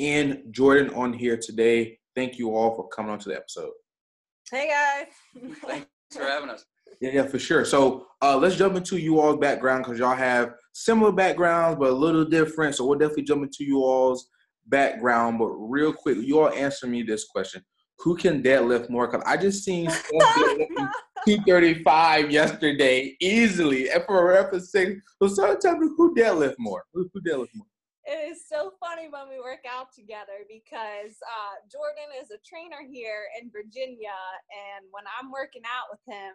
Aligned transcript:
and 0.00 0.42
Jordan 0.50 0.92
on 0.94 1.12
here 1.12 1.38
today 1.40 2.00
thank 2.16 2.38
you 2.38 2.56
all 2.56 2.74
for 2.74 2.88
coming 2.88 3.12
on 3.12 3.18
to 3.20 3.28
the 3.28 3.36
episode. 3.36 3.70
Hey 4.50 4.68
guys. 4.68 5.52
Thanks 5.66 5.86
for 6.10 6.24
having 6.24 6.50
us. 6.50 6.64
Yeah, 7.00 7.10
yeah, 7.12 7.26
for 7.26 7.38
sure. 7.38 7.64
So 7.64 8.06
uh, 8.22 8.36
let's 8.36 8.56
jump 8.56 8.74
into 8.76 8.96
you 8.96 9.20
all's 9.20 9.38
background 9.38 9.84
because 9.84 9.98
y'all 9.98 10.16
have 10.16 10.54
similar 10.72 11.12
backgrounds 11.12 11.78
but 11.78 11.90
a 11.90 11.94
little 11.94 12.24
different. 12.24 12.74
So 12.74 12.86
we'll 12.86 12.98
definitely 12.98 13.24
jump 13.24 13.42
into 13.42 13.64
you 13.64 13.82
all's 13.82 14.28
background. 14.66 15.38
But 15.38 15.48
real 15.48 15.92
quick, 15.92 16.18
you 16.20 16.40
all 16.40 16.50
answer 16.50 16.86
me 16.86 17.02
this 17.02 17.24
question: 17.24 17.62
Who 17.98 18.16
can 18.16 18.42
deadlift 18.42 18.88
more? 18.88 19.08
Because 19.08 19.24
I 19.26 19.36
just 19.36 19.64
seen 19.64 19.90
235 21.26 22.30
yesterday 22.30 23.16
easily, 23.20 23.90
and 23.90 24.02
for 24.04 24.30
a 24.30 24.34
reference 24.34 24.70
six. 24.70 25.00
So 25.20 25.28
start 25.28 25.60
tell 25.60 25.76
me 25.76 25.88
who 25.96 26.14
deadlift 26.14 26.54
more. 26.58 26.84
Who, 26.94 27.10
who 27.12 27.20
deadlift 27.20 27.48
more? 27.54 27.66
It 28.06 28.30
is 28.30 28.46
so 28.48 28.72
funny 28.78 29.08
when 29.10 29.28
we 29.28 29.40
work 29.40 29.66
out 29.68 29.92
together 29.92 30.46
because 30.48 31.18
uh, 31.26 31.58
Jordan 31.70 32.14
is 32.22 32.30
a 32.30 32.38
trainer 32.46 32.86
here 32.88 33.26
in 33.40 33.50
Virginia, 33.50 34.14
and 34.48 34.86
when 34.90 35.04
I'm 35.18 35.30
working 35.30 35.62
out 35.66 35.90
with 35.90 36.00
him, 36.06 36.34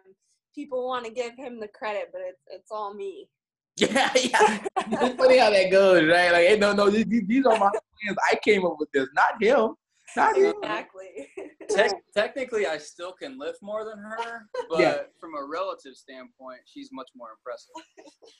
people 0.54 0.86
want 0.86 1.06
to 1.06 1.10
give 1.10 1.34
him 1.36 1.58
the 1.60 1.68
credit, 1.68 2.10
but 2.12 2.20
it's 2.22 2.42
it's 2.48 2.70
all 2.70 2.94
me. 2.94 3.28
Yeah, 3.78 4.10
yeah. 4.14 4.64
it's 4.76 5.16
funny 5.16 5.38
how 5.38 5.48
that 5.48 5.70
goes, 5.70 6.04
right? 6.04 6.30
Like, 6.30 6.46
hey, 6.46 6.58
no, 6.58 6.74
no, 6.74 6.90
these, 6.90 7.06
these 7.26 7.46
are 7.46 7.58
my 7.58 7.70
plans. 7.70 8.18
I 8.30 8.38
came 8.44 8.66
up 8.66 8.76
with 8.78 8.92
this, 8.92 9.08
not 9.14 9.42
him. 9.42 9.74
Not. 10.16 10.36
Exactly. 10.36 11.28
Te- 11.68 11.96
technically, 12.14 12.66
I 12.66 12.78
still 12.78 13.12
can 13.12 13.38
lift 13.38 13.62
more 13.62 13.84
than 13.84 13.98
her, 13.98 14.46
but 14.70 14.80
yeah. 14.80 14.96
from 15.18 15.34
a 15.34 15.46
relative 15.46 15.94
standpoint, 15.94 16.60
she's 16.66 16.90
much 16.92 17.08
more 17.16 17.28
impressive. 17.36 17.70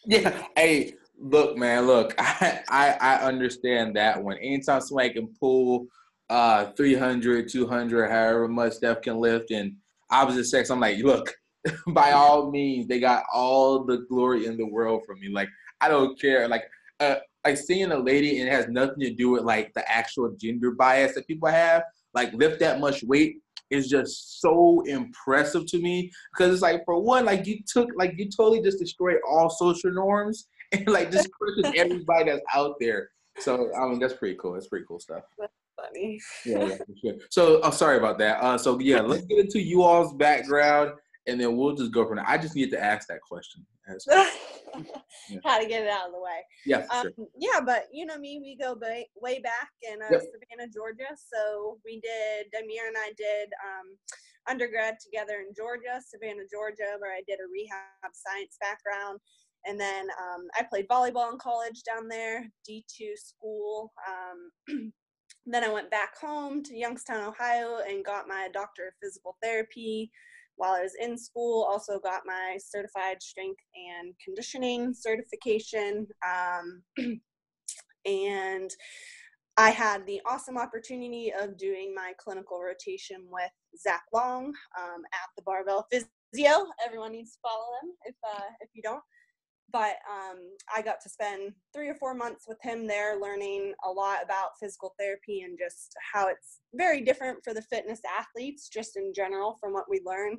Yeah. 0.07 0.47
Hey, 0.57 0.95
look, 1.19 1.57
man, 1.57 1.87
look, 1.87 2.15
I, 2.19 2.61
I, 2.69 2.97
I 3.01 3.15
understand 3.23 3.97
that 3.97 4.23
one. 4.23 4.37
Anytime 4.39 4.81
somebody 4.81 5.11
can 5.11 5.29
pull 5.39 5.87
uh 6.31 6.73
300, 6.77 7.49
200, 7.51 8.09
however 8.11 8.49
much 8.49 8.75
Steph 8.75 9.03
can 9.03 9.19
lift, 9.19 9.51
and 9.51 9.77
opposite 10.11 10.45
sex, 10.45 10.71
I'm 10.71 10.81
like, 10.81 10.99
look, 10.99 11.33
by 11.89 12.13
all 12.13 12.51
means, 12.51 12.87
they 12.87 13.01
got 13.01 13.25
all 13.33 13.85
the 13.85 13.99
glory 14.09 14.47
in 14.47 14.57
the 14.57 14.67
world 14.67 15.03
from 15.07 15.21
me. 15.21 15.29
Like, 15.29 15.49
I 15.81 15.89
don't 15.89 16.21
care. 16.21 16.49
Like, 16.49 16.65
uh, 17.01 17.17
like 17.45 17.57
seeing 17.57 17.93
a 17.93 17.99
lady 17.99 18.41
and 18.41 18.49
it 18.49 18.53
has 18.53 18.69
nothing 18.69 19.01
to 19.01 19.13
do 19.13 19.31
with 19.31 19.43
like 19.43 19.73
the 19.75 19.91
actual 19.91 20.35
gender 20.41 20.73
bias 20.73 21.15
that 21.15 21.27
people 21.27 21.49
have 21.49 21.83
like 22.15 22.33
lift 22.35 22.61
that 22.61 22.81
much 22.81 23.03
weight 23.05 23.37
is 23.71 23.89
just 23.89 24.41
so 24.41 24.83
impressive 24.87 25.65
to 25.67 25.79
me 25.81 26.11
because 26.33 26.53
it's 26.53 26.63
like 26.63 26.85
for 26.85 27.01
one 27.01 27.25
like 27.25 27.47
you 27.47 27.59
took 27.67 27.89
like 27.97 28.15
you 28.17 28.29
totally 28.29 28.61
just 28.61 28.79
destroyed 28.79 29.17
all 29.29 29.49
social 29.49 29.91
norms 29.91 30.47
and 30.73 30.87
like 30.89 31.11
just 31.11 31.31
crushes 31.33 31.73
everybody 31.77 32.31
that's 32.31 32.43
out 32.55 32.75
there 32.81 33.09
so 33.39 33.71
i 33.77 33.89
mean 33.89 33.99
that's 33.99 34.15
pretty 34.15 34.37
cool 34.41 34.53
that's 34.53 34.69
pretty 34.69 34.85
cool 34.87 35.01
stuff 35.01 35.23
that's 35.39 35.53
funny 35.77 36.21
yeah, 36.45 36.67
yeah 36.67 36.77
sure. 37.03 37.15
so 37.31 37.57
I'm 37.57 37.69
oh, 37.69 37.71
sorry 37.71 37.97
about 37.97 38.19
that 38.19 38.43
uh 38.43 38.59
so 38.59 38.79
yeah 38.79 39.01
let's 39.01 39.25
get 39.25 39.39
into 39.39 39.61
you 39.61 39.83
all's 39.83 40.13
background 40.15 40.93
and 41.27 41.41
then 41.41 41.57
we'll 41.57 41.75
just 41.75 41.93
go 41.93 42.07
from 42.07 42.17
there. 42.17 42.29
I 42.29 42.39
just 42.39 42.57
need 42.57 42.71
to 42.71 42.83
ask 42.83 43.09
that 43.09 43.21
question. 43.21 43.65
yeah. 44.09 45.39
How 45.45 45.61
to 45.61 45.67
get 45.67 45.83
it 45.83 45.89
out 45.89 46.07
of 46.07 46.13
the 46.13 46.21
way. 46.21 46.41
Yeah, 46.65 46.87
um, 46.91 47.03
sure. 47.03 47.27
Yeah, 47.37 47.61
but 47.65 47.87
you 47.93 48.07
know 48.07 48.19
me, 48.19 48.41
we 48.41 48.57
go 48.57 48.77
way, 48.81 49.09
way 49.21 49.41
back 49.41 49.71
in 49.83 50.01
uh, 50.03 50.09
yep. 50.11 50.23
Savannah, 50.23 50.71
Georgia. 50.73 51.11
So 51.17 51.79
we 51.85 52.01
did, 52.01 52.47
Demir 52.55 52.87
and 52.87 52.97
I 52.97 53.13
did 53.17 53.49
um, 53.65 53.97
undergrad 54.49 54.97
together 55.03 55.45
in 55.47 55.55
Georgia, 55.55 56.01
Savannah, 56.05 56.47
Georgia, 56.51 56.97
where 56.99 57.13
I 57.13 57.23
did 57.27 57.39
a 57.41 57.51
rehab 57.53 58.13
science 58.13 58.57
background. 58.61 59.19
And 59.65 59.79
then 59.79 60.07
um, 60.21 60.47
I 60.59 60.65
played 60.65 60.89
volleyball 60.89 61.33
in 61.33 61.39
college 61.39 61.83
down 61.85 62.09
there, 62.09 62.47
D2 62.69 63.17
school. 63.17 63.93
Um, 64.09 64.93
then 65.47 65.65
I 65.65 65.69
went 65.69 65.91
back 65.91 66.19
home 66.21 66.63
to 66.65 66.77
Youngstown, 66.77 67.25
Ohio, 67.25 67.79
and 67.89 68.05
got 68.05 68.29
my 68.29 68.49
doctor 68.53 68.89
of 68.89 68.95
physical 69.03 69.37
therapy 69.43 70.11
while 70.63 70.75
I 70.75 70.83
was 70.83 70.95
in 71.01 71.19
school, 71.19 71.67
also 71.69 71.99
got 71.99 72.23
my 72.25 72.57
certified 72.65 73.21
strength 73.21 73.59
and 73.75 74.15
conditioning 74.25 74.95
certification. 74.95 76.07
Um, 76.25 76.83
and 78.07 78.71
I 79.57 79.71
had 79.71 80.07
the 80.07 80.21
awesome 80.25 80.57
opportunity 80.57 81.33
of 81.33 81.59
doing 81.59 81.93
my 81.93 82.13
clinical 82.17 82.61
rotation 82.61 83.27
with 83.29 83.51
Zach 83.77 84.05
Long 84.15 84.55
um, 84.79 85.03
at 85.13 85.31
the 85.37 85.43
Barbell 85.43 85.85
Physio. 85.91 86.67
Everyone 86.87 87.11
needs 87.11 87.33
to 87.33 87.39
follow 87.43 87.67
him 87.83 87.91
if 88.05 88.15
uh, 88.25 88.51
if 88.61 88.69
you 88.73 88.83
don't 88.83 89.03
but 89.73 89.97
um, 90.11 90.39
I 90.75 90.83
got 90.83 91.01
to 91.03 91.09
spend 91.09 91.53
three 91.73 91.89
or 91.89 91.95
four 91.95 92.15
months 92.15 92.45
with 92.47 92.59
him 92.63 92.87
there, 92.87 93.21
learning 93.21 93.73
a 93.85 93.91
lot 93.91 94.19
about 94.23 94.59
physical 94.61 94.95
therapy 94.99 95.41
and 95.41 95.59
just 95.59 95.95
how 96.13 96.29
it's 96.29 96.61
very 96.75 97.01
different 97.01 97.39
for 97.43 97.55
the 97.55 97.63
fitness 97.63 98.01
athletes, 98.19 98.69
just 98.69 98.97
in 98.97 99.13
general, 99.15 99.57
from 99.61 99.73
what 99.73 99.87
we 99.89 100.01
learn 100.05 100.39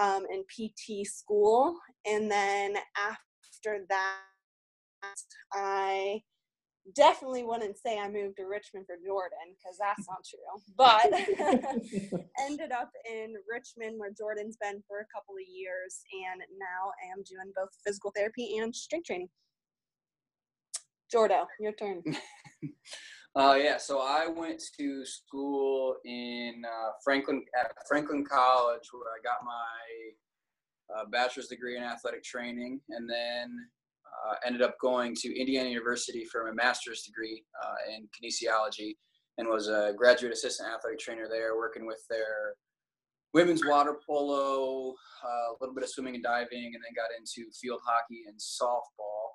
um, 0.00 0.24
in 0.32 0.44
PT 0.44 1.06
school. 1.06 1.76
And 2.06 2.30
then 2.30 2.76
after 2.96 3.84
that, 3.88 4.18
I 5.52 6.22
definitely 6.92 7.44
wouldn't 7.44 7.78
say 7.78 7.98
I 7.98 8.10
moved 8.10 8.36
to 8.36 8.44
Richmond 8.44 8.86
for 8.86 8.96
Jordan 9.04 9.56
because 9.56 9.78
that's 9.78 10.06
not 10.06 10.24
true. 10.24 10.38
But 10.76 12.20
ended 12.46 12.72
up 12.72 12.90
in 13.10 13.34
Richmond 13.50 13.98
where 13.98 14.10
Jordan's 14.10 14.56
been 14.60 14.82
for 14.86 15.00
a 15.00 15.08
couple 15.14 15.34
of 15.34 15.48
years, 15.48 16.00
and 16.12 16.42
now 16.58 16.92
I 17.02 17.12
am 17.12 17.24
doing 17.24 17.52
both 17.56 17.70
physical 17.84 18.12
therapy 18.14 18.58
and 18.58 18.74
strength 18.74 19.06
training. 19.06 19.28
Jordo, 21.14 21.46
your 21.60 21.72
turn. 21.72 22.02
uh, 23.36 23.54
yeah, 23.54 23.76
so 23.76 24.00
I 24.00 24.26
went 24.26 24.62
to 24.78 25.06
school 25.06 25.96
in 26.04 26.62
uh, 26.66 26.90
Franklin 27.04 27.44
at 27.58 27.72
Franklin 27.88 28.24
College 28.24 28.88
where 28.92 29.12
I 29.12 29.22
got 29.22 29.44
my 29.44 30.96
uh, 30.96 31.04
bachelor's 31.10 31.48
degree 31.48 31.76
in 31.76 31.82
athletic 31.82 32.24
training, 32.24 32.80
and 32.90 33.08
then 33.08 33.56
ended 34.44 34.62
up 34.62 34.76
going 34.80 35.14
to 35.14 35.38
Indiana 35.38 35.68
University 35.68 36.24
for 36.24 36.44
my 36.44 36.52
master's 36.52 37.02
degree 37.02 37.44
uh, 37.62 37.94
in 37.94 38.08
kinesiology 38.14 38.94
and 39.38 39.48
was 39.48 39.68
a 39.68 39.92
graduate 39.96 40.32
assistant 40.32 40.68
athletic 40.72 40.98
trainer 40.98 41.28
there, 41.28 41.56
working 41.56 41.86
with 41.86 42.02
their 42.08 42.54
women's 43.32 43.64
water 43.66 43.96
polo, 44.06 44.94
uh, 45.24 45.52
a 45.52 45.56
little 45.60 45.74
bit 45.74 45.82
of 45.82 45.90
swimming 45.90 46.14
and 46.14 46.22
diving, 46.22 46.72
and 46.72 46.74
then 46.74 46.94
got 46.94 47.10
into 47.18 47.50
field 47.60 47.80
hockey 47.84 48.22
and 48.28 48.38
softball. 48.38 49.34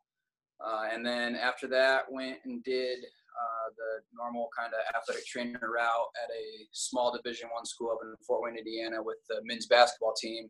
Uh, 0.65 0.87
and 0.93 1.05
then 1.05 1.35
after 1.35 1.67
that, 1.67 2.03
went 2.09 2.37
and 2.45 2.63
did 2.63 2.99
uh, 2.99 3.69
the 3.77 4.01
normal 4.15 4.49
kind 4.57 4.73
of 4.73 4.79
athletic 4.95 5.25
trainer 5.25 5.59
route 5.61 6.09
at 6.23 6.29
a 6.31 6.65
small 6.71 7.15
Division 7.15 7.49
One 7.53 7.65
school 7.65 7.91
up 7.91 7.99
in 8.01 8.13
Fort 8.25 8.41
Wayne, 8.41 8.57
Indiana, 8.57 9.03
with 9.03 9.17
the 9.29 9.41
men's 9.43 9.67
basketball 9.67 10.13
team, 10.19 10.49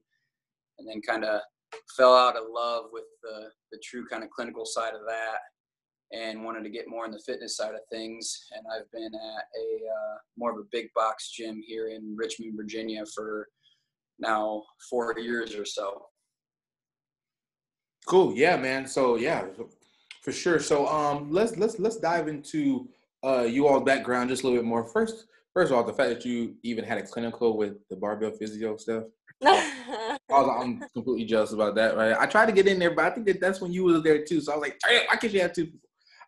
and 0.78 0.88
then 0.88 1.02
kind 1.02 1.26
of 1.26 1.42
fell 1.96 2.16
out 2.16 2.36
of 2.36 2.44
love 2.50 2.86
with 2.92 3.06
the 3.24 3.50
the 3.72 3.80
true 3.84 4.06
kind 4.08 4.24
of 4.24 4.30
clinical 4.30 4.66
side 4.66 4.94
of 4.94 5.02
that 5.08 5.40
and 6.12 6.44
wanted 6.44 6.64
to 6.64 6.70
get 6.70 6.88
more 6.88 7.06
in 7.06 7.12
the 7.12 7.20
fitness 7.20 7.56
side 7.56 7.76
of 7.76 7.82
things. 7.92 8.48
And 8.56 8.66
I've 8.74 8.92
been 8.92 9.14
at 9.14 9.44
a 9.60 9.88
uh, 9.88 10.18
more 10.38 10.52
of 10.52 10.58
a 10.58 10.68
big 10.72 10.88
box 10.96 11.32
gym 11.32 11.62
here 11.66 11.90
in 11.90 12.16
Richmond, 12.18 12.54
Virginia 12.56 13.04
for 13.14 13.48
now 14.18 14.64
four 14.90 15.18
years 15.20 15.56
or 15.56 15.66
so. 15.66 16.06
Cool. 18.08 18.34
Yeah, 18.36 18.58
man. 18.58 18.88
So 18.88 19.18
yeah, 19.18 19.46
for 20.24 20.32
sure. 20.32 20.60
So 20.60 20.88
um, 20.88 21.32
let's 21.32 21.58
let's 21.58 21.80
let's 21.80 21.98
dive 21.98 22.28
into 22.28 22.90
uh 23.24 23.44
you 23.44 23.68
all 23.68 23.82
background 23.82 24.30
just 24.30 24.44
a 24.44 24.48
little 24.48 24.62
bit 24.62 24.68
more. 24.68 24.86
First, 24.86 25.28
first 25.54 25.72
of 25.72 25.78
all, 25.78 25.84
the 25.84 25.94
fact 25.94 26.10
that 26.10 26.26
you 26.26 26.56
even 26.64 26.84
had 26.84 26.98
a 26.98 27.04
clinical 27.04 27.56
with 27.56 27.88
the 27.90 27.96
barbell 27.96 28.32
physio 28.32 28.78
stuff. 28.78 29.04
I 29.46 30.18
was, 30.30 30.62
I'm 30.62 30.84
completely 30.94 31.26
jealous 31.26 31.54
about 31.54 31.76
that, 31.76 31.96
right? 31.96 32.16
I 32.18 32.26
tried 32.26 32.48
to 32.48 32.52
get 32.52 32.68
in 32.68 32.80
there, 32.80 32.94
but 32.94 33.06
I 33.06 33.10
think 33.12 33.26
that 33.28 33.40
that's 33.40 33.62
when 33.62 33.72
you 33.72 33.84
was 33.86 34.04
there 34.04 34.24
too. 34.24 34.42
So 34.42 34.52
I 34.52 34.56
was 34.56 34.62
like, 34.62 34.78
why 35.08 35.16
can't 35.16 35.34
you 35.34 35.42
have 35.42 35.54
two 35.54 35.66
people? 35.66 35.80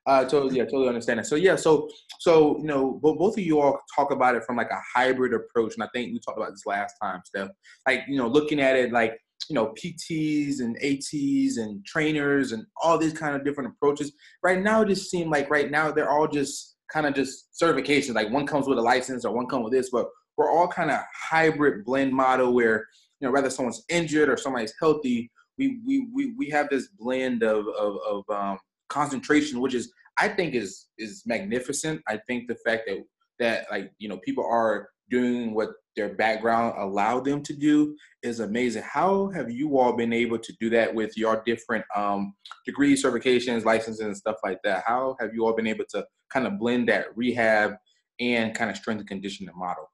Uh, 0.08 0.25
totally, 0.25 0.58
yeah, 0.58 0.63
totally 0.63 0.88
understand 0.88 1.19
it. 1.19 1.28
So 1.28 1.36
yeah, 1.36 1.56
so 1.56 1.88
so 2.19 2.58
you 2.58 2.66
know, 2.66 3.00
both 3.04 3.38
of 3.38 3.44
you 3.44 3.60
all 3.60 3.80
talk 3.96 4.12
about 4.12 4.36
it 4.36 4.44
from 4.44 4.56
like 4.56 4.72
a 4.72 4.81
hybrid 4.96 5.34
approach, 5.34 5.75
and 5.75 5.84
I 5.84 5.90
think 5.94 6.12
we 6.12 6.19
talked 6.19 6.40
about 6.40 6.52
this 6.52 6.66
last 6.66 6.96
time, 7.02 7.22
Steph. 7.25 7.50
Like 7.88 8.02
you 8.08 8.18
know, 8.18 8.28
looking 8.28 8.60
at 8.60 8.75
it 8.75 8.92
like 8.92 9.16
you 9.48 9.54
know 9.54 9.74
PTs 9.75 10.60
and 10.60 10.75
ATs 10.78 11.57
and 11.57 11.86
trainers 11.86 12.52
and 12.52 12.66
all 12.81 12.98
these 12.98 13.14
kind 13.14 13.36
of 13.36 13.46
different 13.46 13.74
approaches. 13.75 14.12
Right 14.42 14.60
now, 14.60 14.81
it 14.81 14.88
just 14.88 15.12
seems 15.12 15.30
like 15.30 15.52
right 15.52 15.69
now 15.69 15.92
they're 15.92 16.10
all 16.10 16.28
just 16.28 16.78
kind 16.92 17.06
of 17.06 17.14
just 17.14 17.50
certifications. 17.62 18.16
Like 18.16 18.31
one 18.31 18.48
comes 18.48 18.68
with 18.68 18.80
a 18.80 18.81
license 18.81 19.24
or 19.24 19.36
one 19.36 19.46
comes 19.46 19.66
with 19.66 19.74
this, 19.74 19.92
but 19.92 20.07
we're 20.38 20.51
all 20.51 20.68
kind 20.68 20.92
of 20.92 21.00
hybrid 21.13 21.86
blend 21.86 22.13
model 22.13 22.54
where 22.54 22.88
you 23.19 23.28
know 23.28 23.31
whether 23.31 23.50
someone's 23.50 23.83
injured 23.89 24.30
or 24.30 24.38
somebody's 24.38 24.74
healthy, 24.80 25.31
we 25.57 25.80
we 25.86 26.07
we, 26.13 26.33
we 26.38 26.50
have 26.50 26.69
this 26.69 26.88
blend 27.00 27.44
of 27.44 27.66
of, 27.68 27.98
of 28.07 28.24
um, 28.30 28.57
concentration, 28.89 29.62
which 29.62 29.74
is 29.74 29.92
I 30.18 30.28
think 30.28 30.56
is 30.56 30.88
is 30.98 31.24
magnificent. 31.25 32.01
I 32.07 32.19
think 32.28 32.48
the 32.48 32.57
fact 32.66 32.83
that 32.88 33.04
that 33.39 33.66
like 33.72 33.92
you 34.00 34.10
know 34.10 34.18
people 34.18 34.45
are 34.45 34.89
doing 35.10 35.54
what 35.54 35.72
their 35.95 36.16
background 36.16 36.74
allowed 36.78 37.25
them 37.25 37.44
to 37.44 37.54
do 37.54 37.95
is 38.24 38.39
amazing. 38.39 38.83
How 38.83 39.30
have 39.31 39.51
you 39.51 39.78
all 39.78 39.94
been 39.94 40.13
able 40.13 40.39
to 40.39 40.54
do 40.60 40.69
that 40.69 40.94
with 40.94 41.18
your 41.18 41.44
different 41.45 41.83
um, 41.95 42.33
degrees, 42.66 43.04
certifications, 43.04 43.66
licenses, 43.66 44.00
and 44.00 44.16
stuff 44.16 44.38
like 44.44 44.60
that? 44.63 44.83
How 44.88 45.18
have 45.19 45.33
you 45.33 45.45
all 45.45 45.54
been 45.54 45.68
able 45.68 45.86
to 45.89 46.06
kind 46.31 46.48
of 46.48 46.57
blend 46.57 46.88
that 46.88 47.07
rehab 47.16 47.74
and 48.19 48.56
kind 48.56 48.72
of 48.72 48.78
strength 48.78 49.00
and 49.00 49.10
conditioning 49.10 49.54
model? 49.56 49.92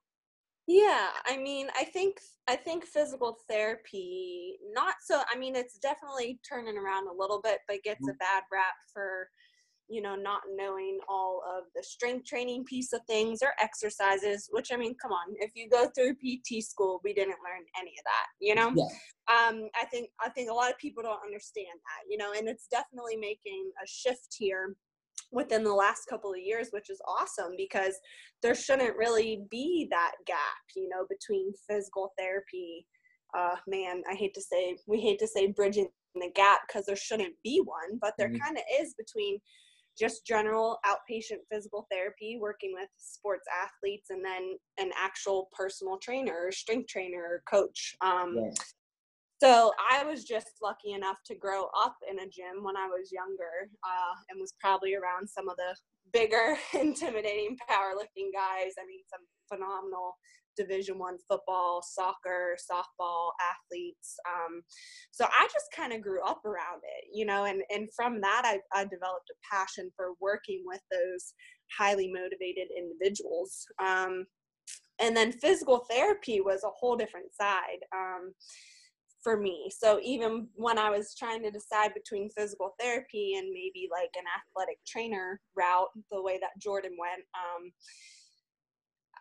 Yeah, 0.68 1.08
I 1.26 1.38
mean, 1.38 1.68
I 1.76 1.84
think 1.84 2.20
I 2.48 2.56
think 2.56 2.84
physical 2.84 3.38
therapy 3.48 4.56
not 4.72 4.94
so 5.04 5.20
I 5.32 5.38
mean 5.38 5.54
it's 5.54 5.78
definitely 5.78 6.40
turning 6.48 6.78
around 6.78 7.06
a 7.06 7.18
little 7.18 7.40
bit 7.42 7.58
but 7.68 7.82
gets 7.84 8.00
a 8.08 8.12
mm-hmm. 8.12 8.18
bad 8.18 8.42
rap 8.50 8.74
for 8.92 9.28
you 9.88 10.00
know 10.00 10.14
not 10.14 10.40
knowing 10.54 10.98
all 11.08 11.42
of 11.46 11.64
the 11.76 11.82
strength 11.82 12.26
training 12.26 12.64
piece 12.64 12.92
of 12.92 13.00
things 13.06 13.40
or 13.42 13.50
exercises 13.60 14.48
which 14.50 14.70
I 14.72 14.76
mean 14.76 14.94
come 15.00 15.12
on 15.12 15.34
if 15.40 15.50
you 15.54 15.68
go 15.68 15.88
through 15.94 16.14
PT 16.14 16.62
school 16.62 17.00
we 17.04 17.12
didn't 17.12 17.44
learn 17.44 17.64
any 17.78 17.92
of 17.98 18.04
that 18.04 18.26
you 18.40 18.54
know 18.54 18.72
yeah. 18.74 19.48
um 19.48 19.68
I 19.80 19.84
think 19.86 20.08
I 20.24 20.30
think 20.30 20.50
a 20.50 20.54
lot 20.54 20.70
of 20.70 20.78
people 20.78 21.02
don't 21.02 21.24
understand 21.24 21.66
that 21.66 22.10
you 22.10 22.16
know 22.16 22.32
and 22.36 22.48
it's 22.48 22.66
definitely 22.68 23.16
making 23.16 23.70
a 23.82 23.86
shift 23.86 24.36
here 24.38 24.74
within 25.30 25.62
the 25.62 25.72
last 25.72 26.06
couple 26.08 26.32
of 26.32 26.38
years, 26.38 26.68
which 26.70 26.90
is 26.90 27.00
awesome 27.06 27.52
because 27.56 27.94
there 28.42 28.54
shouldn't 28.54 28.96
really 28.96 29.42
be 29.50 29.86
that 29.90 30.12
gap, 30.26 30.38
you 30.74 30.88
know, 30.88 31.06
between 31.08 31.52
physical 31.68 32.12
therapy. 32.18 32.86
Uh, 33.36 33.56
man, 33.66 34.02
I 34.10 34.14
hate 34.14 34.34
to 34.34 34.40
say, 34.40 34.76
we 34.86 35.00
hate 35.00 35.18
to 35.18 35.26
say 35.26 35.52
bridging 35.52 35.88
the 36.14 36.30
gap 36.34 36.60
because 36.66 36.86
there 36.86 36.96
shouldn't 36.96 37.34
be 37.44 37.60
one, 37.64 37.98
but 38.00 38.14
there 38.18 38.28
mm-hmm. 38.28 38.42
kind 38.42 38.56
of 38.56 38.62
is 38.80 38.94
between 38.94 39.38
just 39.98 40.24
general 40.24 40.78
outpatient 40.86 41.40
physical 41.50 41.86
therapy, 41.90 42.38
working 42.40 42.72
with 42.72 42.88
sports 42.96 43.46
athletes, 43.52 44.10
and 44.10 44.24
then 44.24 44.56
an 44.78 44.90
actual 44.96 45.48
personal 45.52 45.98
trainer, 45.98 46.50
strength 46.52 46.88
trainer, 46.88 47.20
or 47.20 47.42
coach. 47.50 47.94
Um. 48.00 48.36
So 49.40 49.72
I 49.90 50.04
was 50.04 50.24
just 50.24 50.58
lucky 50.62 50.92
enough 50.92 51.18
to 51.26 51.34
grow 51.36 51.66
up 51.76 51.96
in 52.10 52.18
a 52.18 52.28
gym 52.28 52.62
when 52.62 52.76
I 52.76 52.86
was 52.86 53.12
younger, 53.12 53.70
uh, 53.84 54.14
and 54.28 54.40
was 54.40 54.54
probably 54.60 54.94
around 54.96 55.28
some 55.28 55.48
of 55.48 55.56
the 55.56 55.76
bigger, 56.12 56.56
intimidating 56.74 57.56
powerlifting 57.70 58.32
guys. 58.34 58.74
I 58.78 58.86
mean, 58.86 59.02
some 59.08 59.24
phenomenal 59.48 60.16
Division 60.56 60.98
One 60.98 61.18
football, 61.28 61.82
soccer, 61.86 62.56
softball 62.70 63.30
athletes. 63.38 64.16
Um, 64.26 64.62
so 65.12 65.24
I 65.26 65.44
just 65.44 65.66
kind 65.74 65.92
of 65.92 66.02
grew 66.02 66.20
up 66.24 66.44
around 66.44 66.82
it, 66.82 67.04
you 67.12 67.24
know, 67.24 67.44
and 67.44 67.62
and 67.70 67.88
from 67.94 68.20
that 68.20 68.42
I, 68.44 68.58
I 68.74 68.84
developed 68.84 69.30
a 69.30 69.54
passion 69.54 69.90
for 69.96 70.14
working 70.20 70.64
with 70.66 70.80
those 70.90 71.32
highly 71.78 72.10
motivated 72.12 72.68
individuals. 72.76 73.64
Um, 73.80 74.26
and 75.00 75.16
then 75.16 75.30
physical 75.30 75.86
therapy 75.88 76.40
was 76.40 76.64
a 76.64 76.74
whole 76.76 76.96
different 76.96 77.32
side. 77.40 77.78
Um, 77.94 78.32
for 79.22 79.36
me. 79.36 79.70
So 79.76 80.00
even 80.02 80.48
when 80.54 80.78
I 80.78 80.90
was 80.90 81.14
trying 81.14 81.42
to 81.42 81.50
decide 81.50 81.92
between 81.94 82.30
physical 82.30 82.74
therapy 82.80 83.34
and 83.36 83.48
maybe 83.52 83.88
like 83.90 84.10
an 84.16 84.24
athletic 84.38 84.78
trainer 84.86 85.40
route, 85.56 85.88
the 86.10 86.22
way 86.22 86.38
that 86.40 86.60
Jordan 86.60 86.92
went, 86.98 87.22
um, 87.34 87.70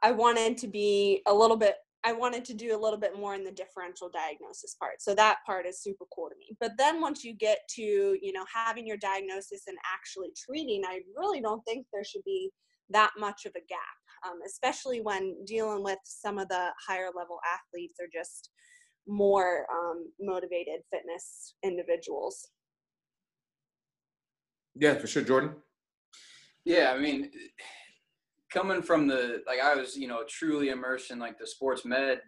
I 0.03 0.11
wanted 0.11 0.57
to 0.59 0.67
be 0.67 1.21
a 1.27 1.33
little 1.33 1.57
bit. 1.57 1.75
I 2.03 2.13
wanted 2.13 2.45
to 2.45 2.53
do 2.53 2.75
a 2.75 2.79
little 2.79 2.99
bit 2.99 3.17
more 3.17 3.33
in 3.33 3.43
the 3.43 3.51
differential 3.51 4.09
diagnosis 4.09 4.75
part. 4.79 5.01
So 5.01 5.15
that 5.15 5.39
part 5.45 5.65
is 5.65 5.81
super 5.81 6.05
cool 6.15 6.29
to 6.29 6.35
me. 6.37 6.55
But 6.59 6.73
then 6.77 7.01
once 7.01 7.23
you 7.23 7.33
get 7.35 7.59
to, 7.75 7.81
you 7.81 8.31
know, 8.31 8.45
having 8.53 8.85
your 8.85 8.97
diagnosis 8.97 9.63
and 9.67 9.77
actually 9.93 10.29
treating, 10.37 10.83
I 10.85 11.01
really 11.17 11.41
don't 11.41 11.63
think 11.65 11.87
there 11.91 12.03
should 12.03 12.23
be 12.23 12.51
that 12.91 13.11
much 13.17 13.45
of 13.45 13.51
a 13.55 13.65
gap, 13.67 14.29
um, 14.29 14.39
especially 14.45 15.01
when 15.01 15.43
dealing 15.45 15.83
with 15.83 15.99
some 16.05 16.37
of 16.37 16.47
the 16.47 16.69
higher 16.87 17.09
level 17.13 17.39
athletes 17.51 17.97
or 17.99 18.07
just 18.13 18.51
more 19.07 19.65
um, 19.71 20.11
motivated 20.19 20.81
fitness 20.91 21.53
individuals. 21.63 22.49
Yeah, 24.75 24.95
for 24.95 25.07
sure, 25.07 25.23
Jordan. 25.23 25.55
Yeah, 26.65 26.93
I 26.95 26.99
mean, 26.99 27.31
coming 28.51 28.81
from 28.81 29.07
the 29.07 29.41
like, 29.47 29.59
I 29.59 29.75
was 29.75 29.95
you 29.95 30.07
know 30.07 30.23
truly 30.27 30.69
immersed 30.69 31.11
in 31.11 31.19
like 31.19 31.37
the 31.39 31.47
sports 31.47 31.85
med 31.85 32.19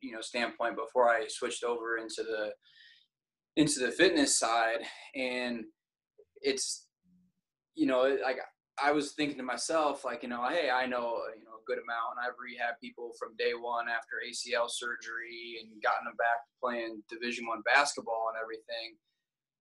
you 0.00 0.12
know 0.12 0.20
standpoint 0.20 0.76
before 0.76 1.08
I 1.08 1.26
switched 1.28 1.64
over 1.64 1.96
into 1.96 2.22
the 2.22 2.52
into 3.56 3.80
the 3.80 3.92
fitness 3.92 4.38
side, 4.38 4.80
and 5.14 5.64
it's 6.42 6.88
you 7.74 7.86
know 7.86 8.16
like 8.22 8.38
I 8.82 8.92
was 8.92 9.12
thinking 9.12 9.36
to 9.38 9.44
myself 9.44 10.04
like 10.04 10.22
you 10.22 10.28
know 10.28 10.46
hey 10.48 10.70
I 10.70 10.86
know 10.86 11.18
you 11.36 11.44
know 11.44 11.54
a 11.54 11.66
good 11.66 11.78
amount, 11.78 12.16
and 12.16 12.26
I've 12.26 12.34
rehabbed 12.34 12.80
people 12.80 13.12
from 13.18 13.36
day 13.36 13.52
one 13.58 13.86
after 13.88 14.16
ACL 14.26 14.68
surgery 14.68 15.60
and 15.60 15.82
gotten 15.82 16.04
them 16.04 16.16
back 16.16 16.44
to 16.44 16.52
playing 16.60 17.02
Division 17.08 17.46
One 17.46 17.62
basketball 17.64 18.30
and 18.32 18.42
everything. 18.42 18.96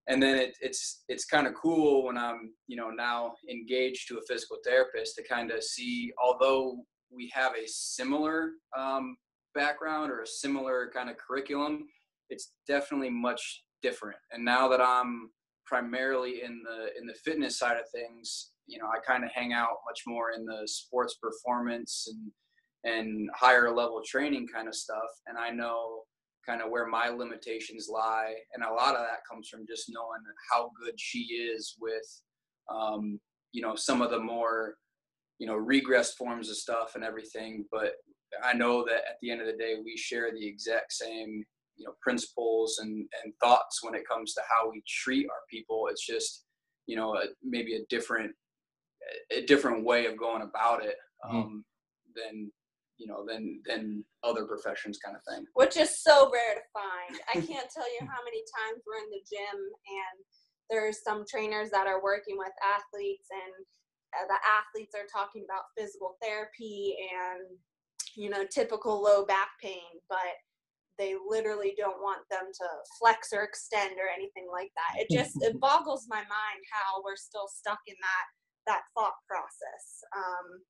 And 0.07 0.21
then 0.21 0.37
it, 0.37 0.57
it's 0.61 1.03
it's 1.07 1.25
kind 1.25 1.47
of 1.47 1.53
cool 1.53 2.05
when 2.05 2.17
I'm 2.17 2.53
you 2.67 2.75
know 2.75 2.89
now 2.89 3.33
engaged 3.49 4.07
to 4.09 4.17
a 4.17 4.25
physical 4.27 4.57
therapist 4.65 5.15
to 5.15 5.23
kind 5.23 5.51
of 5.51 5.63
see, 5.63 6.11
although 6.21 6.77
we 7.11 7.31
have 7.33 7.53
a 7.53 7.67
similar 7.67 8.51
um, 8.77 9.15
background 9.53 10.11
or 10.11 10.21
a 10.21 10.27
similar 10.27 10.89
kind 10.93 11.09
of 11.09 11.17
curriculum, 11.17 11.85
it's 12.29 12.53
definitely 12.67 13.09
much 13.09 13.63
different. 13.81 14.17
And 14.31 14.43
now 14.43 14.67
that 14.69 14.81
I'm 14.81 15.29
primarily 15.65 16.41
in 16.43 16.63
the 16.63 16.89
in 16.99 17.07
the 17.07 17.13
fitness 17.13 17.57
side 17.57 17.77
of 17.77 17.89
things, 17.91 18.52
you 18.67 18.79
know, 18.79 18.87
I 18.87 18.99
kind 19.05 19.23
of 19.23 19.31
hang 19.33 19.53
out 19.53 19.77
much 19.85 20.01
more 20.07 20.31
in 20.31 20.45
the 20.45 20.67
sports 20.67 21.15
performance 21.21 22.07
and 22.07 22.31
and 22.85 23.29
higher 23.33 23.73
level 23.73 24.01
training 24.05 24.45
kind 24.53 24.67
of 24.67 24.75
stuff. 24.75 25.09
And 25.27 25.37
I 25.37 25.51
know 25.51 26.01
kind 26.45 26.61
of 26.61 26.69
where 26.69 26.85
my 26.85 27.07
limitations 27.09 27.87
lie, 27.89 28.33
and 28.53 28.63
a 28.63 28.73
lot 28.73 28.95
of 28.95 29.01
that 29.01 29.19
comes 29.29 29.47
from 29.47 29.65
just 29.65 29.89
knowing 29.89 30.19
how 30.51 30.69
good 30.83 30.99
she 30.99 31.19
is 31.19 31.75
with, 31.79 32.21
um, 32.69 33.19
you 33.53 33.61
know, 33.61 33.75
some 33.75 34.01
of 34.01 34.11
the 34.11 34.19
more, 34.19 34.75
you 35.39 35.47
know, 35.47 35.55
regress 35.55 36.13
forms 36.15 36.49
of 36.49 36.57
stuff 36.57 36.95
and 36.95 37.03
everything. 37.03 37.65
But 37.71 37.93
I 38.43 38.53
know 38.53 38.83
that 38.85 38.95
at 39.09 39.17
the 39.21 39.31
end 39.31 39.39
of 39.39 39.47
the 39.47 39.53
day, 39.53 39.75
we 39.83 39.95
share 39.95 40.31
the 40.31 40.45
exact 40.45 40.91
same, 40.91 41.45
you 41.77 41.85
know, 41.85 41.93
principles 42.01 42.79
and 42.79 43.07
and 43.23 43.33
thoughts 43.41 43.81
when 43.81 43.95
it 43.95 44.07
comes 44.07 44.33
to 44.33 44.41
how 44.49 44.69
we 44.69 44.83
treat 44.85 45.27
our 45.29 45.43
people. 45.49 45.87
It's 45.89 46.05
just, 46.05 46.43
you 46.85 46.97
know, 46.97 47.15
a, 47.15 47.27
maybe 47.41 47.75
a 47.75 47.85
different 47.89 48.33
a 49.31 49.45
different 49.45 49.83
way 49.83 50.05
of 50.05 50.17
going 50.17 50.41
about 50.41 50.83
it 50.83 50.95
mm-hmm. 51.25 51.37
um, 51.37 51.43
mm-hmm. 51.43 51.59
than 52.15 52.51
you 52.97 53.07
know 53.07 53.25
than 53.25 53.61
than 53.65 54.03
other 54.23 54.45
professions 54.45 54.99
kind 55.03 55.17
of 55.17 55.23
thing 55.27 55.45
which 55.55 55.77
is 55.77 56.01
so 56.01 56.31
rare 56.31 56.55
to 56.55 56.65
find 56.71 57.19
i 57.29 57.33
can't 57.33 57.69
tell 57.73 57.87
you 57.89 57.99
how 58.01 58.21
many 58.23 58.41
times 58.61 58.83
we're 58.85 59.01
in 59.03 59.09
the 59.09 59.23
gym 59.27 59.57
and 59.57 60.17
there's 60.69 61.03
some 61.03 61.25
trainers 61.29 61.69
that 61.71 61.87
are 61.87 62.03
working 62.03 62.37
with 62.37 62.53
athletes 62.63 63.27
and 63.31 63.65
uh, 64.13 64.25
the 64.29 64.39
athletes 64.45 64.93
are 64.93 65.09
talking 65.09 65.43
about 65.43 65.73
physical 65.77 66.15
therapy 66.21 66.95
and 67.01 67.57
you 68.15 68.29
know 68.29 68.45
typical 68.45 69.01
low 69.01 69.25
back 69.25 69.49
pain 69.61 69.99
but 70.07 70.37
they 70.99 71.15
literally 71.27 71.73
don't 71.77 72.01
want 72.01 72.21
them 72.29 72.53
to 72.53 72.67
flex 72.99 73.33
or 73.33 73.41
extend 73.41 73.97
or 73.97 74.13
anything 74.13 74.45
like 74.51 74.69
that. 74.77 75.01
It 75.01 75.09
just 75.09 75.41
it 75.41 75.59
boggles 75.59 76.05
my 76.07 76.21
mind 76.21 76.61
how 76.69 77.01
we're 77.03 77.17
still 77.17 77.49
stuck 77.49 77.79
in 77.87 77.95
that 77.97 78.25
that 78.67 78.83
thought 78.95 79.17
process. 79.27 80.03
Um, 80.15 80.61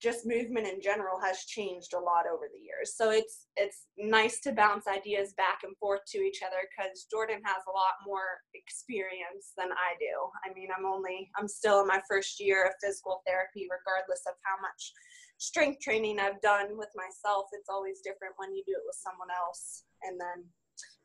just 0.00 0.24
movement 0.24 0.66
in 0.66 0.80
general 0.80 1.20
has 1.20 1.44
changed 1.44 1.92
a 1.92 2.00
lot 2.00 2.24
over 2.24 2.48
the 2.48 2.58
years. 2.64 2.96
So 2.96 3.10
it's 3.10 3.46
it's 3.56 3.84
nice 3.98 4.40
to 4.40 4.52
bounce 4.52 4.88
ideas 4.88 5.34
back 5.36 5.60
and 5.62 5.76
forth 5.76 6.00
to 6.12 6.18
each 6.18 6.40
other 6.40 6.64
because 6.72 7.04
Jordan 7.10 7.44
has 7.44 7.62
a 7.68 7.76
lot 7.76 8.00
more 8.06 8.40
experience 8.56 9.52
than 9.58 9.68
I 9.68 9.92
do. 10.00 10.14
I 10.40 10.56
mean, 10.56 10.68
I'm 10.72 10.88
only 10.88 11.30
I'm 11.36 11.48
still 11.48 11.80
in 11.82 11.86
my 11.86 12.00
first 12.08 12.40
year 12.40 12.64
of 12.64 12.72
physical 12.82 13.20
therapy, 13.26 13.68
regardless 13.68 14.24
of 14.26 14.34
how 14.40 14.56
much 14.60 14.92
strength 15.36 15.80
training 15.80 16.18
I've 16.18 16.40
done 16.40 16.80
with 16.80 16.90
myself. 16.96 17.52
It's 17.52 17.68
always 17.68 18.00
different 18.00 18.40
when 18.40 18.56
you 18.56 18.64
do 18.64 18.72
it 18.72 18.88
with 18.88 18.96
someone 18.96 19.28
else, 19.28 19.84
and 20.02 20.18
then 20.18 20.48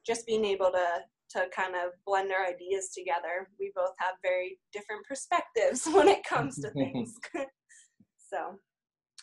just 0.08 0.26
being 0.26 0.46
able 0.46 0.72
to 0.72 1.04
to 1.32 1.46
kind 1.56 1.76
of 1.76 1.92
blend 2.06 2.32
our 2.32 2.46
ideas 2.46 2.90
together. 2.96 3.50
We 3.60 3.72
both 3.76 3.94
have 4.00 4.16
very 4.24 4.60
different 4.74 5.06
perspectives 5.06 5.86
when 5.94 6.08
it 6.08 6.24
comes 6.24 6.60
to 6.62 6.70
things. 6.72 7.14
so 8.18 8.60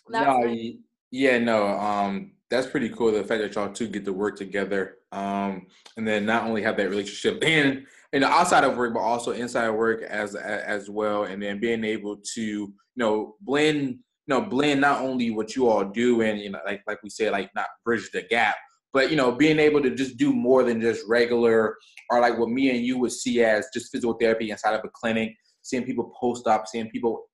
that's 0.08 0.26
no, 0.26 0.38
nice. 0.40 0.74
yeah, 1.10 1.38
no, 1.38 1.66
um, 1.66 2.32
that's 2.50 2.66
pretty 2.66 2.88
cool. 2.90 3.12
The 3.12 3.24
fact 3.24 3.42
that 3.42 3.54
y'all 3.54 3.72
two 3.72 3.88
get 3.88 4.04
to 4.04 4.12
work 4.12 4.36
together, 4.36 4.96
um, 5.12 5.66
and 5.96 6.06
then 6.06 6.26
not 6.26 6.44
only 6.44 6.62
have 6.62 6.76
that 6.76 6.90
relationship 6.90 7.42
and 7.44 7.86
you 8.12 8.20
know 8.20 8.28
outside 8.28 8.64
of 8.64 8.76
work, 8.76 8.94
but 8.94 9.00
also 9.00 9.32
inside 9.32 9.66
of 9.66 9.74
work 9.76 10.02
as 10.02 10.34
as 10.34 10.90
well, 10.90 11.24
and 11.24 11.42
then 11.42 11.60
being 11.60 11.84
able 11.84 12.16
to 12.34 12.42
you 12.42 12.74
know 12.96 13.36
blend 13.40 13.88
you 13.88 13.98
know 14.28 14.40
blend 14.40 14.80
not 14.80 15.00
only 15.00 15.30
what 15.30 15.56
you 15.56 15.68
all 15.68 15.84
do 15.84 16.22
and 16.22 16.40
you 16.40 16.50
know 16.50 16.60
like 16.64 16.82
like 16.86 17.02
we 17.02 17.10
said 17.10 17.32
like 17.32 17.50
not 17.54 17.66
bridge 17.84 18.10
the 18.12 18.22
gap 18.22 18.56
but 18.92 19.10
you 19.10 19.16
know 19.16 19.32
being 19.32 19.58
able 19.58 19.82
to 19.82 19.94
just 19.94 20.16
do 20.16 20.32
more 20.32 20.62
than 20.62 20.80
just 20.80 21.06
regular 21.08 21.76
or 22.10 22.20
like 22.20 22.38
what 22.38 22.48
me 22.48 22.70
and 22.70 22.84
you 22.84 22.98
would 22.98 23.12
see 23.12 23.42
as 23.42 23.68
just 23.72 23.90
physical 23.90 24.14
therapy 24.14 24.50
inside 24.50 24.74
of 24.74 24.84
a 24.84 24.88
clinic 24.94 25.34
seeing 25.62 25.84
people 25.84 26.12
post 26.20 26.46
up 26.46 26.66
seeing 26.66 26.88
people 26.90 27.24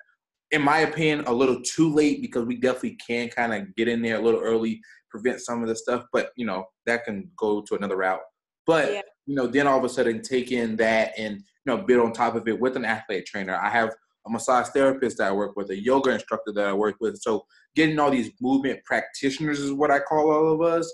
in 0.51 0.63
my 0.63 0.81
opinion, 0.81 1.25
a 1.27 1.33
little 1.33 1.61
too 1.63 1.93
late 1.93 2.23
because 2.23 2.47
we 2.47 2.57
definitely 2.57 2.99
can 3.07 3.29
kind 3.29 3.53
of 3.53 3.75
get 3.77 3.89
in 3.89 4.03
there 4.03 4.17
a 4.17 4.23
little 4.23 4.41
early, 4.41 4.81
prevent 5.11 5.41
some 5.41 5.63
of 5.63 5.69
the 5.69 5.77
stuff. 5.77 6.05
But 6.13 6.31
you 6.37 6.47
know 6.47 6.67
that 6.87 7.05
can 7.05 7.31
go 7.37 7.63
to 7.63 7.75
another 7.75 7.97
route. 7.97 8.21
But 8.67 8.93
yeah. 8.93 9.03
you 9.27 9.35
know, 9.35 9.47
then 9.47 9.67
all 9.67 9.79
of 9.79 9.85
a 9.85 9.89
sudden 9.89 10.23
take 10.23 10.53
in 10.53 10.77
that 10.77 11.13
and 11.19 11.37
you 11.37 11.43
know 11.67 11.79
build 11.79 12.05
on 12.05 12.13
top 12.13 12.35
of 12.35 12.49
it 12.49 12.59
with 12.59 12.77
an 12.77 12.85
athlete 12.85 13.27
trainer. 13.27 13.57
I 13.57 13.69
have 13.69 13.91
a 14.29 14.33
massage 14.33 14.69
therapist 14.69 15.19
that 15.19 15.29
I 15.29 15.33
work 15.33 15.57
with, 15.57 15.71
a 15.71 15.77
yoga 15.77 16.11
instructor 16.11 16.53
that 16.53 16.67
I 16.67 16.73
work 16.73 16.97
with. 17.01 17.19
So 17.19 17.47
getting 17.75 17.99
all 17.99 18.11
these 18.11 18.31
movement 18.41 18.85
practitioners 18.85 19.61
is 19.61 19.73
what 19.73 19.91
I 19.91 20.01
call 20.01 20.31
all 20.31 20.53
of 20.53 20.61
us, 20.61 20.93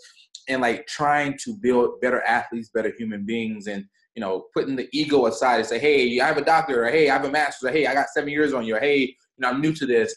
and 0.49 0.63
like 0.63 0.87
trying 0.87 1.39
to 1.45 1.55
build 1.55 2.01
better 2.01 2.23
athletes, 2.23 2.71
better 2.73 2.93
human 2.97 3.25
beings, 3.25 3.67
and 3.67 3.85
you 4.15 4.21
know, 4.21 4.47
putting 4.55 4.77
the 4.77 4.89
ego 4.93 5.27
aside 5.27 5.59
and 5.59 5.67
say, 5.67 5.79
hey, 5.79 6.21
I 6.21 6.27
have 6.27 6.37
a 6.37 6.45
doctor, 6.45 6.85
or 6.85 6.91
hey, 6.91 7.11
I 7.11 7.15
have 7.15 7.25
a 7.25 7.31
master's, 7.31 7.69
or 7.69 7.73
hey, 7.73 7.87
I 7.87 7.95
got 7.95 8.09
seven 8.09 8.31
years 8.31 8.53
on 8.53 8.65
you, 8.65 8.77
or 8.77 8.81
hey, 8.81 9.01
you 9.01 9.17
know, 9.41 9.49
I'm 9.49 9.61
new 9.61 9.73
to 9.75 9.87
this. 9.87 10.15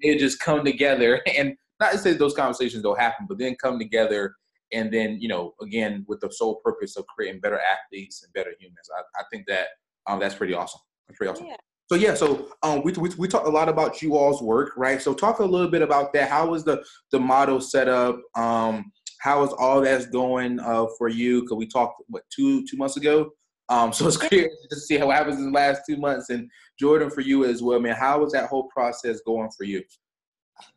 it 0.00 0.18
just 0.18 0.40
come 0.40 0.64
together 0.64 1.20
and 1.36 1.54
not 1.80 1.92
to 1.92 1.98
say 1.98 2.12
those 2.12 2.34
conversations 2.34 2.82
don't 2.82 2.98
happen, 2.98 3.26
but 3.28 3.38
then 3.38 3.56
come 3.56 3.78
together 3.78 4.34
and 4.72 4.92
then, 4.92 5.20
you 5.20 5.28
know, 5.28 5.54
again, 5.60 6.04
with 6.08 6.20
the 6.20 6.30
sole 6.30 6.60
purpose 6.64 6.96
of 6.96 7.06
creating 7.06 7.40
better 7.40 7.58
athletes 7.58 8.22
and 8.22 8.32
better 8.32 8.52
humans. 8.58 8.88
I, 8.96 9.20
I 9.20 9.24
think 9.30 9.46
that 9.48 9.68
um, 10.06 10.20
that's 10.20 10.34
pretty 10.34 10.54
awesome. 10.54 10.80
That's 11.08 11.18
pretty 11.18 11.32
awesome. 11.32 11.46
Yeah. 11.46 11.56
So 11.90 11.96
yeah, 11.96 12.14
so 12.14 12.46
um, 12.62 12.82
we, 12.84 12.92
we 12.92 13.10
we 13.18 13.26
talked 13.26 13.48
a 13.48 13.50
lot 13.50 13.68
about 13.68 14.00
you 14.00 14.16
all's 14.16 14.40
work, 14.40 14.74
right? 14.76 15.02
So 15.02 15.12
talk 15.12 15.40
a 15.40 15.44
little 15.44 15.66
bit 15.66 15.82
about 15.82 16.12
that. 16.12 16.28
How 16.28 16.48
was 16.48 16.62
the 16.62 16.84
the 17.10 17.18
model 17.18 17.60
set 17.60 17.88
up? 17.88 18.20
Um, 18.36 18.92
how 19.18 19.42
is 19.42 19.52
all 19.54 19.80
that's 19.80 20.06
going 20.06 20.60
uh, 20.60 20.86
for 20.96 21.08
you? 21.08 21.40
Because 21.40 21.56
we 21.56 21.66
talked 21.66 22.00
what 22.06 22.22
two 22.30 22.64
two 22.64 22.76
months 22.76 22.96
ago. 22.96 23.32
Um, 23.70 23.92
so 23.92 24.06
it's 24.06 24.16
curious 24.16 24.54
to 24.70 24.76
see 24.78 24.98
how 24.98 25.10
happens 25.10 25.38
in 25.38 25.46
the 25.46 25.58
last 25.58 25.82
two 25.84 25.96
months. 25.96 26.30
And 26.30 26.48
Jordan, 26.78 27.10
for 27.10 27.22
you 27.22 27.44
as 27.44 27.60
well, 27.60 27.80
man, 27.80 27.96
how 27.96 28.20
was 28.20 28.32
that 28.34 28.48
whole 28.48 28.68
process 28.68 29.20
going 29.26 29.50
for 29.58 29.64
you? 29.64 29.82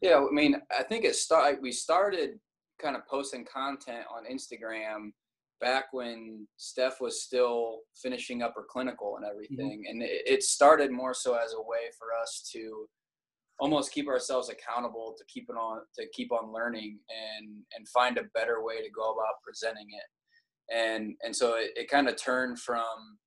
Yeah, 0.01 0.15
I 0.15 0.34
mean, 0.34 0.55
I 0.75 0.82
think 0.82 1.05
it 1.05 1.15
started. 1.15 1.62
We 1.62 1.74
started 1.74 2.39
kind 2.82 2.96
of 2.96 3.05
posting 3.05 3.46
content 3.46 4.05
on 4.12 4.25
Instagram 4.25 5.12
back 5.63 5.86
when 5.93 6.48
Steph 6.58 7.00
was 7.00 7.24
still 7.24 7.79
finishing 8.01 8.41
up 8.41 8.53
her 8.55 8.65
clinical 8.70 9.15
and 9.15 9.25
mm-hmm. 9.25 9.32
everything, 9.34 9.84
mm-hmm. 9.86 9.91
and 9.91 10.03
it, 10.03 10.22
it 10.25 10.43
started 10.43 10.91
more 10.91 11.13
so 11.13 11.36
as 11.36 11.53
a 11.53 11.62
way 11.62 11.89
for 11.98 12.08
us 12.22 12.50
to 12.53 12.88
almost 13.60 13.93
keep 13.93 14.08
ourselves 14.08 14.50
accountable 14.50 15.15
to 15.17 15.24
keep 15.34 15.46
it 15.50 15.53
on 15.53 15.79
to 15.98 16.05
keep 16.13 16.32
on 16.32 16.51
learning 16.51 17.00
and 17.10 17.48
and 17.77 17.88
find 17.88 18.17
a 18.17 18.24
better 18.34 18.63
way 18.63 18.82
to 18.82 18.89
go 18.91 19.12
about 19.12 19.41
presenting 19.43 19.88
it 19.91 20.75
and 20.75 21.15
and 21.22 21.36
so 21.36 21.55
it, 21.55 21.70
it 21.75 21.89
kind 21.89 22.10
of 22.10 22.22
turned 22.22 22.60
from 22.60 23.17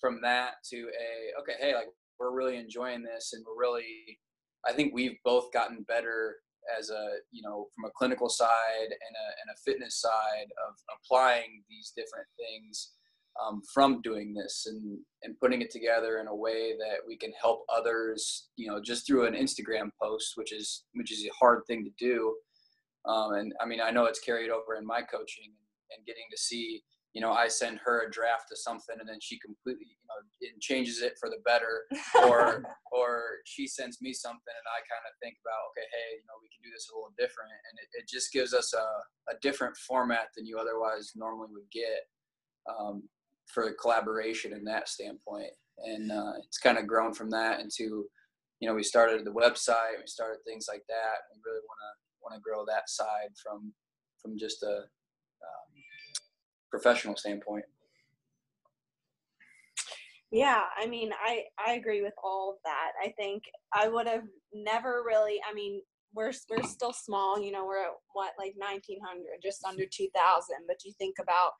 from 0.00 0.20
that 0.22 0.52
to 0.64 0.76
a 0.76 1.40
okay 1.40 1.54
hey 1.60 1.74
like 1.74 1.88
we're 2.18 2.34
really 2.34 2.56
enjoying 2.56 3.02
this 3.02 3.32
and 3.32 3.44
we're 3.46 3.60
really 3.60 4.18
i 4.66 4.72
think 4.72 4.94
we've 4.94 5.18
both 5.24 5.52
gotten 5.52 5.84
better 5.88 6.36
as 6.78 6.90
a 6.90 7.08
you 7.30 7.42
know 7.42 7.66
from 7.74 7.84
a 7.84 7.92
clinical 7.96 8.28
side 8.28 8.48
and 8.88 8.90
a, 8.92 9.26
and 9.40 9.50
a 9.52 9.60
fitness 9.64 10.00
side 10.00 10.48
of 10.68 10.74
applying 10.96 11.62
these 11.68 11.92
different 11.96 12.26
things 12.38 12.92
um, 13.40 13.62
from 13.72 14.02
doing 14.02 14.34
this 14.34 14.66
and 14.66 14.98
and 15.22 15.38
putting 15.38 15.62
it 15.62 15.70
together 15.70 16.18
in 16.18 16.28
a 16.28 16.34
way 16.34 16.72
that 16.78 16.98
we 17.06 17.16
can 17.16 17.32
help 17.40 17.64
others 17.74 18.48
you 18.56 18.68
know 18.68 18.80
just 18.80 19.06
through 19.06 19.26
an 19.26 19.34
instagram 19.34 19.90
post 20.00 20.32
which 20.36 20.52
is 20.52 20.84
which 20.94 21.12
is 21.12 21.24
a 21.24 21.30
hard 21.38 21.62
thing 21.66 21.84
to 21.84 21.90
do. 21.98 22.34
Um, 23.04 23.34
and 23.34 23.52
i 23.60 23.66
mean 23.66 23.80
i 23.80 23.90
know 23.90 24.04
it's 24.04 24.20
carried 24.20 24.50
over 24.50 24.76
in 24.76 24.86
my 24.86 25.02
coaching 25.02 25.52
and 25.96 26.06
getting 26.06 26.24
to 26.30 26.38
see 26.38 26.82
you 27.12 27.20
know 27.20 27.32
i 27.32 27.46
send 27.46 27.78
her 27.84 28.06
a 28.06 28.10
draft 28.10 28.48
of 28.50 28.58
something 28.58 28.96
and 28.98 29.08
then 29.08 29.20
she 29.20 29.38
completely 29.38 29.84
you 29.84 30.08
know 30.08 30.18
changes 30.60 31.02
it 31.02 31.14
for 31.18 31.28
the 31.28 31.40
better. 31.44 31.84
Or 32.24 32.64
or 32.92 33.42
she 33.44 33.66
sends 33.66 34.00
me 34.00 34.12
something 34.12 34.56
and 34.56 34.68
i 34.72 34.80
kind 34.88 35.04
of 35.04 35.12
think 35.20 35.36
about 35.44 35.68
okay 35.72 35.86
hey 35.92 36.20
you 36.20 36.26
know 36.28 36.38
we 36.40 36.48
can 36.48 36.62
do 36.62 36.70
this 36.70 36.88
a 36.90 36.94
little 36.94 37.12
different. 37.18 37.50
And 37.50 37.74
it, 37.82 37.88
it 38.02 38.08
just 38.08 38.32
gives 38.32 38.54
us 38.54 38.72
a, 38.72 38.86
a 39.32 39.38
different 39.42 39.76
format 39.76 40.28
than 40.36 40.46
you 40.46 40.58
otherwise 40.58 41.12
normally 41.14 41.48
would 41.52 41.70
get 41.72 42.06
um, 42.70 43.02
for 43.46 43.72
collaboration 43.74 44.52
in 44.52 44.64
that 44.64 44.88
standpoint. 44.88 45.50
And 45.78 46.12
uh, 46.12 46.38
it's 46.38 46.58
kind 46.58 46.78
of 46.78 46.86
grown 46.86 47.12
from 47.12 47.30
that 47.30 47.60
into 47.60 48.06
you 48.60 48.68
know 48.68 48.74
we 48.74 48.84
started 48.84 49.24
the 49.24 49.34
website 49.34 49.98
we 49.98 50.06
started 50.06 50.38
things 50.46 50.66
like 50.70 50.84
that. 50.88 51.26
We 51.34 51.40
really 51.44 51.64
want 51.66 51.80
to 51.82 51.92
want 52.22 52.34
to 52.36 52.40
grow 52.40 52.64
that 52.66 52.88
side 52.88 53.34
from 53.42 53.72
from 54.22 54.38
just 54.38 54.62
a 54.62 54.84
professional 56.72 57.16
standpoint. 57.16 57.66
Yeah, 60.32 60.62
I 60.82 60.86
mean, 60.86 61.10
I 61.22 61.42
I 61.64 61.74
agree 61.74 62.00
with 62.00 62.14
all 62.24 62.52
of 62.52 62.56
that. 62.64 62.92
I 63.04 63.12
think 63.18 63.42
I 63.74 63.86
would 63.86 64.08
have 64.08 64.24
never 64.54 65.02
really. 65.06 65.38
I 65.48 65.52
mean, 65.52 65.82
we're 66.14 66.32
we're 66.48 66.62
still 66.62 66.94
small. 66.94 67.38
You 67.38 67.52
know, 67.52 67.66
we're 67.66 67.84
at 67.84 67.92
what 68.14 68.32
like 68.38 68.54
1900, 68.56 69.42
just 69.42 69.62
under 69.64 69.84
2000. 69.84 70.56
But 70.66 70.84
you 70.86 70.92
think 70.98 71.16
about, 71.20 71.52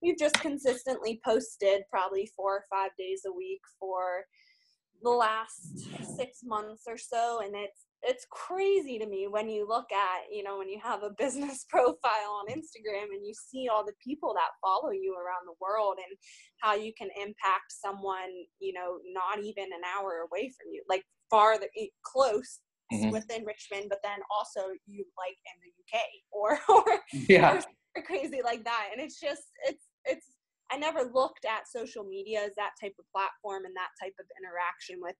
we've 0.00 0.16
just 0.16 0.40
consistently 0.40 1.20
posted 1.24 1.82
probably 1.90 2.30
four 2.36 2.54
or 2.58 2.64
five 2.70 2.92
days 2.96 3.22
a 3.26 3.32
week 3.32 3.62
for 3.80 4.24
the 5.02 5.10
last 5.10 6.16
six 6.16 6.40
months 6.44 6.84
or 6.86 6.96
so, 6.96 7.40
and 7.44 7.56
it's 7.56 7.86
it's 8.02 8.26
crazy 8.30 8.98
to 8.98 9.06
me 9.06 9.26
when 9.28 9.48
you 9.48 9.68
look 9.68 9.92
at 9.92 10.32
you 10.32 10.42
know 10.42 10.58
when 10.58 10.68
you 10.68 10.78
have 10.82 11.02
a 11.02 11.10
business 11.10 11.64
profile 11.68 12.40
on 12.40 12.54
instagram 12.54 13.12
and 13.12 13.26
you 13.26 13.34
see 13.34 13.68
all 13.68 13.84
the 13.84 13.92
people 14.02 14.34
that 14.34 14.56
follow 14.62 14.90
you 14.90 15.14
around 15.14 15.44
the 15.46 15.58
world 15.60 15.96
and 15.98 16.16
how 16.60 16.74
you 16.74 16.92
can 16.96 17.08
impact 17.16 17.68
someone 17.68 18.30
you 18.58 18.72
know 18.72 18.98
not 19.12 19.44
even 19.44 19.64
an 19.64 19.82
hour 19.96 20.26
away 20.30 20.48
from 20.48 20.72
you 20.72 20.82
like 20.88 21.04
farther 21.30 21.66
close 22.02 22.60
mm-hmm. 22.92 23.10
within 23.10 23.44
richmond 23.44 23.86
but 23.88 24.00
then 24.02 24.18
also 24.36 24.60
you 24.86 25.04
like 25.18 25.36
in 25.46 25.56
the 25.60 25.98
uk 25.98 26.00
or 26.32 26.58
or, 26.68 27.00
yeah. 27.28 27.60
or 27.96 28.02
crazy 28.02 28.40
like 28.44 28.64
that 28.64 28.88
and 28.92 29.00
it's 29.00 29.20
just 29.20 29.42
it's 29.66 29.84
it's 30.06 30.26
i 30.70 30.78
never 30.78 31.10
looked 31.12 31.44
at 31.44 31.68
social 31.68 32.04
media 32.04 32.40
as 32.40 32.52
that 32.56 32.70
type 32.80 32.94
of 32.98 33.04
platform 33.12 33.64
and 33.66 33.74
that 33.76 33.92
type 34.02 34.14
of 34.18 34.26
interaction 34.40 34.96
with 35.02 35.16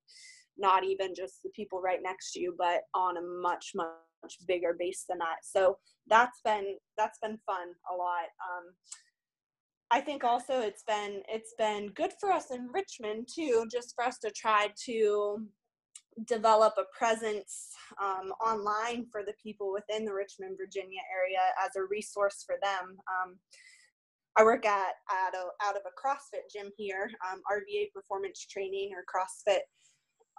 not 0.59 0.85
even 0.85 1.15
just 1.15 1.43
the 1.43 1.51
people 1.51 1.81
right 1.81 2.01
next 2.03 2.33
to 2.33 2.41
you 2.41 2.55
but 2.59 2.83
on 2.95 3.17
a 3.17 3.23
much 3.23 3.73
much 3.75 3.91
bigger 4.47 4.77
base 4.79 5.05
than 5.09 5.19
that. 5.19 5.39
So 5.43 5.79
that's 6.07 6.41
been 6.45 6.77
that's 6.99 7.19
been 7.23 7.39
fun 7.47 7.69
a 7.91 7.95
lot. 7.95 8.29
Um, 8.45 8.75
i 9.93 10.01
think 10.01 10.23
also 10.23 10.61
it's 10.61 10.85
been 10.85 11.21
it's 11.29 11.55
been 11.59 11.89
good 11.89 12.13
for 12.21 12.31
us 12.31 12.53
in 12.53 12.69
richmond 12.73 13.29
too 13.33 13.67
just 13.71 13.93
for 13.95 14.05
us 14.05 14.19
to 14.19 14.31
try 14.31 14.69
to 14.85 15.45
develop 16.27 16.75
a 16.79 16.85
presence 16.97 17.71
um, 18.01 18.33
online 18.45 19.07
for 19.11 19.23
the 19.25 19.35
people 19.43 19.73
within 19.73 20.05
the 20.05 20.15
richmond 20.15 20.57
virginia 20.57 21.01
area 21.13 21.41
as 21.65 21.77
a 21.77 21.85
resource 21.91 22.45
for 22.47 22.57
them. 22.63 22.97
Um, 23.09 23.37
I 24.37 24.45
work 24.45 24.65
at 24.65 24.95
out 25.11 25.35
of, 25.35 25.51
out 25.63 25.77
of 25.77 25.83
a 25.87 25.99
CrossFit 25.99 26.51
gym 26.53 26.71
here, 26.77 27.11
um, 27.31 27.41
RVA 27.51 27.93
Performance 27.93 28.47
Training 28.47 28.91
or 28.95 29.03
CrossFit 29.03 29.61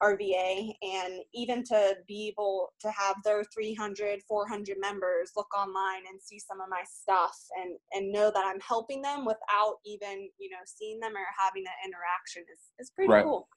RVA 0.01 0.74
and 0.81 1.13
even 1.34 1.63
to 1.65 1.96
be 2.08 2.27
able 2.27 2.74
to 2.81 2.89
have 2.91 3.15
their 3.24 3.43
300, 3.53 4.20
400 4.27 4.77
members 4.79 5.31
look 5.36 5.48
online 5.58 6.03
and 6.10 6.20
see 6.22 6.39
some 6.39 6.60
of 6.60 6.70
my 6.70 6.84
stuff 6.86 7.38
and, 7.62 7.77
and 7.93 8.12
know 8.12 8.31
that 8.34 8.43
I'm 8.46 8.60
helping 8.60 9.01
them 9.01 9.25
without 9.25 9.75
even, 9.86 10.29
you 10.39 10.50
know, 10.50 10.58
seeing 10.65 11.00
them 11.00 11.13
or 11.15 11.25
having 11.38 11.63
an 11.63 11.74
interaction 11.86 12.43
is, 12.51 12.60
is 12.79 12.91
pretty 12.91 13.12
right. 13.12 13.24
cool. 13.24 13.48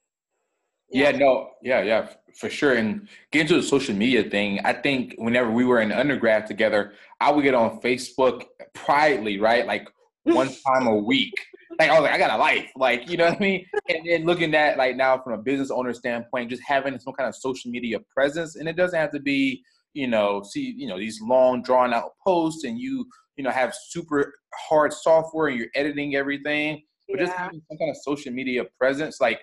Yeah. 0.91 1.11
yeah. 1.11 1.19
no, 1.19 1.51
yeah, 1.63 1.83
yeah, 1.83 2.09
for 2.39 2.51
sure. 2.51 2.75
And 2.75 3.09
getting 3.33 3.49
to 3.49 3.57
the 3.57 3.63
social 3.63 3.95
media 3.95 4.25
thing, 4.25 4.61
I 4.65 4.75
think 4.75 5.15
whenever 5.17 5.51
we 5.51 5.65
were 5.65 5.81
in 5.81 5.93
undergrad 5.93 6.47
together, 6.47 6.93
I 7.21 7.33
would 7.33 7.43
get 7.43 7.55
on 7.55 7.81
Facebook 7.81 8.45
privately, 8.75 9.39
right? 9.39 9.67
Like 9.67 9.89
one 10.25 10.49
time 10.67 10.87
a 10.87 10.97
week 10.97 11.35
like 11.79 11.91
I 11.91 11.95
was 11.95 12.03
like, 12.03 12.13
I 12.13 12.19
got 12.19 12.31
a 12.31 12.37
life, 12.37 12.71
like 12.77 13.09
you 13.09 13.17
know 13.17 13.25
what 13.25 13.37
I 13.37 13.41
mean. 13.41 13.67
And 13.89 14.07
then 14.07 14.25
looking 14.25 14.55
at 14.55 14.79
like 14.79 14.97
now 14.97 15.19
from 15.19 15.33
a 15.35 15.39
business 15.39 15.71
owner 15.71 15.93
standpoint, 15.93 16.51
just 16.51 16.63
having 16.67 16.99
some 16.99 17.15
kind 17.15 17.29
of 17.29 17.35
social 17.35 17.71
media 17.71 17.99
presence, 18.15 18.57
and 18.57 18.69
it 18.69 18.77
doesn't 18.77 18.99
have 18.99 19.13
to 19.13 19.21
be 19.21 19.63
you 19.93 20.09
know 20.09 20.43
see 20.43 20.75
you 20.77 20.87
know 20.87 20.99
these 20.99 21.21
long 21.23 21.63
drawn 21.63 21.93
out 21.93 22.11
posts, 22.25 22.65
and 22.65 22.79
you 22.79 23.07
you 23.37 23.45
know 23.45 23.51
have 23.51 23.75
super 23.89 24.35
hard 24.69 24.93
software 24.93 25.49
and 25.49 25.59
you're 25.59 25.69
editing 25.75 26.17
everything, 26.17 26.83
but 27.09 27.19
yeah. 27.19 27.27
just 27.27 27.37
having 27.37 27.61
some 27.69 27.79
kind 27.79 27.91
of 27.91 27.97
social 28.03 28.33
media 28.33 28.65
presence, 28.79 29.21
like. 29.21 29.41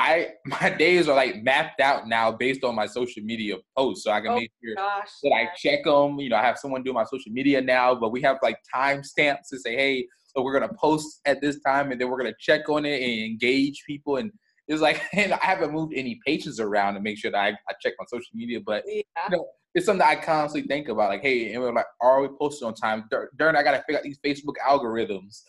I 0.00 0.28
my 0.46 0.70
days 0.70 1.08
are 1.08 1.16
like 1.16 1.42
mapped 1.42 1.80
out 1.80 2.06
now 2.06 2.30
based 2.30 2.62
on 2.62 2.76
my 2.76 2.86
social 2.86 3.20
media 3.24 3.56
posts, 3.76 4.04
so 4.04 4.12
I 4.12 4.20
can 4.20 4.30
oh, 4.30 4.36
make 4.36 4.52
sure 4.62 4.76
gosh, 4.76 5.10
that 5.24 5.32
I 5.32 5.48
check 5.56 5.82
them. 5.82 6.20
You 6.20 6.28
know, 6.28 6.36
I 6.36 6.42
have 6.42 6.56
someone 6.56 6.84
do 6.84 6.92
my 6.92 7.02
social 7.02 7.32
media 7.32 7.60
now, 7.60 7.96
but 7.96 8.12
we 8.12 8.22
have 8.22 8.36
like 8.40 8.58
time 8.72 9.02
stamps 9.02 9.48
to 9.48 9.58
say, 9.58 9.74
hey, 9.74 10.06
so 10.38 10.44
we're 10.44 10.52
gonna 10.52 10.72
post 10.74 11.20
at 11.24 11.40
this 11.40 11.58
time, 11.62 11.90
and 11.90 12.00
then 12.00 12.08
we're 12.08 12.16
gonna 12.16 12.34
check 12.38 12.68
on 12.68 12.84
it 12.84 13.02
and 13.02 13.24
engage 13.24 13.82
people. 13.84 14.18
And 14.18 14.30
it's 14.68 14.80
like 14.80 15.02
and 15.12 15.32
I 15.32 15.38
haven't 15.42 15.72
moved 15.72 15.94
any 15.96 16.20
pages 16.24 16.60
around 16.60 16.94
to 16.94 17.00
make 17.00 17.18
sure 17.18 17.32
that 17.32 17.38
I, 17.38 17.48
I 17.48 17.74
check 17.82 17.94
my 17.98 18.04
social 18.08 18.30
media, 18.34 18.60
but 18.64 18.84
yeah. 18.86 19.02
you 19.30 19.36
know, 19.36 19.46
it's 19.74 19.86
something 19.86 20.06
I 20.06 20.14
constantly 20.14 20.68
think 20.68 20.88
about. 20.88 21.08
Like, 21.08 21.22
hey, 21.22 21.52
and 21.52 21.62
we're 21.62 21.72
like, 21.72 21.86
are 22.00 22.22
we 22.22 22.28
posting 22.40 22.68
on 22.68 22.74
time? 22.74 23.08
Darn, 23.36 23.56
I 23.56 23.64
gotta 23.64 23.78
figure 23.78 23.98
out 23.98 24.04
these 24.04 24.20
Facebook 24.24 24.54
algorithms. 24.64 25.42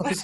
it's, 0.04 0.22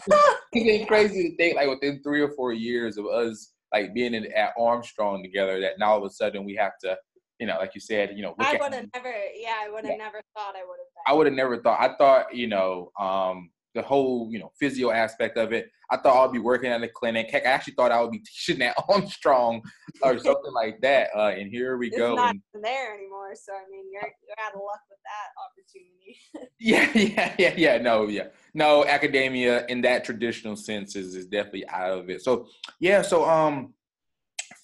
it's 0.52 0.86
crazy 0.86 1.30
to 1.30 1.36
think 1.36 1.56
like 1.56 1.68
within 1.68 2.02
three 2.02 2.20
or 2.20 2.28
four 2.32 2.52
years 2.52 2.98
of 2.98 3.06
us 3.06 3.54
like 3.72 3.94
being 3.94 4.12
in, 4.12 4.30
at 4.32 4.52
Armstrong 4.58 5.22
together, 5.22 5.58
that 5.60 5.78
now 5.78 5.92
all 5.92 5.98
of 5.98 6.04
a 6.04 6.10
sudden 6.10 6.44
we 6.44 6.54
have 6.56 6.72
to 6.84 6.98
you 7.38 7.46
know, 7.46 7.56
like 7.58 7.74
you 7.74 7.80
said, 7.80 8.12
you 8.16 8.22
know, 8.22 8.34
I 8.38 8.56
would 8.58 8.72
have 8.72 8.86
never, 8.94 9.14
yeah, 9.34 9.56
I 9.60 9.68
would 9.70 9.84
have 9.84 9.92
yeah. 9.92 10.04
never 10.04 10.22
thought 10.34 10.54
I 10.56 10.64
would 10.66 10.78
have. 10.78 11.06
I 11.06 11.12
would 11.12 11.26
have 11.26 11.34
never 11.34 11.58
thought. 11.58 11.80
I 11.80 11.94
thought, 11.96 12.34
you 12.34 12.46
know, 12.46 12.90
um, 12.98 13.50
the 13.76 13.83
whole 13.83 14.28
you 14.33 14.40
know 14.40 14.50
physio 14.59 14.90
aspect 14.90 15.37
of 15.37 15.52
it. 15.52 15.71
I 15.90 15.99
thought 15.99 16.26
I'd 16.26 16.33
be 16.33 16.40
working 16.40 16.71
at 16.71 16.83
a 16.83 16.88
clinic. 16.88 17.30
Heck, 17.30 17.47
I 17.47 17.50
actually 17.50 17.75
thought 17.75 17.92
I 17.92 18.00
would 18.00 18.11
be 18.11 18.18
teaching 18.47 18.62
at 18.62 18.75
Armstrong 18.88 19.62
or 20.02 20.18
something 20.18 20.52
like 20.52 20.80
that. 20.80 21.11
Uh, 21.14 21.28
and 21.28 21.49
here 21.49 21.76
we 21.76 21.88
it's 21.88 21.97
go. 21.97 22.16
Not 22.16 22.35
and, 22.54 22.64
there 22.64 22.95
anymore, 22.95 23.33
so 23.35 23.52
I 23.52 23.71
mean, 23.71 23.85
you're 23.92 24.02
you're 24.02 24.45
out 24.45 24.54
of 24.54 24.61
luck 24.61 24.80
with 24.90 24.99
that 25.04 25.28
opportunity. 25.47 26.54
yeah, 26.59 26.90
yeah, 26.95 27.35
yeah, 27.38 27.54
yeah. 27.56 27.83
No, 27.83 28.09
yeah, 28.09 28.28
no. 28.54 28.85
Academia 28.85 29.66
in 29.66 29.83
that 29.83 30.04
traditional 30.04 30.56
sense 30.56 30.97
is 30.97 31.14
is 31.14 31.26
definitely 31.26 31.68
out 31.68 31.99
of 31.99 32.11
it. 32.11 32.23
So 32.23 32.49
yeah, 32.80 33.02
so 33.02 33.28
um, 33.28 33.75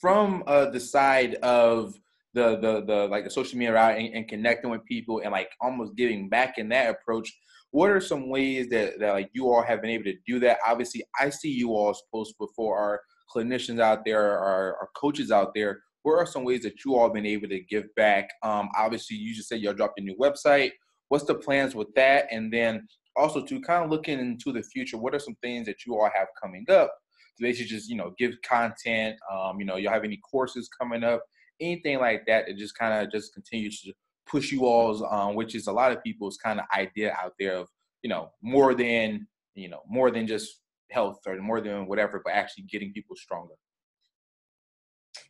from 0.00 0.42
uh 0.46 0.70
the 0.70 0.80
side 0.80 1.34
of 1.36 1.94
the 2.34 2.56
the 2.56 2.84
the 2.86 3.08
like 3.08 3.24
the 3.24 3.30
social 3.30 3.58
media 3.58 3.74
route 3.74 3.98
and, 3.98 4.14
and 4.14 4.28
connecting 4.28 4.70
with 4.70 4.84
people 4.84 5.20
and 5.22 5.32
like 5.32 5.50
almost 5.60 5.94
giving 5.96 6.28
back 6.28 6.58
in 6.58 6.68
that 6.70 6.90
approach 6.90 7.32
what 7.72 7.90
are 7.90 8.00
some 8.00 8.28
ways 8.28 8.68
that, 8.68 9.00
that 9.00 9.12
like 9.12 9.30
you 9.32 9.50
all 9.50 9.62
have 9.62 9.80
been 9.80 9.90
able 9.90 10.04
to 10.04 10.14
do 10.26 10.38
that? 10.40 10.58
Obviously, 10.66 11.02
I 11.18 11.30
see 11.30 11.50
you 11.50 11.70
all's 11.70 12.02
posts 12.12 12.34
before 12.38 12.78
our 12.78 13.00
clinicians 13.34 13.80
out 13.80 14.04
there, 14.04 14.38
our, 14.38 14.76
our 14.76 14.88
coaches 14.94 15.30
out 15.30 15.52
there. 15.54 15.80
What 16.02 16.14
are 16.14 16.26
some 16.26 16.44
ways 16.44 16.62
that 16.62 16.84
you 16.84 16.96
all 16.96 17.08
been 17.08 17.24
able 17.24 17.48
to 17.48 17.60
give 17.60 17.84
back? 17.96 18.28
Um, 18.42 18.68
obviously, 18.76 19.16
you 19.16 19.34
just 19.34 19.48
said 19.48 19.60
y'all 19.60 19.72
dropped 19.72 19.98
a 19.98 20.02
new 20.02 20.14
website. 20.16 20.72
What's 21.08 21.24
the 21.24 21.34
plans 21.34 21.74
with 21.74 21.88
that? 21.94 22.26
And 22.30 22.52
then 22.52 22.86
also 23.16 23.42
to 23.42 23.60
kind 23.62 23.84
of 23.84 23.90
looking 23.90 24.18
into 24.18 24.52
the 24.52 24.62
future, 24.62 24.98
what 24.98 25.14
are 25.14 25.18
some 25.18 25.36
things 25.42 25.66
that 25.66 25.86
you 25.86 25.94
all 25.94 26.10
have 26.14 26.28
coming 26.42 26.66
up 26.68 26.92
to 27.38 27.42
basically 27.42 27.68
just 27.68 27.88
you 27.88 27.96
know 27.96 28.12
give 28.18 28.34
content? 28.46 29.16
Um, 29.32 29.58
you 29.58 29.64
know, 29.64 29.76
you 29.76 29.88
have 29.88 30.04
any 30.04 30.18
courses 30.18 30.68
coming 30.68 31.04
up, 31.04 31.22
anything 31.58 32.00
like 32.00 32.26
that 32.26 32.46
that 32.46 32.58
just 32.58 32.76
kind 32.76 33.02
of 33.02 33.10
just 33.10 33.32
continues 33.32 33.80
to 33.80 33.94
push 34.26 34.52
you 34.52 34.64
all's 34.66 35.02
um, 35.10 35.34
which 35.34 35.54
is 35.54 35.66
a 35.66 35.72
lot 35.72 35.92
of 35.92 36.02
people's 36.02 36.36
kind 36.36 36.60
of 36.60 36.66
idea 36.76 37.16
out 37.20 37.32
there 37.38 37.56
of 37.56 37.68
you 38.02 38.08
know 38.08 38.30
more 38.42 38.74
than 38.74 39.26
you 39.54 39.68
know 39.68 39.80
more 39.88 40.10
than 40.10 40.26
just 40.26 40.60
health 40.90 41.18
or 41.26 41.36
more 41.40 41.60
than 41.60 41.86
whatever 41.86 42.20
but 42.24 42.32
actually 42.32 42.64
getting 42.64 42.92
people 42.92 43.16
stronger 43.16 43.54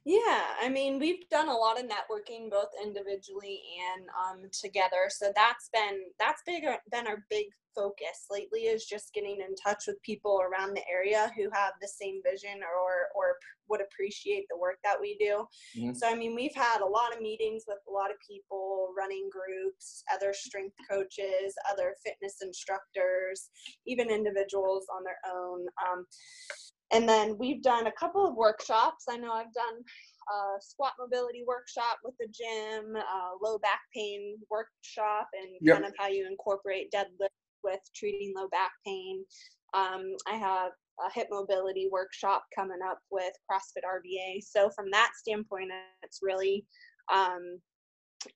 yeah, 0.05 0.43
I 0.61 0.69
mean, 0.69 0.99
we've 0.99 1.29
done 1.31 1.49
a 1.49 1.57
lot 1.57 1.79
of 1.79 1.87
networking 1.87 2.51
both 2.51 2.71
individually 2.83 3.61
and 3.95 4.07
um, 4.09 4.51
together. 4.51 5.09
So 5.09 5.33
that's 5.35 5.71
been 5.73 6.01
that's 6.19 6.43
big 6.45 6.65
been 6.91 7.07
our 7.07 7.25
big 7.31 7.47
focus 7.75 8.27
lately 8.31 8.62
is 8.62 8.85
just 8.85 9.15
getting 9.15 9.38
in 9.41 9.55
touch 9.55 9.85
with 9.87 10.03
people 10.03 10.41
around 10.43 10.75
the 10.75 10.83
area 10.91 11.31
who 11.37 11.49
have 11.53 11.73
the 11.81 11.88
same 11.88 12.21
vision 12.29 12.61
or 12.62 13.09
or 13.15 13.37
would 13.69 13.81
appreciate 13.81 14.45
the 14.51 14.59
work 14.59 14.79
that 14.83 15.01
we 15.01 15.17
do. 15.21 15.47
Mm-hmm. 15.79 15.95
So 15.95 16.09
I 16.09 16.17
mean, 16.17 16.35
we've 16.35 16.55
had 16.55 16.81
a 16.81 16.87
lot 16.87 17.15
of 17.15 17.23
meetings 17.23 17.62
with 17.69 17.79
a 17.88 17.93
lot 17.93 18.11
of 18.11 18.17
people, 18.29 18.88
running 18.99 19.31
groups, 19.31 20.03
other 20.12 20.33
strength 20.35 20.75
coaches, 20.91 21.55
other 21.71 21.95
fitness 22.05 22.38
instructors, 22.43 23.51
even 23.87 24.11
individuals 24.11 24.87
on 24.95 25.05
their 25.05 25.21
own. 25.33 25.67
Um, 25.87 26.07
and 26.92 27.09
then 27.09 27.37
we've 27.38 27.62
done 27.62 27.87
a 27.87 27.92
couple 27.92 28.26
of 28.26 28.35
workshops. 28.35 29.07
I 29.09 29.16
know 29.16 29.33
I've 29.33 29.52
done 29.55 29.83
a 30.31 30.61
squat 30.61 30.92
mobility 30.98 31.42
workshop 31.46 31.98
with 32.05 32.14
the 32.20 32.26
gym, 32.26 32.96
a 32.96 33.31
low 33.42 33.59
back 33.59 33.81
pain 33.94 34.37
workshop, 34.50 35.28
and 35.33 35.57
yep. 35.61 35.76
kind 35.76 35.87
of 35.87 35.94
how 35.98 36.09
you 36.09 36.26
incorporate 36.26 36.92
deadlift 36.92 37.28
with 37.64 37.81
treating 37.94 38.33
low 38.37 38.48
back 38.48 38.70
pain. 38.87 39.24
Um, 39.74 40.14
I 40.28 40.35
have 40.35 40.72
a 41.00 41.12
hip 41.12 41.28
mobility 41.31 41.88
workshop 41.90 42.44
coming 42.55 42.81
up 42.87 42.98
with 43.11 43.33
CrossFit 43.50 43.85
RVA. 43.85 44.42
So 44.42 44.70
from 44.70 44.90
that 44.92 45.12
standpoint, 45.16 45.70
it's 46.02 46.20
really 46.22 46.66
um, 47.12 47.59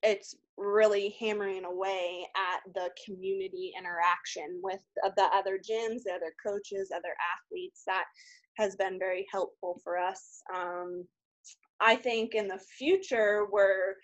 it's 0.03 0.35
really 0.57 1.15
hammering 1.21 1.65
away 1.65 2.27
at 2.37 2.73
the 2.75 2.91
community 3.05 3.73
interaction 3.79 4.61
with 4.63 4.81
the 5.17 5.25
other 5.35 5.59
gyms, 5.59 6.03
the 6.05 6.13
other 6.13 6.35
coaches, 6.45 6.91
other 6.95 7.15
athletes. 7.35 7.83
That 7.87 8.05
has 8.57 8.77
been 8.77 8.99
very 8.99 9.27
helpful 9.33 9.81
for 9.85 9.99
us. 9.99 10.43
Um, 10.55 11.05
I 11.81 11.97
think 11.97 12.35
in 12.35 12.49
the 12.49 12.59
future, 12.59 13.47
we're 13.51 13.95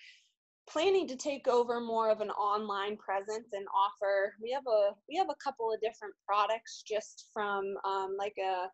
planning 0.68 1.08
to 1.08 1.16
take 1.16 1.48
over 1.48 1.80
more 1.80 2.10
of 2.10 2.20
an 2.20 2.30
online 2.30 2.96
presence 2.96 3.48
and 3.52 3.66
offer 3.74 4.32
we 4.40 4.52
have 4.52 4.62
a 4.68 4.90
we 5.08 5.16
have 5.16 5.28
a 5.28 5.42
couple 5.42 5.72
of 5.72 5.80
different 5.80 6.14
products 6.24 6.84
just 6.86 7.26
from 7.34 7.74
um, 7.84 8.14
like 8.16 8.36
a 8.38 8.68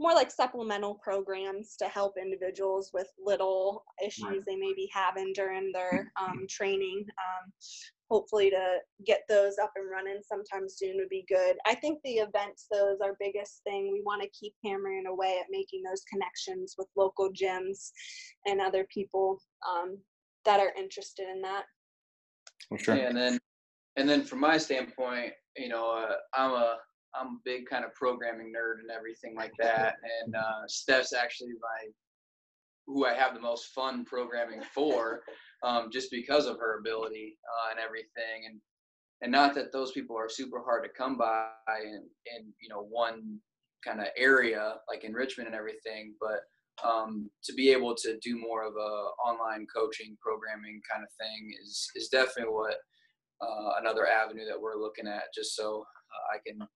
more 0.00 0.14
like 0.14 0.30
supplemental 0.30 0.94
programs 0.94 1.76
to 1.76 1.84
help 1.86 2.14
individuals 2.20 2.90
with 2.92 3.06
little 3.22 3.84
issues 4.04 4.44
they 4.46 4.56
may 4.56 4.72
be 4.74 4.90
having 4.92 5.30
during 5.34 5.70
their 5.72 6.10
um, 6.20 6.46
training. 6.48 7.04
Um, 7.08 7.52
hopefully, 8.10 8.50
to 8.50 8.78
get 9.06 9.22
those 9.28 9.56
up 9.62 9.72
and 9.76 9.90
running 9.90 10.20
sometime 10.22 10.68
soon 10.68 10.96
would 10.96 11.08
be 11.08 11.24
good. 11.28 11.56
I 11.66 11.74
think 11.74 12.00
the 12.04 12.14
events, 12.14 12.66
though, 12.70 12.92
is 12.92 13.00
our 13.00 13.16
biggest 13.20 13.62
thing. 13.64 13.90
We 13.92 14.02
want 14.04 14.22
to 14.22 14.28
keep 14.28 14.54
hammering 14.64 15.06
away 15.06 15.38
at 15.40 15.46
making 15.50 15.82
those 15.82 16.02
connections 16.12 16.74
with 16.76 16.88
local 16.96 17.30
gyms 17.30 17.90
and 18.46 18.60
other 18.60 18.86
people 18.92 19.38
um, 19.68 19.98
that 20.44 20.60
are 20.60 20.72
interested 20.76 21.28
in 21.28 21.40
that. 21.42 21.64
sure. 22.76 22.96
Yeah, 22.96 23.08
and 23.08 23.16
then, 23.16 23.38
and 23.96 24.08
then 24.08 24.22
from 24.22 24.40
my 24.40 24.58
standpoint, 24.58 25.32
you 25.56 25.68
know, 25.68 25.90
uh, 25.90 26.14
I'm 26.34 26.52
a 26.52 26.76
I'm 27.14 27.26
a 27.26 27.38
big 27.44 27.66
kind 27.66 27.84
of 27.84 27.92
programming 27.94 28.52
nerd 28.56 28.80
and 28.80 28.90
everything 28.90 29.34
like 29.34 29.52
that. 29.58 29.96
And 30.22 30.36
uh, 30.36 30.62
Steph's 30.68 31.12
actually 31.12 31.54
my 31.60 31.90
who 32.92 33.06
I 33.06 33.14
have 33.14 33.34
the 33.34 33.40
most 33.40 33.66
fun 33.74 34.04
programming 34.04 34.62
for, 34.74 35.22
um, 35.62 35.90
just 35.92 36.10
because 36.10 36.46
of 36.46 36.58
her 36.58 36.78
ability 36.78 37.36
uh, 37.44 37.70
and 37.70 37.80
everything. 37.80 38.46
And 38.46 38.60
and 39.22 39.30
not 39.30 39.54
that 39.54 39.72
those 39.72 39.92
people 39.92 40.16
are 40.16 40.30
super 40.30 40.62
hard 40.64 40.82
to 40.84 40.90
come 40.90 41.16
by 41.16 41.48
in 41.84 42.02
in 42.36 42.52
you 42.60 42.68
know 42.68 42.82
one 42.82 43.38
kind 43.84 44.00
of 44.00 44.06
area 44.16 44.74
like 44.88 45.04
in 45.04 45.12
Richmond 45.12 45.48
and 45.48 45.56
everything, 45.56 46.14
but 46.20 46.40
um, 46.84 47.30
to 47.44 47.52
be 47.52 47.70
able 47.70 47.94
to 47.94 48.18
do 48.22 48.38
more 48.38 48.62
of 48.64 48.74
a 48.74 49.28
online 49.28 49.66
coaching 49.74 50.16
programming 50.20 50.80
kind 50.90 51.04
of 51.04 51.10
thing 51.18 51.52
is 51.62 51.88
is 51.94 52.08
definitely 52.08 52.52
what 52.52 52.76
uh, 53.40 53.72
another 53.80 54.06
avenue 54.06 54.46
that 54.46 54.60
we're 54.60 54.76
looking 54.76 55.06
at 55.06 55.24
just 55.34 55.54
so 55.54 55.80
uh, 55.82 56.36
I 56.36 56.38
can 56.46 56.66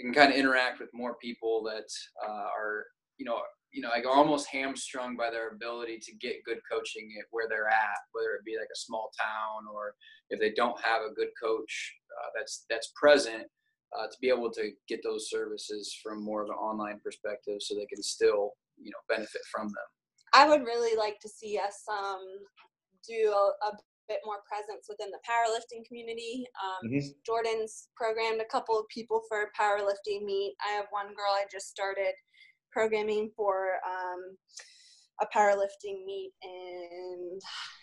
can 0.00 0.12
kind 0.12 0.32
of 0.32 0.38
interact 0.38 0.80
with 0.80 0.88
more 0.92 1.16
people 1.20 1.62
that 1.64 1.88
uh, 2.26 2.48
are 2.56 2.84
you 3.18 3.24
know 3.24 3.40
you 3.72 3.80
know 3.80 3.88
like 3.88 4.04
almost 4.06 4.48
hamstrung 4.48 5.16
by 5.16 5.30
their 5.30 5.50
ability 5.50 5.98
to 5.98 6.14
get 6.16 6.44
good 6.44 6.58
coaching 6.70 7.08
at 7.18 7.26
where 7.30 7.48
they're 7.48 7.68
at 7.68 8.00
whether 8.12 8.34
it 8.34 8.44
be 8.44 8.56
like 8.58 8.70
a 8.72 8.78
small 8.78 9.10
town 9.18 9.64
or 9.72 9.94
if 10.30 10.38
they 10.38 10.52
don't 10.52 10.80
have 10.82 11.02
a 11.02 11.14
good 11.14 11.30
coach 11.42 11.94
uh, 12.20 12.28
that's 12.36 12.64
that's 12.68 12.92
present 12.94 13.44
uh, 13.98 14.06
to 14.06 14.16
be 14.20 14.28
able 14.28 14.50
to 14.50 14.70
get 14.88 15.00
those 15.02 15.28
services 15.28 15.94
from 16.02 16.24
more 16.24 16.42
of 16.42 16.48
an 16.48 16.56
online 16.56 17.00
perspective 17.02 17.56
so 17.60 17.74
they 17.74 17.86
can 17.86 18.02
still 18.02 18.52
you 18.78 18.90
know 18.90 19.02
benefit 19.08 19.42
from 19.50 19.66
them 19.66 19.90
I 20.32 20.48
would 20.48 20.64
really 20.64 20.96
like 20.96 21.20
to 21.20 21.28
see 21.28 21.58
us 21.58 21.84
um, 21.92 22.24
do 23.06 23.32
a, 23.32 23.66
a 23.68 23.72
bit 24.08 24.20
more 24.24 24.40
presence 24.48 24.88
within 24.88 25.10
the 25.10 25.20
powerlifting 25.28 25.84
community. 25.86 26.44
Um, 26.56 26.90
mm-hmm. 26.90 27.08
Jordan's 27.24 27.88
programmed 27.96 28.40
a 28.40 28.50
couple 28.50 28.78
of 28.78 28.88
people 28.88 29.22
for 29.28 29.44
a 29.44 29.52
powerlifting 29.52 30.24
meet. 30.24 30.54
I 30.66 30.72
have 30.72 30.86
one 30.90 31.08
girl 31.08 31.32
I 31.32 31.44
just 31.50 31.68
started 31.68 32.14
programming 32.72 33.30
for 33.36 33.74
um, 33.86 34.36
a 35.20 35.26
powerlifting 35.36 36.04
meet 36.04 36.32
in 36.42 37.38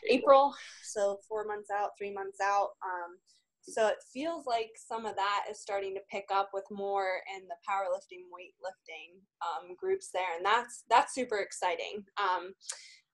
April. 0.10 0.54
So 0.84 1.20
four 1.28 1.46
months 1.46 1.70
out, 1.72 1.92
three 1.98 2.14
months 2.14 2.40
out. 2.44 2.70
Um, 2.84 3.18
so 3.62 3.88
it 3.88 3.98
feels 4.12 4.46
like 4.46 4.72
some 4.76 5.06
of 5.06 5.16
that 5.16 5.46
is 5.50 5.62
starting 5.62 5.94
to 5.94 6.02
pick 6.12 6.26
up 6.34 6.50
with 6.54 6.64
more 6.72 7.22
in 7.36 7.44
the 7.48 7.56
powerlifting, 7.70 8.26
weightlifting 8.34 9.22
um, 9.46 9.76
groups 9.78 10.10
there, 10.14 10.38
and 10.38 10.46
that's 10.46 10.84
that's 10.90 11.14
super 11.14 11.38
exciting. 11.38 12.04
Um, 12.18 12.54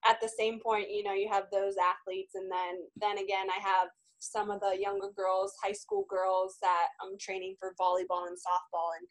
at 0.07 0.21
the 0.21 0.29
same 0.29 0.59
point, 0.59 0.91
you 0.91 1.03
know, 1.03 1.13
you 1.13 1.27
have 1.31 1.45
those 1.51 1.75
athletes, 1.77 2.35
and 2.35 2.49
then 2.49 2.87
then 2.95 3.17
again, 3.17 3.47
I 3.49 3.59
have 3.61 3.89
some 4.19 4.49
of 4.49 4.59
the 4.61 4.77
younger 4.79 5.09
girls, 5.15 5.53
high 5.63 5.73
school 5.73 6.05
girls 6.09 6.57
that 6.61 6.87
I'm 7.01 7.17
training 7.19 7.55
for 7.59 7.75
volleyball 7.79 8.27
and 8.27 8.37
softball, 8.37 8.91
and 8.97 9.07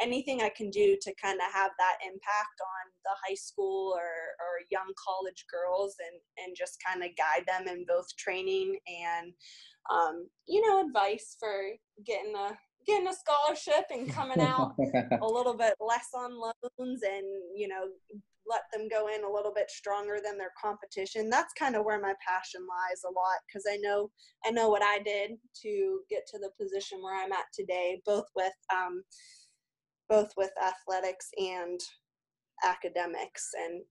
anything 0.00 0.42
I 0.42 0.50
can 0.50 0.70
do 0.70 0.96
to 1.00 1.14
kind 1.22 1.38
of 1.38 1.52
have 1.52 1.72
that 1.78 1.98
impact 2.04 2.60
on 2.60 2.92
the 3.04 3.10
high 3.26 3.34
school 3.34 3.92
or, 3.94 4.00
or 4.00 4.64
young 4.70 4.92
college 4.96 5.44
girls 5.50 5.94
and, 6.00 6.46
and 6.46 6.56
just 6.56 6.78
kind 6.84 7.02
of 7.02 7.10
guide 7.16 7.44
them 7.46 7.68
in 7.68 7.84
both 7.86 8.06
training 8.16 8.78
and, 8.86 9.32
um, 9.90 10.26
you 10.48 10.66
know, 10.66 10.84
advice 10.86 11.36
for 11.38 11.62
getting 12.04 12.34
a 12.34 12.56
getting 12.86 13.08
a 13.08 13.12
scholarship 13.12 13.84
and 13.90 14.10
coming 14.10 14.40
out 14.40 14.74
a 15.20 15.26
little 15.26 15.54
bit 15.54 15.74
less 15.80 16.08
on 16.14 16.32
loans 16.40 17.00
and 17.02 17.26
you 17.54 17.68
know 17.68 17.88
let 18.50 18.62
them 18.72 18.88
go 18.88 19.08
in 19.08 19.24
a 19.24 19.32
little 19.32 19.52
bit 19.54 19.70
stronger 19.70 20.18
than 20.22 20.36
their 20.36 20.52
competition. 20.60 21.30
That's 21.30 21.54
kind 21.54 21.76
of 21.76 21.84
where 21.84 22.00
my 22.00 22.14
passion 22.26 22.62
lies 22.66 23.02
a 23.04 23.12
lot 23.12 23.38
because 23.46 23.64
i 23.70 23.76
know 23.76 24.10
i 24.44 24.50
know 24.50 24.68
what 24.68 24.82
i 24.82 24.98
did 24.98 25.32
to 25.62 26.00
get 26.08 26.26
to 26.26 26.38
the 26.38 26.50
position 26.60 26.98
where 27.02 27.22
i'm 27.22 27.32
at 27.32 27.46
today 27.54 28.00
both 28.04 28.26
with 28.34 28.52
um, 28.72 29.02
both 30.08 30.30
with 30.36 30.50
athletics 30.62 31.28
and 31.38 31.80
academics 32.64 33.50
and 33.64 33.82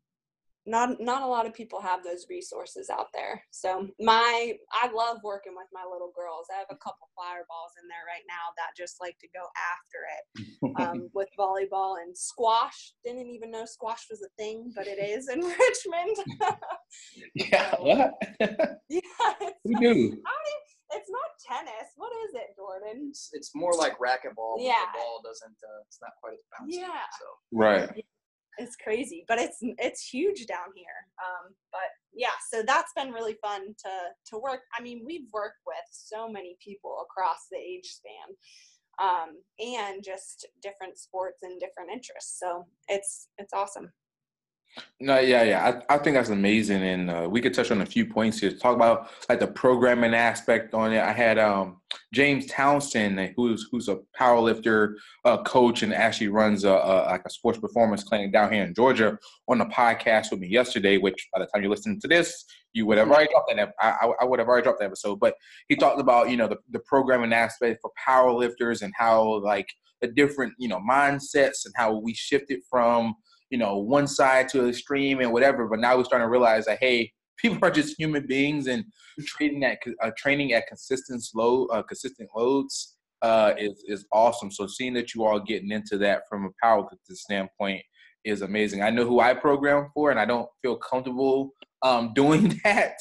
not 0.66 1.00
not 1.00 1.22
a 1.22 1.28
lot 1.28 1.46
of 1.46 1.54
people 1.54 1.82
have 1.82 2.04
those 2.04 2.26
resources 2.30 2.90
out 2.90 3.08
there 3.14 3.42
so 3.52 3.88
my 4.00 4.54
i 4.74 4.92
love 4.92 5.18
working 5.24 5.54
with 5.56 5.68
my 5.74 5.84
little 5.90 6.12
girls 6.16 6.48
i 6.54 6.58
have 6.58 6.68
a 6.70 6.84
couple 6.84 7.08
fireballs 7.16 7.72
in 7.82 7.88
there 7.88 8.06
right 8.08 8.24
now 8.28 8.52
that 8.58 8.76
just 8.78 8.98
like 9.00 9.18
to 9.20 9.28
go 9.34 9.46
after 9.74 10.00
it 10.16 10.82
um, 10.82 11.10
with 11.14 11.30
volleyball 11.38 12.02
and 12.02 12.16
squash 12.18 12.94
didn't 13.04 13.30
even 13.30 13.52
know 13.52 13.66
squash 13.66 14.06
was 14.10 14.22
a 14.22 14.30
thing 14.38 14.72
but 14.76 14.88
it 14.88 15.00
is 15.00 15.30
in 15.30 15.40
richmond 15.60 16.18
yeah 17.36 17.76
what 17.80 18.14
yeah 18.90 19.50
we 19.64 19.76
do 19.76 20.18
it's 20.92 21.10
not 21.10 21.30
tennis. 21.46 21.94
What 21.98 22.12
is 22.26 22.34
it, 22.34 22.56
Jordan? 22.56 23.10
It's, 23.10 23.30
it's 23.34 23.52
more 23.54 23.74
like 23.74 23.94
racquetball. 24.00 24.56
Yeah. 24.58 24.74
The 24.94 24.98
ball 24.98 25.22
doesn't. 25.24 25.58
Uh, 25.62 25.82
it's 25.88 26.00
not 26.02 26.12
quite 26.22 26.34
as 26.34 26.40
bouncy. 26.50 26.80
Yeah. 26.80 27.06
So. 27.20 27.26
Right. 27.52 28.06
It's 28.58 28.76
crazy, 28.76 29.24
but 29.28 29.40
it's 29.40 29.58
it's 29.62 30.08
huge 30.08 30.46
down 30.48 30.74
here. 30.76 31.08
Um, 31.24 31.54
but 31.72 31.90
yeah, 32.14 32.36
so 32.52 32.62
that's 32.66 32.92
been 32.96 33.12
really 33.12 33.38
fun 33.42 33.68
to 33.68 33.90
to 34.28 34.38
work. 34.38 34.62
I 34.78 34.82
mean, 34.82 35.04
we've 35.06 35.28
worked 35.32 35.62
with 35.66 35.78
so 35.92 36.28
many 36.28 36.58
people 36.64 36.98
across 37.04 37.48
the 37.52 37.58
age 37.58 37.86
span, 37.86 38.36
um, 39.02 39.30
and 39.60 40.04
just 40.04 40.48
different 40.62 40.98
sports 40.98 41.40
and 41.44 41.60
different 41.60 41.92
interests. 41.92 42.38
So 42.40 42.66
it's 42.88 43.30
it's 43.38 43.54
awesome. 43.54 43.92
No, 45.02 45.18
yeah, 45.20 45.44
yeah. 45.44 45.82
I, 45.90 45.96
I 45.96 45.98
think 45.98 46.16
that's 46.16 46.30
amazing, 46.30 46.84
and 46.84 47.10
uh, 47.10 47.28
we 47.30 47.42
could 47.42 47.54
touch 47.54 47.72
on 47.72 47.82
a 47.82 47.86
few 47.86 48.06
points 48.06 48.40
here. 48.40 48.52
Talk 48.52 48.76
about 48.76 49.10
like 49.30 49.40
the 49.40 49.48
programming 49.48 50.14
aspect 50.14 50.74
on 50.74 50.94
it. 50.94 51.02
I 51.02 51.14
had 51.14 51.40
um, 51.40 51.78
James 52.14 52.46
Townsend, 52.48 53.34
who's 53.36 53.68
who's 53.72 53.88
a 53.88 54.00
powerlifter 54.20 54.96
uh, 55.26 55.42
coach 55.44 55.84
and 55.84 55.94
actually 55.94 56.28
runs 56.28 56.66
a, 56.66 56.72
a, 56.72 56.96
like 57.10 57.24
a 57.26 57.30
sports 57.30 57.60
performance 57.60 58.04
clinic 58.04 58.34
down 58.34 58.52
here 58.52 58.64
in 58.64 58.74
Georgia, 58.74 59.18
on 59.48 59.58
the 59.58 59.66
podcast 59.66 60.32
with 60.32 60.42
me 60.42 60.48
yesterday. 60.48 60.98
Which 60.98 61.28
by 61.34 61.40
the 61.40 61.48
time 61.48 61.64
you 61.64 61.70
listen 61.70 62.00
to 62.02 62.08
this, 62.08 62.46
you 62.74 62.86
would 62.86 62.98
have 62.98 63.10
already 63.10 63.32
dropped 63.32 63.52
that. 63.56 63.74
I, 63.80 64.12
I 64.22 64.26
would 64.26 64.40
have 64.40 64.48
already 64.48 64.64
dropped 64.64 64.80
that 64.80 64.86
episode. 64.86 65.20
But 65.20 65.36
he 65.70 65.76
talked 65.76 66.00
about 66.00 66.30
you 66.30 66.38
know 66.38 66.48
the, 66.48 66.58
the 66.72 66.80
programming 66.80 67.34
aspect 67.34 67.80
for 67.82 67.92
powerlifters 68.08 68.82
and 68.82 68.94
how 68.98 69.42
like 69.44 69.68
the 70.02 70.08
different 70.08 70.54
you 70.58 70.68
know 70.68 70.80
mindsets 70.80 71.66
and 71.66 71.74
how 71.76 71.98
we 71.98 72.14
shifted 72.14 72.60
from 72.70 73.16
you 73.50 73.58
know 73.58 73.78
one 73.78 74.08
side 74.08 74.50
to 74.50 74.62
the 74.62 74.70
extreme 74.70 75.20
and 75.20 75.32
whatever. 75.32 75.68
But 75.68 75.80
now 75.80 75.98
we're 75.98 76.06
starting 76.06 76.26
to 76.26 76.30
realize 76.30 76.66
that 76.66 76.80
hey, 76.80 77.12
people 77.38 77.60
are 77.62 77.72
just 77.72 77.98
human 77.98 78.28
beings 78.28 78.68
and 78.68 78.86
training 79.26 79.64
at 79.64 79.80
uh, 80.02 80.12
training 80.18 80.54
at 80.54 80.68
consistent 80.68 81.24
low 81.36 81.66
uh, 81.68 81.84
consistent 81.84 82.30
loads 82.36 82.98
uh, 83.22 83.54
is 83.58 83.84
is 83.88 84.06
awesome. 84.12 84.52
So 84.52 84.68
seeing 84.68 84.94
that 84.94 85.14
you 85.14 85.26
all 85.26 85.40
getting 85.40 85.72
into 85.72 85.98
that 86.00 86.24
from 86.30 86.46
a 86.46 86.50
power 86.62 86.88
standpoint 87.10 87.84
is 88.26 88.42
amazing. 88.42 88.82
I 88.82 88.90
know 88.90 89.06
who 89.06 89.20
I 89.20 89.34
program 89.34 89.90
for, 89.94 90.12
and 90.12 90.20
I 90.20 90.26
don't 90.26 90.50
feel 90.62 90.76
comfortable 90.78 91.54
um, 91.82 92.14
doing 92.16 92.60
that. 92.64 92.96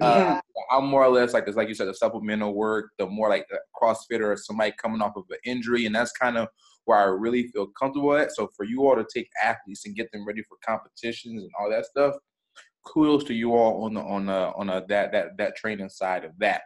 Uh, 0.00 0.40
I'm 0.72 0.86
more 0.86 1.04
or 1.04 1.08
less 1.08 1.32
like 1.32 1.46
this, 1.46 1.54
like 1.54 1.68
you 1.68 1.74
said, 1.74 1.86
the 1.86 1.94
supplemental 1.94 2.52
work, 2.52 2.90
the 2.98 3.06
more 3.06 3.28
like 3.28 3.46
the 3.48 3.60
CrossFitter 3.80 4.32
or 4.32 4.36
somebody 4.36 4.72
coming 4.76 5.00
off 5.00 5.16
of 5.16 5.24
an 5.30 5.38
injury, 5.44 5.86
and 5.86 5.94
that's 5.94 6.10
kind 6.12 6.36
of 6.36 6.48
where 6.84 6.98
I 6.98 7.04
really 7.04 7.48
feel 7.48 7.68
comfortable 7.78 8.16
at. 8.16 8.32
So 8.32 8.48
for 8.56 8.64
you 8.64 8.86
all 8.86 8.96
to 8.96 9.06
take 9.14 9.28
athletes 9.42 9.86
and 9.86 9.96
get 9.96 10.10
them 10.12 10.26
ready 10.26 10.42
for 10.42 10.56
competitions 10.66 11.42
and 11.42 11.50
all 11.58 11.70
that 11.70 11.86
stuff, 11.86 12.14
kudos 12.86 13.24
to 13.24 13.34
you 13.34 13.54
all 13.54 13.84
on 13.84 13.94
the 13.94 14.00
on 14.00 14.26
the 14.26 14.52
on 14.56 14.66
that 14.66 14.88
that 14.88 15.36
that 15.36 15.56
training 15.56 15.88
side 15.88 16.24
of 16.24 16.32
that. 16.38 16.62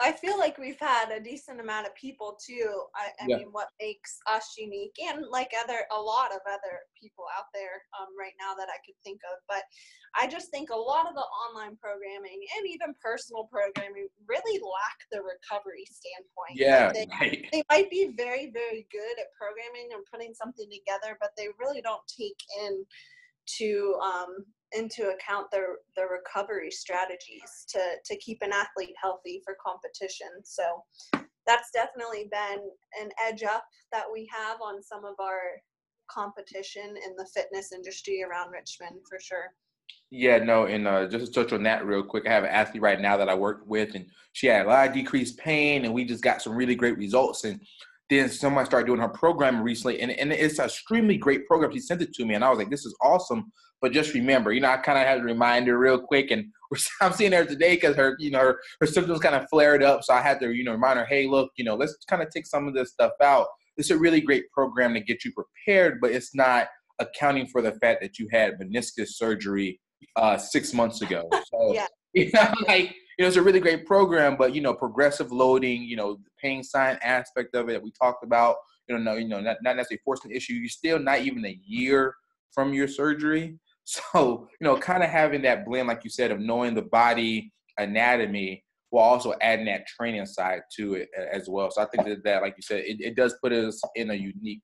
I 0.00 0.12
feel 0.12 0.38
like 0.38 0.58
we've 0.58 0.78
had 0.78 1.10
a 1.10 1.18
decent 1.18 1.60
amount 1.60 1.86
of 1.86 1.94
people 1.96 2.38
too. 2.38 2.84
I, 2.94 3.10
I 3.20 3.26
yeah. 3.26 3.36
mean, 3.38 3.48
what 3.50 3.68
makes 3.80 4.18
us 4.30 4.54
unique, 4.56 4.94
and 5.02 5.26
like 5.26 5.50
other 5.58 5.80
a 5.90 6.00
lot 6.00 6.30
of 6.30 6.40
other 6.46 6.86
people 6.94 7.24
out 7.36 7.50
there 7.52 7.82
um, 7.98 8.14
right 8.18 8.34
now 8.38 8.54
that 8.54 8.68
I 8.70 8.78
could 8.86 8.94
think 9.02 9.20
of. 9.26 9.42
But 9.48 9.64
I 10.14 10.28
just 10.28 10.50
think 10.50 10.70
a 10.70 10.76
lot 10.76 11.08
of 11.08 11.14
the 11.14 11.26
online 11.50 11.76
programming 11.82 12.38
and 12.56 12.68
even 12.68 12.94
personal 13.02 13.50
programming 13.50 14.06
really 14.26 14.60
lack 14.62 14.98
the 15.10 15.18
recovery 15.18 15.84
standpoint. 15.90 16.54
Yeah, 16.54 16.92
they, 16.94 17.06
right. 17.20 17.46
they 17.50 17.62
might 17.70 17.90
be 17.90 18.14
very 18.16 18.50
very 18.54 18.86
good 18.94 19.18
at 19.18 19.34
programming 19.34 19.90
and 19.92 20.06
putting 20.06 20.32
something 20.32 20.70
together, 20.70 21.18
but 21.20 21.30
they 21.36 21.48
really 21.58 21.82
don't 21.82 22.06
take 22.06 22.38
in 22.62 22.86
to 23.58 23.98
um, 24.02 24.44
into 24.72 25.10
account 25.10 25.50
their 25.50 25.76
their 25.96 26.08
recovery 26.08 26.70
strategies 26.70 27.64
to 27.68 27.80
to 28.04 28.16
keep 28.18 28.38
an 28.42 28.52
athlete 28.52 28.94
healthy 29.00 29.40
for 29.44 29.56
competition. 29.64 30.28
So 30.44 30.62
that's 31.46 31.70
definitely 31.72 32.28
been 32.30 32.60
an 33.00 33.08
edge 33.26 33.42
up 33.42 33.64
that 33.92 34.04
we 34.12 34.28
have 34.32 34.58
on 34.60 34.82
some 34.82 35.04
of 35.04 35.14
our 35.20 35.40
competition 36.10 36.94
in 37.06 37.16
the 37.16 37.26
fitness 37.34 37.72
industry 37.72 38.22
around 38.22 38.50
Richmond 38.50 39.00
for 39.08 39.18
sure. 39.20 39.52
Yeah, 40.10 40.38
no, 40.38 40.64
and 40.64 40.88
uh, 40.88 41.06
just 41.06 41.26
to 41.26 41.44
touch 41.44 41.52
on 41.52 41.62
that 41.64 41.84
real 41.84 42.02
quick, 42.02 42.26
I 42.26 42.32
have 42.32 42.44
an 42.44 42.50
athlete 42.50 42.82
right 42.82 43.00
now 43.00 43.16
that 43.18 43.28
I 43.28 43.34
worked 43.34 43.66
with, 43.66 43.94
and 43.94 44.06
she 44.32 44.46
had 44.46 44.64
a 44.64 44.68
lot 44.68 44.88
of 44.88 44.94
decreased 44.94 45.38
pain, 45.38 45.84
and 45.84 45.92
we 45.92 46.04
just 46.04 46.22
got 46.22 46.40
some 46.40 46.54
really 46.54 46.74
great 46.74 46.96
results. 46.96 47.44
And 47.44 47.60
then 48.10 48.28
someone 48.30 48.64
started 48.66 48.86
doing 48.86 49.00
her 49.00 49.08
program 49.08 49.62
recently, 49.62 50.00
and, 50.00 50.10
and 50.12 50.32
it's 50.32 50.58
an 50.58 50.66
extremely 50.66 51.16
great 51.16 51.46
program. 51.46 51.72
She 51.72 51.80
sent 51.80 52.02
it 52.02 52.14
to 52.14 52.24
me, 52.24 52.34
and 52.34 52.44
I 52.44 52.50
was 52.50 52.58
like, 52.58 52.70
"This 52.70 52.86
is 52.86 52.96
awesome." 53.02 53.52
But 53.80 53.92
just 53.92 54.14
remember, 54.14 54.52
you 54.52 54.60
know, 54.60 54.70
I 54.70 54.78
kind 54.78 54.98
of 54.98 55.06
had 55.06 55.16
to 55.16 55.22
remind 55.22 55.68
her 55.68 55.78
real 55.78 56.00
quick, 56.00 56.30
and 56.30 56.46
I'm 57.00 57.12
seeing 57.12 57.32
her 57.32 57.44
today 57.44 57.74
because 57.74 57.96
her, 57.96 58.16
you 58.18 58.30
know, 58.30 58.40
her, 58.40 58.60
her 58.80 58.86
symptoms 58.86 59.20
kind 59.20 59.34
of 59.34 59.46
flared 59.50 59.82
up. 59.82 60.02
So 60.04 60.14
I 60.14 60.20
had 60.20 60.40
to, 60.40 60.52
you 60.52 60.64
know, 60.64 60.72
remind 60.72 60.98
her, 60.98 61.04
"Hey, 61.04 61.26
look, 61.26 61.50
you 61.56 61.64
know, 61.64 61.74
let's 61.74 61.96
kind 62.08 62.22
of 62.22 62.30
take 62.30 62.46
some 62.46 62.66
of 62.66 62.74
this 62.74 62.90
stuff 62.90 63.12
out. 63.22 63.46
It's 63.76 63.90
a 63.90 63.98
really 63.98 64.20
great 64.20 64.50
program 64.50 64.94
to 64.94 65.00
get 65.00 65.24
you 65.24 65.32
prepared, 65.32 66.00
but 66.00 66.10
it's 66.10 66.34
not 66.34 66.68
accounting 66.98 67.46
for 67.46 67.62
the 67.62 67.72
fact 67.72 68.00
that 68.02 68.18
you 68.18 68.28
had 68.32 68.58
meniscus 68.58 69.08
surgery 69.10 69.80
uh, 70.16 70.36
six 70.36 70.72
months 70.72 71.02
ago. 71.02 71.28
So, 71.50 71.72
yeah. 71.72 71.86
you 72.14 72.30
know, 72.34 72.52
like 72.66 72.94
you 73.18 73.24
know, 73.24 73.28
it's 73.28 73.36
a 73.36 73.42
really 73.42 73.58
great 73.58 73.84
program, 73.84 74.36
but 74.36 74.54
you 74.54 74.60
know, 74.60 74.72
progressive 74.72 75.32
loading, 75.32 75.82
you 75.82 75.96
know, 75.96 76.14
the 76.14 76.30
pain 76.40 76.62
sign 76.62 76.96
aspect 77.02 77.54
of 77.56 77.68
it 77.68 77.72
that 77.72 77.82
we 77.82 77.90
talked 78.00 78.22
about, 78.22 78.56
you 78.88 78.96
know, 78.96 79.02
no, 79.02 79.18
you 79.18 79.26
know, 79.26 79.40
not, 79.40 79.56
not 79.60 79.76
necessarily 79.76 80.00
forcing 80.04 80.30
the 80.30 80.36
issue. 80.36 80.54
You're 80.54 80.68
still 80.68 81.00
not 81.00 81.20
even 81.20 81.44
a 81.44 81.58
year 81.66 82.14
from 82.52 82.72
your 82.72 82.88
surgery. 82.88 83.58
So, 83.90 84.46
you 84.60 84.66
know, 84.66 84.76
kind 84.76 85.02
of 85.02 85.08
having 85.08 85.40
that 85.44 85.64
blend, 85.64 85.88
like 85.88 86.04
you 86.04 86.10
said, 86.10 86.30
of 86.30 86.40
knowing 86.40 86.74
the 86.74 86.82
body 86.82 87.50
anatomy 87.78 88.62
while 88.90 89.08
also 89.08 89.32
adding 89.40 89.64
that 89.64 89.86
training 89.86 90.26
side 90.26 90.60
to 90.76 90.92
it 90.92 91.08
as 91.32 91.48
well. 91.48 91.70
So 91.70 91.80
I 91.80 91.86
think 91.86 92.06
that, 92.06 92.22
that 92.24 92.42
like 92.42 92.52
you 92.58 92.62
said, 92.62 92.80
it, 92.80 93.00
it 93.00 93.16
does 93.16 93.34
put 93.42 93.50
us 93.50 93.80
in 93.94 94.10
a 94.10 94.14
unique 94.14 94.60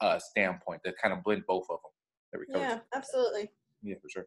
uh, 0.00 0.20
standpoint 0.20 0.82
to 0.84 0.92
kind 1.02 1.12
of 1.12 1.24
blend 1.24 1.42
both 1.48 1.64
of 1.64 1.78
them. 1.82 1.90
There 2.32 2.40
we 2.40 2.54
go. 2.54 2.60
Yeah, 2.60 2.78
absolutely. 2.94 3.50
Yeah, 3.82 3.96
for 4.00 4.08
sure. 4.08 4.26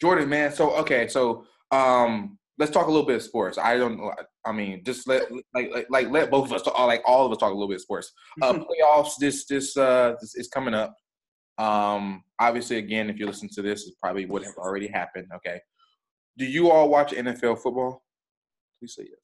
Jordan, 0.00 0.28
man. 0.28 0.52
So 0.52 0.70
okay, 0.76 1.08
so 1.08 1.44
um, 1.72 2.38
let's 2.58 2.70
talk 2.70 2.86
a 2.86 2.90
little 2.90 3.06
bit 3.06 3.16
of 3.16 3.22
sports. 3.22 3.58
I 3.58 3.76
don't. 3.76 4.00
I 4.44 4.52
mean, 4.52 4.82
just 4.84 5.08
let 5.08 5.30
like, 5.54 5.70
like, 5.72 5.86
like 5.90 6.10
let 6.10 6.30
both 6.30 6.46
of 6.46 6.52
us 6.52 6.62
talk, 6.62 6.78
like 6.78 7.02
all 7.06 7.26
of 7.26 7.32
us 7.32 7.38
talk 7.38 7.50
a 7.50 7.54
little 7.54 7.68
bit 7.68 7.76
of 7.76 7.82
sports. 7.82 8.12
Uh, 8.42 8.52
playoffs 8.84 9.12
this 9.18 9.46
this 9.46 9.76
uh 9.76 10.14
this 10.20 10.34
is 10.34 10.48
coming 10.48 10.74
up. 10.74 10.94
Um, 11.58 12.22
obviously, 12.38 12.76
again, 12.76 13.10
if 13.10 13.18
you 13.18 13.26
listen 13.26 13.48
to 13.54 13.62
this, 13.62 13.86
it 13.86 13.94
probably 14.00 14.26
would 14.26 14.44
have 14.44 14.56
already 14.56 14.88
happened. 14.88 15.26
Okay. 15.36 15.60
Do 16.38 16.44
you 16.44 16.70
all 16.70 16.88
watch 16.88 17.12
NFL 17.12 17.58
football? 17.60 18.02
Please 18.78 18.94
say 18.94 19.08
yes. 19.10 19.18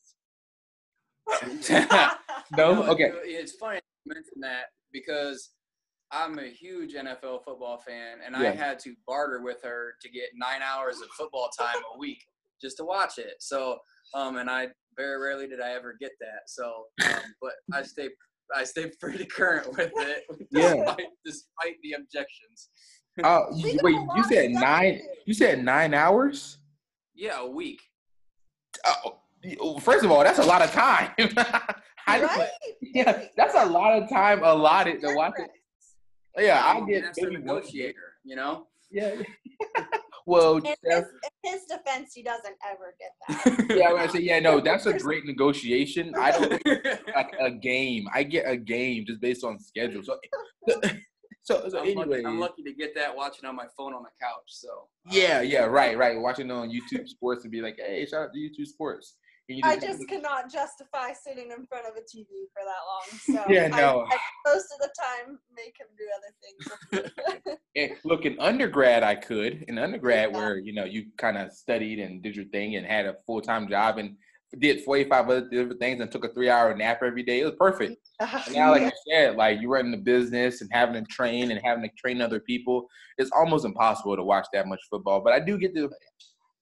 no. 2.56 2.84
Okay. 2.84 3.10
It's 3.24 3.52
funny 3.52 3.80
you 4.04 4.14
mention 4.14 4.40
that 4.40 4.66
because 4.92 5.50
I'm 6.12 6.38
a 6.38 6.48
huge 6.48 6.94
NFL 6.94 7.44
football 7.44 7.78
fan, 7.78 8.18
and 8.24 8.36
Yeah. 8.36 8.50
I 8.50 8.52
had 8.52 8.78
to 8.80 8.94
barter 9.06 9.42
with 9.42 9.62
her 9.62 9.94
to 10.00 10.08
get 10.08 10.30
nine 10.36 10.62
hours 10.62 11.00
of 11.00 11.08
football 11.16 11.50
time 11.58 11.82
a 11.94 11.98
week 11.98 12.22
just 12.60 12.76
to 12.78 12.84
watch 12.84 13.18
it. 13.18 13.34
So, 13.40 13.78
um, 14.14 14.36
and 14.36 14.48
I 14.50 14.68
very 14.96 15.20
rarely 15.20 15.46
did 15.46 15.60
I 15.60 15.72
ever 15.72 15.96
get 16.00 16.12
that. 16.20 16.48
So, 16.48 16.84
um, 17.04 17.20
but 17.40 17.52
I 17.72 17.82
stay 17.92 18.08
I 18.54 18.62
stay 18.64 18.90
pretty 19.00 19.24
current 19.26 19.76
with 19.76 19.90
it, 19.96 20.22
Yeah. 20.52 20.74
despite, 20.74 21.06
despite 21.24 21.74
the 21.82 21.92
objections. 21.92 22.68
Uh, 23.22 23.42
you- 23.54 23.78
wait, 23.82 23.96
you 24.16 24.24
said 24.24 24.50
nine? 24.52 25.00
You 25.24 25.34
said 25.34 25.64
nine 25.64 25.94
hours? 25.94 26.58
Yeah, 27.14 27.40
a 27.40 27.46
week. 27.48 27.80
Oh, 29.60 29.78
first 29.80 30.04
of 30.04 30.10
all, 30.10 30.22
that's 30.22 30.38
a 30.38 30.44
lot 30.44 30.62
of 30.62 30.70
time. 30.72 31.10
I- 32.06 32.22
right? 32.22 32.48
Yeah, 32.82 33.24
that's 33.36 33.54
a 33.56 33.66
lot 33.66 34.00
of 34.00 34.08
time 34.08 34.42
allotted 34.44 35.00
to 35.00 35.14
watch 35.14 35.34
it. 35.38 35.50
Yeah, 36.38 36.62
I 36.64 36.80
get 36.86 36.98
an 37.02 37.04
expert 37.08 37.32
maybe 37.32 37.42
one- 37.42 37.56
negotiator, 37.56 38.12
you 38.24 38.36
know. 38.36 38.66
Yeah. 38.90 39.14
well, 40.26 40.56
In 40.58 40.64
his, 40.66 40.76
Steph, 40.84 41.04
in 41.04 41.10
his 41.46 41.62
defense, 41.64 42.12
he 42.14 42.22
doesn't 42.22 42.56
ever 42.68 42.94
get 42.98 43.66
that. 43.68 43.76
yeah, 43.76 43.92
I 43.92 44.06
say, 44.06 44.20
yeah, 44.20 44.40
no, 44.40 44.61
that's 44.61 44.87
a 44.87 44.98
great 44.98 45.24
negotiation. 45.24 46.14
I 46.18 46.30
don't 46.32 46.66
like 47.14 47.35
a 47.40 47.50
game. 47.50 48.06
I 48.14 48.22
get 48.22 48.48
a 48.48 48.56
game 48.56 49.04
just 49.06 49.20
based 49.20 49.44
on 49.44 49.59
schedule. 49.59 50.02
So, 50.02 50.18
so, 51.42 51.68
so 51.68 51.78
anyway, 51.78 52.22
I'm 52.24 52.38
lucky 52.38 52.62
to 52.62 52.72
get 52.72 52.94
that 52.96 53.14
watching 53.14 53.48
on 53.48 53.56
my 53.56 53.66
phone 53.76 53.94
on 53.94 54.02
the 54.02 54.11
couch. 54.20 54.48
So 54.48 54.88
yeah, 55.11 55.40
yeah, 55.40 55.64
right, 55.64 55.96
right. 55.96 56.18
Watching 56.18 56.50
on 56.50 56.70
YouTube 56.70 57.09
Sports 57.09 57.44
and 57.44 57.52
be 57.52 57.62
like, 57.62 57.76
hey, 57.78 58.06
shout 58.06 58.22
out 58.22 58.32
to 58.35 58.38
YouTube 58.38 58.66
Sports. 58.66 59.14
I 59.62 59.76
just 59.78 60.06
cannot 60.09 60.50
justify 60.52 61.12
sitting 61.12 61.50
in 61.56 61.66
front 61.66 61.87
of 61.87 61.94
a 61.96 62.00
TV 62.00 62.26
for 62.52 62.62
that 62.64 62.82
long. 62.87 63.46
So 63.46 63.52
Yeah, 63.52 63.64
I- 63.72 63.80
no. 63.80 64.06
I, 64.11 64.18
most 64.46 64.66
of 64.72 64.80
the 64.80 64.90
time 64.98 65.38
make 65.54 65.74
him 65.78 65.88
do 65.96 66.06
other 66.16 67.02
things. 67.42 67.59
And 67.76 67.92
look, 68.04 68.24
in 68.24 68.40
undergrad, 68.40 69.02
I 69.02 69.14
could. 69.14 69.64
In 69.68 69.76
undergrad, 69.78 70.30
Yeah. 70.32 70.37
where 70.38 70.56
you 70.59 70.72
know 70.72 70.85
you 70.85 71.06
kind 71.18 71.37
of 71.37 71.52
studied 71.52 71.98
and 71.98 72.22
did 72.22 72.35
your 72.35 72.46
thing 72.46 72.76
and 72.76 72.87
had 72.87 73.04
a 73.04 73.16
full 73.26 73.42
time 73.42 73.68
job 73.68 73.98
and 73.98 74.16
did 74.59 74.82
forty 74.82 75.04
five 75.04 75.26
other 75.26 75.46
different 75.50 75.78
things 75.78 76.00
and 76.00 76.11
took 76.11 76.24
a 76.24 76.32
three 76.32 76.48
hour 76.48 76.74
nap 76.74 77.00
every 77.04 77.22
day. 77.22 77.40
It 77.40 77.44
was 77.44 77.54
perfect. 77.59 77.96
And 78.18 78.54
now, 78.54 78.70
like 78.70 78.82
you 78.85 78.92
said, 79.12 79.37
like 79.37 79.61
you 79.61 79.68
running 79.68 79.90
the 79.90 79.98
business 79.98 80.62
and 80.62 80.70
having 80.72 80.94
to 80.94 81.02
train 81.12 81.50
and 81.50 81.61
having 81.62 81.82
to 81.85 81.90
train 81.98 82.22
other 82.22 82.40
people, 82.40 82.87
it's 83.18 83.30
almost 83.37 83.66
impossible 83.66 84.16
to 84.16 84.24
watch 84.24 84.46
that 84.54 84.66
much 84.66 84.80
football. 84.88 85.20
But 85.20 85.35
I 85.35 85.40
do 85.40 85.59
get 85.59 85.74
the, 85.74 85.90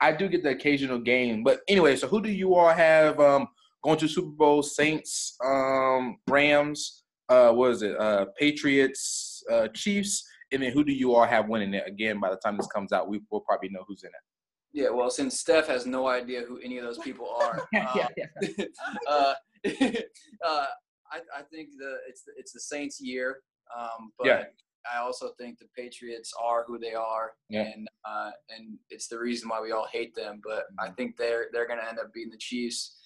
I 0.01 0.13
do 0.13 0.29
get 0.29 0.43
the 0.43 0.51
occasional 0.51 0.99
game. 0.99 1.43
But 1.43 1.61
anyway, 1.69 1.97
so 1.97 2.09
who 2.09 2.21
do 2.21 2.31
you 2.31 2.55
all 2.55 2.73
have 2.73 3.19
um, 3.21 3.49
going 3.83 3.99
to 3.99 4.09
Super 4.09 4.31
Bowl? 4.31 4.63
Saints, 4.63 5.37
um, 5.45 6.17
Rams, 6.29 7.05
uh, 7.29 7.51
what 7.53 7.71
is 7.71 7.83
it? 7.83 7.99
Uh, 7.99 8.27
Patriots, 8.39 9.43
uh, 9.51 9.69
Chiefs. 9.69 10.25
And 10.53 10.63
then 10.63 10.73
who 10.73 10.85
do 10.85 10.93
you 10.93 11.15
all 11.15 11.25
have 11.25 11.49
winning 11.49 11.75
it? 11.75 11.85
Again, 11.87 12.21
by 12.21 12.31
the 12.31 12.37
time 12.37 12.57
this 12.57 12.67
comes 12.69 12.93
out, 12.93 13.09
we 13.09 13.21
will 13.31 13.41
probably 13.41 13.71
know 13.71 13.85
who's 13.89 14.03
in 14.05 14.09
it. 14.11 14.83
yeah, 14.83 14.91
well, 14.91 15.11
since 15.11 15.41
Steph 15.41 15.67
has 15.69 15.87
no 15.87 16.07
idea 16.09 16.43
who 16.47 16.59
any 16.59 16.79
of 16.79 16.85
those 16.85 16.99
people 16.99 17.29
are, 17.41 17.67
uh, 17.77 18.09
yeah. 18.17 18.27
uh, 19.09 19.35
uh, 19.65 20.67
I, 21.11 21.19
I 21.37 21.43
think 21.51 21.71
the 21.79 21.97
it's 22.09 22.23
the, 22.23 22.33
it's 22.37 22.53
the 22.53 22.61
Saints' 22.61 23.01
year, 23.01 23.39
um, 23.77 24.13
but 24.19 24.27
Yeah. 24.27 24.45
I 24.93 24.99
also 25.01 25.31
think 25.39 25.59
the 25.59 25.67
Patriots 25.77 26.33
are 26.41 26.65
who 26.67 26.79
they 26.79 26.95
are, 26.95 27.33
Yeah. 27.49 27.63
and 27.63 27.89
uh, 28.05 28.31
and 28.55 28.79
it's 28.91 29.09
the 29.09 29.19
reason 29.19 29.49
why 29.49 29.61
we 29.61 29.73
all 29.73 29.87
hate 29.91 30.15
them. 30.15 30.41
But 30.45 30.65
I 30.79 30.87
Mm-hmm. 30.87 30.95
think 30.95 31.17
they're 31.17 31.47
they're 31.53 31.67
going 31.67 31.81
to 31.81 31.89
end 31.89 31.99
up 31.99 32.13
beating 32.13 32.31
the 32.31 32.39
Chiefs. 32.39 32.97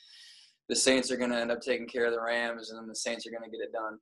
The 0.69 0.77
Saints 0.77 1.11
are 1.11 1.17
going 1.17 1.31
to 1.31 1.38
end 1.38 1.51
up 1.51 1.61
taking 1.62 1.87
care 1.87 2.07
of 2.07 2.12
the 2.12 2.21
Rams, 2.21 2.71
and 2.71 2.79
then 2.79 2.87
the 2.88 2.95
Saints 2.95 3.27
are 3.27 3.31
going 3.31 3.45
to 3.45 3.51
get 3.51 3.61
it 3.64 3.73
done. 3.73 3.99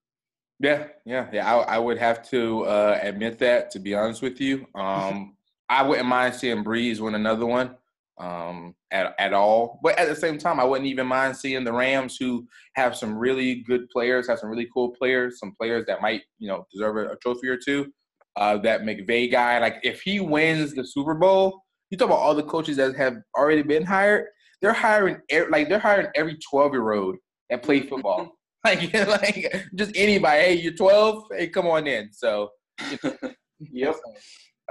Yeah, 0.59 0.89
yeah, 1.05 1.29
yeah. 1.33 1.55
I, 1.55 1.77
I 1.77 1.79
would 1.79 1.99
have 1.99 2.29
to 2.31 2.65
uh, 2.65 2.99
admit 3.03 3.39
that, 3.41 3.71
to 3.73 3.79
be 3.79 3.95
honest 3.95 4.23
with 4.23 4.41
you. 4.41 4.67
Um, 4.75 5.37
I 5.69 5.83
wouldn't 5.83 6.09
mind 6.09 6.35
seeing 6.35 6.65
Brees 6.65 7.01
win 7.01 7.15
another 7.15 7.45
one 7.47 7.77
um, 8.19 8.75
at, 8.91 9.15
at 9.19 9.33
all. 9.33 9.81
But 9.83 9.99
at 9.99 10.09
the 10.09 10.17
same 10.17 10.39
time, 10.39 10.61
I 10.61 10.65
wouldn't 10.65 10.89
even 10.89 11.07
mind 11.07 11.37
seeing 11.37 11.65
the 11.65 11.73
Rams, 11.73 12.17
who 12.19 12.47
have 12.75 12.97
some 12.97 13.17
really 13.17 13.57
good 13.63 13.89
players, 13.91 14.29
have 14.29 14.39
some 14.39 14.51
really 14.51 14.69
cool 14.73 14.91
players, 14.91 15.39
some 15.39 15.53
players 15.59 15.85
that 15.87 16.01
might, 16.01 16.23
you 16.39 16.49
know, 16.49 16.67
deserve 16.73 16.97
a, 16.97 17.13
a 17.13 17.17
trophy 17.17 17.49
or 17.49 17.57
two. 17.57 17.93
Uh, 18.37 18.59
that 18.59 18.83
McVay 18.83 19.31
guy, 19.31 19.59
like 19.59 19.77
if 19.83 20.03
he 20.03 20.21
wins 20.21 20.75
the 20.75 20.87
Super 20.87 21.15
Bowl, 21.15 21.63
you 21.91 21.97
talk 21.97 22.09
about 22.09 22.19
all 22.19 22.35
the 22.35 22.43
coaches 22.43 22.77
that 22.77 22.95
have 22.95 23.17
already 23.35 23.63
been 23.63 23.83
hired. 23.83 24.27
They're 24.61 24.75
hiring, 24.75 25.19
like 25.51 25.71
they're 25.71 25.79
hiring 25.79 26.09
every 26.15 26.37
twelve 26.51 26.73
year 26.73 26.93
old 26.93 27.17
that 27.49 27.63
play 27.63 27.81
football. 27.81 28.33
like, 28.67 28.93
like 29.09 29.67
just 29.75 29.93
anybody. 29.95 30.43
Hey, 30.43 30.55
you're 30.55 30.73
12. 30.73 31.25
Hey, 31.37 31.49
come 31.49 31.67
on 31.67 31.87
in. 31.87 32.11
So, 32.13 32.51
Yep. 33.61 33.97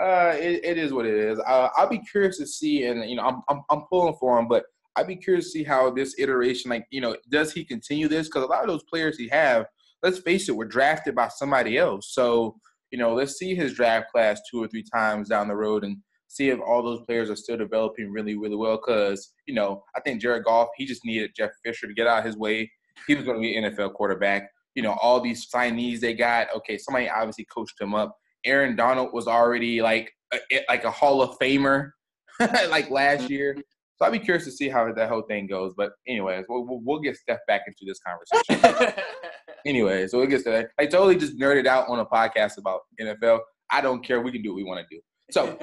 Uh, 0.01 0.33
it, 0.35 0.63
it 0.63 0.77
is 0.77 0.93
what 0.93 1.05
it 1.05 1.15
is. 1.15 1.39
Uh, 1.39 1.69
I'll 1.75 1.89
be 1.89 1.99
curious 1.99 2.37
to 2.37 2.47
see, 2.47 2.85
and 2.85 3.09
you 3.09 3.15
know, 3.15 3.23
I'm 3.23 3.41
I'm, 3.49 3.61
I'm 3.69 3.81
pulling 3.89 4.15
for 4.19 4.37
him, 4.39 4.47
but 4.47 4.65
I'd 4.95 5.07
be 5.07 5.15
curious 5.15 5.45
to 5.45 5.51
see 5.51 5.63
how 5.63 5.89
this 5.91 6.15
iteration, 6.17 6.69
like, 6.69 6.87
you 6.89 7.01
know, 7.01 7.15
does 7.29 7.51
he 7.51 7.65
continue 7.65 8.07
this? 8.07 8.27
Because 8.27 8.43
a 8.43 8.47
lot 8.47 8.61
of 8.61 8.67
those 8.67 8.83
players 8.83 9.17
he 9.17 9.27
have, 9.29 9.65
let's 10.03 10.19
face 10.19 10.47
it, 10.47 10.55
were 10.55 10.65
drafted 10.65 11.15
by 11.15 11.27
somebody 11.27 11.77
else. 11.77 12.13
So, 12.13 12.55
you 12.91 12.97
know, 12.97 13.13
let's 13.13 13.33
see 13.33 13.55
his 13.55 13.73
draft 13.73 14.11
class 14.11 14.39
two 14.49 14.63
or 14.63 14.67
three 14.67 14.85
times 14.93 15.27
down 15.27 15.49
the 15.49 15.55
road 15.55 15.83
and 15.83 15.97
see 16.27 16.49
if 16.49 16.59
all 16.65 16.81
those 16.81 17.01
players 17.05 17.29
are 17.29 17.35
still 17.35 17.57
developing 17.57 18.11
really, 18.11 18.37
really 18.37 18.55
well. 18.55 18.77
Because, 18.77 19.33
you 19.45 19.53
know, 19.53 19.83
I 19.95 19.99
think 19.99 20.21
Jared 20.21 20.45
Goff, 20.45 20.69
he 20.77 20.85
just 20.85 21.03
needed 21.03 21.31
Jeff 21.35 21.51
Fisher 21.63 21.87
to 21.87 21.93
get 21.93 22.07
out 22.07 22.19
of 22.19 22.25
his 22.25 22.37
way. 22.37 22.71
He 23.07 23.15
was 23.15 23.25
going 23.25 23.37
to 23.37 23.41
be 23.41 23.57
an 23.57 23.73
NFL 23.73 23.93
quarterback. 23.93 24.49
You 24.75 24.83
know, 24.83 24.97
all 25.01 25.19
these 25.19 25.47
signees 25.53 25.99
they 25.99 26.13
got, 26.13 26.47
okay, 26.55 26.77
somebody 26.77 27.09
obviously 27.09 27.45
coached 27.53 27.79
him 27.79 27.93
up. 27.93 28.15
Aaron 28.45 28.75
Donald 28.75 29.09
was 29.13 29.27
already 29.27 29.81
like 29.81 30.11
a, 30.33 30.39
like 30.69 30.83
a 30.83 30.91
Hall 30.91 31.21
of 31.21 31.37
Famer 31.39 31.91
like 32.69 32.89
last 32.89 33.29
year. 33.29 33.55
So 33.97 34.05
I'd 34.05 34.11
be 34.11 34.19
curious 34.19 34.43
to 34.45 34.51
see 34.51 34.67
how 34.67 34.91
that 34.91 35.09
whole 35.09 35.23
thing 35.23 35.47
goes. 35.47 35.73
But 35.75 35.91
anyways, 36.07 36.45
we'll, 36.49 36.65
we'll, 36.65 36.81
we'll 36.83 36.99
get 36.99 37.15
Steph 37.15 37.39
back 37.47 37.61
into 37.65 37.85
this 37.85 37.99
conversation. 37.99 39.01
anyway, 39.65 40.07
so 40.07 40.21
it 40.21 40.29
gets 40.29 40.43
to 40.43 40.49
that. 40.51 40.67
I 40.77 40.85
totally 40.85 41.15
just 41.15 41.39
nerded 41.39 41.65
out 41.65 41.87
on 41.87 41.99
a 41.99 42.05
podcast 42.05 42.57
about 42.57 42.81
NFL. 43.01 43.39
I 43.71 43.81
don't 43.81 44.05
care. 44.05 44.21
We 44.21 44.31
can 44.31 44.41
do 44.41 44.49
what 44.49 44.57
we 44.57 44.63
want 44.63 44.85
to 44.87 44.95
do. 44.95 45.01
So 45.31 45.57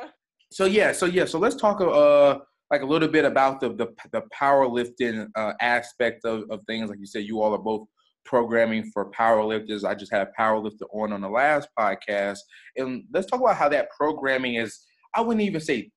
so 0.52 0.64
yeah, 0.64 0.92
so 0.92 1.06
yeah, 1.06 1.24
so 1.24 1.38
let's 1.38 1.56
talk 1.56 1.80
uh 1.80 2.38
like 2.70 2.82
a 2.82 2.86
little 2.86 3.08
bit 3.08 3.24
about 3.24 3.60
the 3.60 3.70
the, 3.70 3.88
the 4.12 4.22
powerlifting 4.38 5.28
uh, 5.36 5.52
aspect 5.60 6.24
of, 6.24 6.44
of 6.50 6.60
things. 6.66 6.90
Like 6.90 6.98
you 6.98 7.06
said, 7.06 7.24
you 7.24 7.40
all 7.40 7.54
are 7.54 7.58
both 7.58 7.86
programming 8.28 8.90
for 8.92 9.10
powerlifters. 9.10 9.84
I 9.84 9.94
just 9.94 10.12
had 10.12 10.22
a 10.28 10.30
powerlifter 10.38 10.86
on 10.92 11.12
on 11.12 11.22
the 11.22 11.28
last 11.28 11.68
podcast, 11.78 12.38
and 12.76 13.04
let's 13.12 13.26
talk 13.26 13.40
about 13.40 13.56
how 13.56 13.68
that 13.70 13.88
programming 13.96 14.56
is. 14.56 14.78
I 15.14 15.22
wouldn't 15.22 15.46
even 15.46 15.60
say 15.60 15.90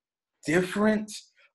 different, 0.46 1.12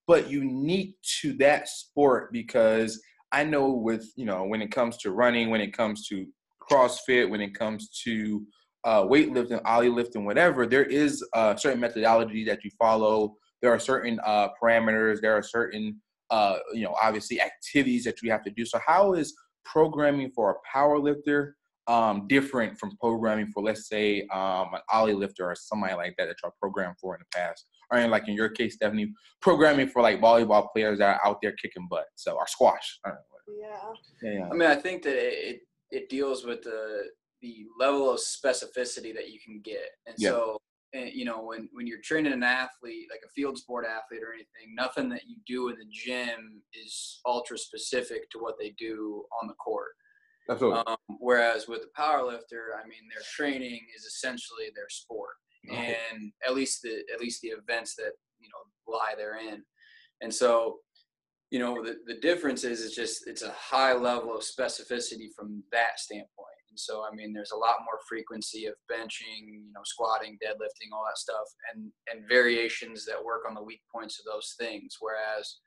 but 0.06 0.30
unique 0.30 0.94
to 1.20 1.32
that 1.38 1.68
sport 1.68 2.30
because 2.32 3.00
I 3.32 3.44
know 3.44 3.70
with 3.70 4.06
you 4.16 4.26
know 4.26 4.44
when 4.44 4.60
it 4.60 4.70
comes 4.70 4.98
to 4.98 5.12
running, 5.12 5.48
when 5.48 5.62
it 5.62 5.72
comes 5.72 6.06
to 6.08 6.26
CrossFit, 6.70 7.30
when 7.30 7.40
it 7.40 7.54
comes 7.54 7.88
to 8.04 8.44
uh, 8.84 9.02
weightlifting, 9.02 9.60
Oly 9.66 9.88
lifting, 9.88 10.26
whatever, 10.26 10.66
there 10.66 10.84
is 10.84 11.24
a 11.34 11.56
certain 11.58 11.80
methodology 11.80 12.44
that 12.44 12.64
you 12.64 12.70
follow. 12.78 13.34
There 13.62 13.72
are 13.72 13.78
certain 13.78 14.20
uh, 14.24 14.48
parameters. 14.62 15.20
There 15.20 15.34
are 15.34 15.42
certain, 15.42 16.00
uh, 16.30 16.58
you 16.74 16.84
know, 16.84 16.94
obviously 17.02 17.40
activities 17.40 18.04
that 18.04 18.22
you 18.22 18.30
have 18.30 18.44
to 18.44 18.50
do. 18.50 18.66
So, 18.66 18.78
how 18.86 19.14
is 19.14 19.34
programming 19.70 20.30
for 20.34 20.50
a 20.50 20.54
power 20.72 20.98
lifter 20.98 21.56
um, 21.88 22.26
different 22.28 22.78
from 22.78 22.96
programming 22.96 23.48
for, 23.52 23.62
let's 23.62 23.88
say, 23.88 24.22
um, 24.32 24.74
an 24.74 24.80
Oly 24.92 25.14
lifter 25.14 25.44
or 25.48 25.54
somebody 25.54 25.94
like 25.94 26.14
that 26.18 26.26
that 26.26 26.36
you're 26.42 26.52
programmed 26.60 26.96
for 27.00 27.14
in 27.14 27.20
the 27.20 27.38
past? 27.38 27.64
Or 27.90 27.98
in, 27.98 28.10
like 28.10 28.26
in 28.26 28.34
your 28.34 28.48
case, 28.48 28.74
Stephanie, 28.74 29.12
programming 29.40 29.88
for 29.88 30.02
like 30.02 30.20
volleyball 30.20 30.66
players 30.74 30.98
that 30.98 31.20
are 31.20 31.26
out 31.28 31.38
there 31.42 31.52
kicking 31.52 31.86
butt, 31.88 32.06
so 32.16 32.32
or 32.32 32.46
squash. 32.48 32.98
I 33.04 33.10
don't 33.10 33.18
know. 33.18 33.66
yeah. 34.22 34.30
Yeah, 34.32 34.48
I 34.50 34.54
mean, 34.54 34.68
I 34.68 34.74
think 34.74 35.02
that 35.02 35.14
it, 35.14 35.54
it, 35.54 35.60
it 35.92 36.08
deals 36.08 36.44
with 36.44 36.62
the 36.62 37.04
the 37.42 37.66
level 37.78 38.10
of 38.10 38.18
specificity 38.18 39.14
that 39.14 39.28
you 39.30 39.38
can 39.44 39.60
get, 39.62 39.90
and 40.06 40.16
Yeah. 40.18 40.30
so 40.30 40.50
and, 40.50 40.58
you 41.14 41.24
know 41.24 41.42
when 41.42 41.68
when 41.72 41.86
you're 41.86 42.00
training 42.02 42.32
an 42.32 42.42
athlete, 42.42 43.06
like 43.10 43.20
a 43.24 43.32
field 43.34 43.56
sport 43.58 43.84
athlete 43.86 44.22
or 44.22 44.32
anything, 44.32 44.74
nothing 44.74 45.08
that 45.10 45.22
you 45.26 45.36
do 45.46 45.68
in 45.68 45.76
the 45.76 45.86
gym 45.92 46.62
is 46.74 47.20
ultra 47.26 47.56
specific 47.58 48.30
to 48.30 48.38
what 48.38 48.54
they 48.58 48.70
do 48.78 49.24
on 49.40 49.48
the 49.48 49.54
court. 49.54 49.92
absolutely. 50.50 50.82
Um, 50.86 50.96
whereas 51.18 51.66
with 51.68 51.82
a 51.82 52.00
power 52.00 52.22
lifter, 52.24 52.74
I 52.82 52.86
mean, 52.86 53.04
their 53.12 53.24
training 53.36 53.80
is 53.96 54.04
essentially 54.04 54.66
their 54.74 54.88
sport, 54.88 55.34
Okay. 55.70 55.96
and 56.12 56.32
at 56.46 56.54
least 56.54 56.82
the 56.82 57.02
at 57.12 57.20
least 57.20 57.40
the 57.42 57.48
events 57.48 57.94
that 57.96 58.12
you 58.40 58.48
know 58.48 58.92
lie 58.92 59.14
therein. 59.16 59.64
And 60.22 60.32
so, 60.32 60.78
you 61.50 61.58
know, 61.58 61.82
the 61.84 61.96
the 62.06 62.20
difference 62.20 62.64
is 62.64 62.84
it's 62.84 62.94
just 62.94 63.26
it's 63.26 63.42
a 63.42 63.52
high 63.52 63.92
level 63.94 64.34
of 64.36 64.42
specificity 64.42 65.28
from 65.36 65.62
that 65.72 65.98
standpoint. 65.98 66.55
So 66.78 67.04
I 67.10 67.14
mean, 67.14 67.32
there's 67.32 67.52
a 67.52 67.58
lot 67.58 67.76
more 67.84 67.98
frequency 68.08 68.66
of 68.66 68.74
benching, 68.90 69.46
you 69.46 69.72
know, 69.74 69.82
squatting, 69.84 70.38
deadlifting, 70.44 70.92
all 70.92 71.04
that 71.06 71.18
stuff, 71.18 71.46
and 71.72 71.90
and 72.12 72.28
variations 72.28 73.04
that 73.06 73.24
work 73.24 73.42
on 73.48 73.54
the 73.54 73.62
weak 73.62 73.80
points 73.94 74.18
of 74.18 74.24
those 74.24 74.54
things. 74.58 74.96
Whereas, 75.00 75.58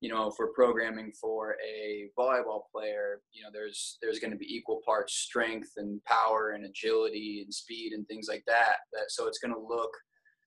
you 0.00 0.08
know, 0.08 0.28
if 0.28 0.34
we're 0.38 0.52
programming 0.52 1.12
for 1.20 1.56
a 1.64 2.08
volleyball 2.18 2.62
player, 2.74 3.20
you 3.32 3.42
know, 3.42 3.50
there's 3.52 3.98
there's 4.02 4.18
going 4.18 4.32
to 4.32 4.36
be 4.36 4.54
equal 4.54 4.80
parts 4.84 5.14
strength 5.14 5.70
and 5.76 6.02
power 6.04 6.50
and 6.50 6.64
agility 6.64 7.42
and 7.44 7.52
speed 7.52 7.92
and 7.92 8.06
things 8.06 8.26
like 8.28 8.44
that. 8.46 8.76
That 8.92 9.06
so 9.08 9.26
it's 9.26 9.38
going 9.38 9.54
to 9.54 9.60
look 9.60 9.90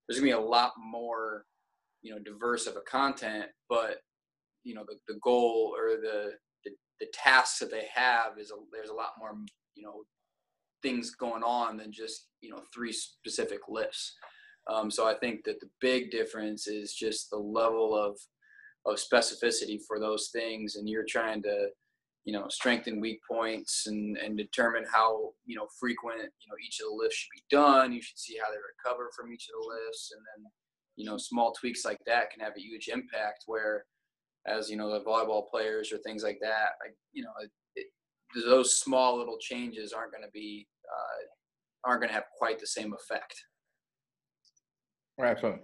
there's 0.08 0.20
going 0.20 0.32
to 0.32 0.38
be 0.38 0.44
a 0.44 0.50
lot 0.50 0.72
more, 0.80 1.46
you 2.02 2.12
know, 2.12 2.20
diverse 2.20 2.66
of 2.66 2.76
a 2.76 2.82
content, 2.90 3.46
but 3.70 3.98
you 4.64 4.74
know, 4.74 4.84
the, 4.88 4.96
the 5.08 5.20
goal 5.22 5.74
or 5.78 5.98
the 6.02 6.32
the 7.00 7.08
tasks 7.14 7.60
that 7.60 7.72
they 7.72 7.88
have 7.94 8.38
is 8.38 8.52
a, 8.52 8.56
there's 8.72 8.90
a 8.90 8.94
lot 8.94 9.12
more 9.18 9.34
you 9.76 9.84
know 9.84 10.04
things 10.82 11.12
going 11.12 11.44
on 11.44 11.78
than 11.78 11.92
just 11.92 12.28
you 12.42 12.50
know 12.50 12.62
three 12.74 12.92
specific 12.92 13.60
lifts. 13.68 14.16
Um, 14.72 14.92
so 14.92 15.08
I 15.08 15.16
think 15.16 15.44
that 15.46 15.60
the 15.60 15.70
big 15.82 16.12
difference 16.12 16.68
is 16.68 16.94
just 16.94 17.30
the 17.30 17.38
level 17.38 17.96
of 17.96 18.18
of 18.86 18.98
specificity 18.98 19.80
for 19.88 20.00
those 20.00 20.30
things, 20.32 20.76
and 20.76 20.88
you're 20.88 21.06
trying 21.08 21.42
to 21.44 21.70
you 22.26 22.34
know 22.34 22.46
strengthen 22.50 23.00
weak 23.00 23.20
points 23.30 23.88
and 23.88 24.18
and 24.18 24.38
determine 24.38 24.86
how 24.92 25.32
you 25.46 25.56
know 25.56 25.68
frequent 25.80 26.22
you 26.22 26.48
know 26.50 26.58
each 26.66 26.80
of 26.80 26.88
the 26.90 26.96
lifts 26.96 27.18
should 27.18 27.36
be 27.36 27.44
done. 27.50 27.94
You 27.94 28.02
should 28.02 28.20
see 28.20 28.38
how 28.42 28.50
they 28.52 28.58
recover 28.58 29.10
from 29.16 29.32
each 29.34 29.48
of 29.50 29.62
the 29.62 29.76
lifts, 29.76 30.12
and 30.14 30.22
then 30.22 30.52
you 30.96 31.06
know 31.06 31.18
small 31.18 31.54
tweaks 31.54 31.86
like 31.86 32.00
that 32.06 32.30
can 32.32 32.42
have 32.42 32.54
a 32.58 32.62
huge 32.62 32.90
impact 32.90 33.44
where 33.48 33.86
as 34.46 34.70
you 34.70 34.78
know 34.78 34.92
the 34.92 35.04
volleyball 35.04 35.48
players 35.50 35.92
or 35.92 35.98
things 36.00 36.24
like 36.24 36.40
that 36.42 36.72
like 36.84 36.96
you 37.14 37.24
know 37.24 37.32
those 38.46 38.80
small 38.80 39.18
little 39.18 39.38
changes 39.40 39.94
aren't 39.94 40.12
going 40.12 40.24
to 40.24 40.32
be 40.32 40.68
uh, 40.92 41.90
aren't 41.90 42.02
going 42.02 42.10
to 42.10 42.14
have 42.14 42.26
quite 42.38 42.60
the 42.60 42.68
same 42.68 42.94
effect 42.94 43.36
right 45.18 45.38
so 45.40 45.58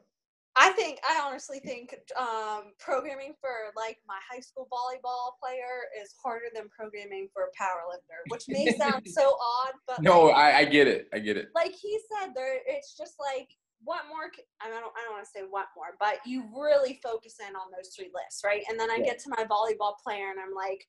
I 0.57 0.71
think 0.71 0.99
I 1.03 1.21
honestly 1.21 1.59
think 1.59 1.93
um, 2.17 2.71
programming 2.79 3.33
for 3.41 3.75
like 3.75 3.97
my 4.07 4.19
high 4.31 4.39
school 4.39 4.69
volleyball 4.71 5.35
player 5.41 5.91
is 6.01 6.15
harder 6.23 6.45
than 6.53 6.69
programming 6.69 7.27
for 7.33 7.43
a 7.43 7.51
power 7.57 7.83
lifter, 7.91 8.23
which 8.29 8.45
may 8.47 8.73
sound 8.79 9.03
so 9.05 9.35
odd, 9.35 9.73
but 9.85 10.01
no, 10.01 10.27
like, 10.27 10.35
I, 10.35 10.59
I 10.59 10.65
get 10.65 10.87
it. 10.87 11.09
I 11.13 11.19
get 11.19 11.35
it. 11.35 11.49
Like 11.53 11.73
he 11.73 11.99
said, 12.07 12.31
there 12.33 12.59
it's 12.65 12.95
just 12.97 13.15
like 13.19 13.49
what 13.83 14.07
more 14.07 14.31
I 14.61 14.69
don't 14.69 14.79
I 14.95 15.03
don't 15.03 15.13
want 15.13 15.25
to 15.25 15.29
say 15.29 15.43
what 15.43 15.67
more, 15.75 15.99
but 15.99 16.19
you 16.25 16.45
really 16.55 17.01
focus 17.03 17.35
in 17.45 17.53
on 17.55 17.67
those 17.75 17.91
three 17.93 18.09
lists, 18.15 18.41
right? 18.45 18.63
And 18.69 18.79
then 18.79 18.89
I 18.89 18.97
yeah. 18.99 19.11
get 19.11 19.19
to 19.23 19.29
my 19.29 19.43
volleyball 19.43 19.95
player 20.01 20.31
and 20.31 20.39
I'm 20.39 20.55
like, 20.55 20.87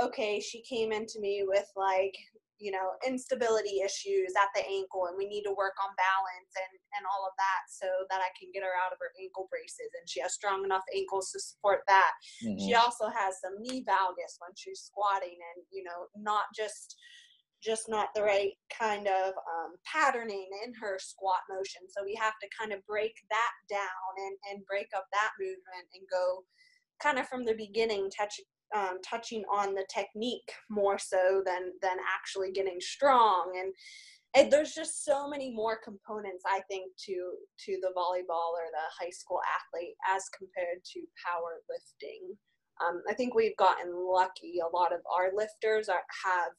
okay, 0.00 0.40
she 0.40 0.62
came 0.62 0.92
into 0.92 1.20
me 1.20 1.44
with 1.46 1.66
like, 1.76 2.14
you 2.58 2.70
know, 2.70 2.94
instability 3.02 3.82
issues 3.82 4.32
at 4.38 4.48
the 4.54 4.62
ankle 4.62 5.10
and 5.10 5.18
we 5.18 5.26
need 5.26 5.42
to 5.42 5.50
work 5.50 5.74
on 5.82 5.90
balance 5.98 6.52
and 6.54 6.74
and 6.94 7.02
all 7.10 7.26
of 7.26 7.34
that 7.34 7.66
so 7.66 7.90
that 8.06 8.22
I 8.22 8.30
can 8.38 8.54
get 8.54 8.62
her 8.62 8.78
out 8.78 8.94
of 8.94 9.02
her 9.02 9.10
ankle 9.18 9.50
braces 9.50 9.90
and 9.98 10.06
she 10.06 10.22
has 10.22 10.38
strong 10.38 10.62
enough 10.62 10.86
ankles 10.94 11.34
to 11.34 11.40
support 11.42 11.82
that. 11.90 12.14
Mm-hmm. 12.44 12.62
She 12.62 12.78
also 12.78 13.10
has 13.10 13.42
some 13.42 13.58
knee 13.58 13.82
valgus 13.82 14.38
when 14.38 14.54
she's 14.54 14.86
squatting 14.86 15.34
and, 15.34 15.66
you 15.74 15.82
know, 15.82 16.06
not 16.14 16.46
just 16.54 16.94
just 17.62 17.88
not 17.88 18.10
the 18.14 18.22
right 18.22 18.54
kind 18.74 19.06
of 19.06 19.34
um, 19.34 19.78
patterning 19.86 20.50
in 20.66 20.74
her 20.74 20.98
squat 20.98 21.46
motion. 21.48 21.82
So 21.88 22.02
we 22.02 22.18
have 22.18 22.34
to 22.42 22.48
kind 22.58 22.72
of 22.72 22.84
break 22.86 23.14
that 23.30 23.54
down 23.70 24.10
and, 24.18 24.36
and 24.50 24.66
break 24.66 24.90
up 24.96 25.06
that 25.12 25.30
movement 25.38 25.86
and 25.94 26.02
go 26.10 26.42
kind 27.00 27.18
of 27.18 27.28
from 27.28 27.44
the 27.44 27.54
beginning, 27.54 28.10
touch, 28.10 28.40
um, 28.74 28.98
touching 29.04 29.44
on 29.52 29.74
the 29.74 29.86
technique 29.92 30.50
more 30.70 30.98
so 30.98 31.42
than 31.44 31.72
than 31.82 31.96
actually 32.14 32.52
getting 32.52 32.80
strong. 32.80 33.52
And, 33.58 33.72
and 34.34 34.52
there's 34.52 34.72
just 34.72 35.04
so 35.04 35.28
many 35.28 35.54
more 35.54 35.78
components 35.82 36.44
I 36.46 36.60
think 36.70 36.92
to 37.06 37.32
to 37.66 37.78
the 37.82 37.92
volleyball 37.96 38.52
or 38.56 38.68
the 38.70 38.86
high 38.98 39.10
school 39.10 39.40
athlete 39.58 39.94
as 40.08 40.24
compared 40.36 40.82
to 40.92 41.00
powerlifting. 41.26 42.36
Um, 42.84 43.02
I 43.08 43.14
think 43.14 43.34
we've 43.34 43.56
gotten 43.56 43.92
lucky. 43.94 44.54
A 44.60 44.76
lot 44.76 44.92
of 44.92 45.00
our 45.14 45.30
lifters 45.36 45.88
are, 45.88 46.02
have 46.24 46.52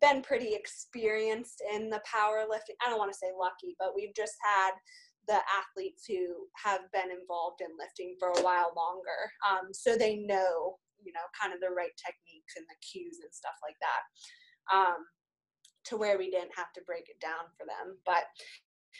been 0.00 0.22
pretty 0.22 0.54
experienced 0.54 1.62
in 1.72 1.88
the 1.88 2.02
powerlifting. 2.04 2.76
I 2.84 2.90
don't 2.90 2.98
want 2.98 3.12
to 3.12 3.18
say 3.18 3.30
lucky, 3.38 3.76
but 3.78 3.94
we've 3.94 4.14
just 4.14 4.34
had 4.42 4.72
the 5.28 5.40
athletes 5.58 6.04
who 6.06 6.46
have 6.62 6.80
been 6.92 7.10
involved 7.10 7.60
in 7.60 7.68
lifting 7.78 8.16
for 8.18 8.28
a 8.28 8.42
while 8.42 8.72
longer. 8.76 9.30
Um, 9.48 9.72
so 9.72 9.96
they 9.96 10.16
know, 10.16 10.76
you 11.06 11.14
know, 11.14 11.24
kind 11.32 11.54
of 11.54 11.62
the 11.62 11.70
right 11.70 11.94
techniques 11.96 12.58
and 12.58 12.66
the 12.66 12.78
cues 12.82 13.22
and 13.22 13.30
stuff 13.30 13.54
like 13.62 13.78
that. 13.80 14.02
Um, 14.68 15.00
to 15.86 15.96
where 15.96 16.18
we 16.18 16.30
didn't 16.30 16.50
have 16.58 16.74
to 16.74 16.82
break 16.82 17.06
it 17.06 17.22
down 17.22 17.46
for 17.54 17.62
them. 17.62 17.94
But 18.04 18.26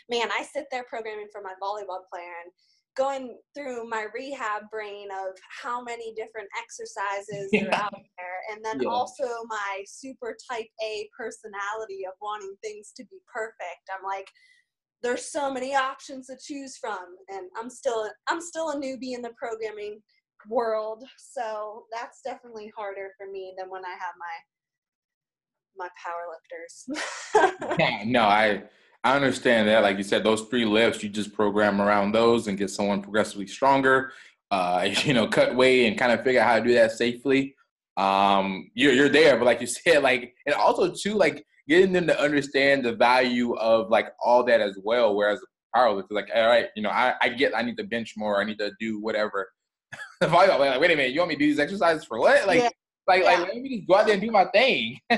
man, 0.08 0.30
I 0.30 0.46
sit 0.46 0.70
there 0.70 0.86
programming 0.86 1.26
for 1.34 1.42
my 1.42 1.58
volleyball 1.58 2.06
player 2.06 2.30
and 2.46 2.52
going 2.96 3.36
through 3.54 3.88
my 3.88 4.06
rehab 4.14 4.62
brain 4.70 5.08
of 5.10 5.36
how 5.62 5.82
many 5.82 6.14
different 6.14 6.48
exercises 6.58 7.50
yeah. 7.52 7.66
are 7.66 7.74
out 7.74 7.92
there 7.92 8.40
and 8.50 8.64
then 8.64 8.80
yeah. 8.80 8.88
also 8.88 9.24
my 9.48 9.84
super 9.86 10.36
type 10.50 10.66
a 10.82 11.08
personality 11.16 12.06
of 12.06 12.14
wanting 12.22 12.54
things 12.64 12.92
to 12.96 13.04
be 13.04 13.18
perfect 13.32 13.84
i'm 13.94 14.04
like 14.04 14.26
there's 15.02 15.30
so 15.30 15.52
many 15.52 15.74
options 15.74 16.26
to 16.26 16.36
choose 16.42 16.78
from 16.78 17.04
and 17.28 17.46
i'm 17.56 17.68
still 17.68 18.08
i'm 18.28 18.40
still 18.40 18.70
a 18.70 18.76
newbie 18.76 19.14
in 19.14 19.22
the 19.22 19.32
programming 19.36 20.00
world 20.48 21.04
so 21.18 21.84
that's 21.92 22.20
definitely 22.22 22.72
harder 22.76 23.10
for 23.16 23.30
me 23.30 23.54
than 23.58 23.68
when 23.68 23.84
i 23.84 23.90
have 23.90 24.14
my 24.18 24.36
my 25.78 25.88
power 26.02 26.24
lifters 26.32 27.78
yeah 27.78 28.02
no 28.04 28.22
i 28.22 28.62
I 29.06 29.14
understand 29.14 29.68
that. 29.68 29.84
Like 29.84 29.98
you 29.98 30.02
said, 30.02 30.24
those 30.24 30.42
three 30.42 30.64
lifts, 30.64 31.00
you 31.00 31.08
just 31.08 31.32
program 31.32 31.80
around 31.80 32.10
those 32.10 32.48
and 32.48 32.58
get 32.58 32.70
someone 32.70 33.00
progressively 33.00 33.46
stronger. 33.46 34.10
Uh, 34.50 34.88
you 35.04 35.14
know, 35.14 35.28
cut 35.28 35.54
weight 35.54 35.86
and 35.86 35.96
kind 35.96 36.10
of 36.10 36.24
figure 36.24 36.40
out 36.40 36.48
how 36.48 36.58
to 36.58 36.64
do 36.64 36.74
that 36.74 36.90
safely. 36.90 37.54
Um, 37.96 38.68
you're 38.74 38.92
you're 38.92 39.08
there, 39.08 39.36
but 39.36 39.44
like 39.44 39.60
you 39.60 39.66
said, 39.68 40.02
like 40.02 40.34
and 40.44 40.56
also 40.56 40.92
too, 40.92 41.14
like 41.14 41.46
getting 41.68 41.92
them 41.92 42.08
to 42.08 42.20
understand 42.20 42.84
the 42.84 42.94
value 42.96 43.54
of 43.54 43.90
like 43.90 44.08
all 44.24 44.42
that 44.42 44.60
as 44.60 44.76
well. 44.82 45.14
Whereas 45.14 45.40
powerlifter, 45.74 46.10
like, 46.10 46.28
all 46.34 46.46
right, 46.46 46.66
you 46.74 46.82
know, 46.82 46.90
I, 46.90 47.14
I 47.22 47.28
get 47.28 47.56
I 47.56 47.62
need 47.62 47.76
to 47.76 47.84
bench 47.84 48.14
more, 48.16 48.40
I 48.40 48.44
need 48.44 48.58
to 48.58 48.72
do 48.80 49.00
whatever. 49.00 49.48
Volleyball, 50.22 50.58
like, 50.58 50.80
wait 50.80 50.90
a 50.90 50.96
minute, 50.96 51.12
you 51.12 51.20
want 51.20 51.28
me 51.28 51.34
to 51.34 51.38
do 51.38 51.46
these 51.46 51.58
exercises 51.58 52.04
for 52.04 52.18
what? 52.18 52.46
Like, 52.46 52.60
yeah. 52.60 52.68
like, 53.06 53.22
yeah. 53.22 53.38
like, 53.38 53.38
let 53.48 53.56
me 53.56 53.76
just 53.76 53.88
go 53.88 53.96
out 53.96 54.06
there 54.06 54.14
and 54.14 54.22
do 54.22 54.30
my 54.30 54.46
thing. 54.46 54.98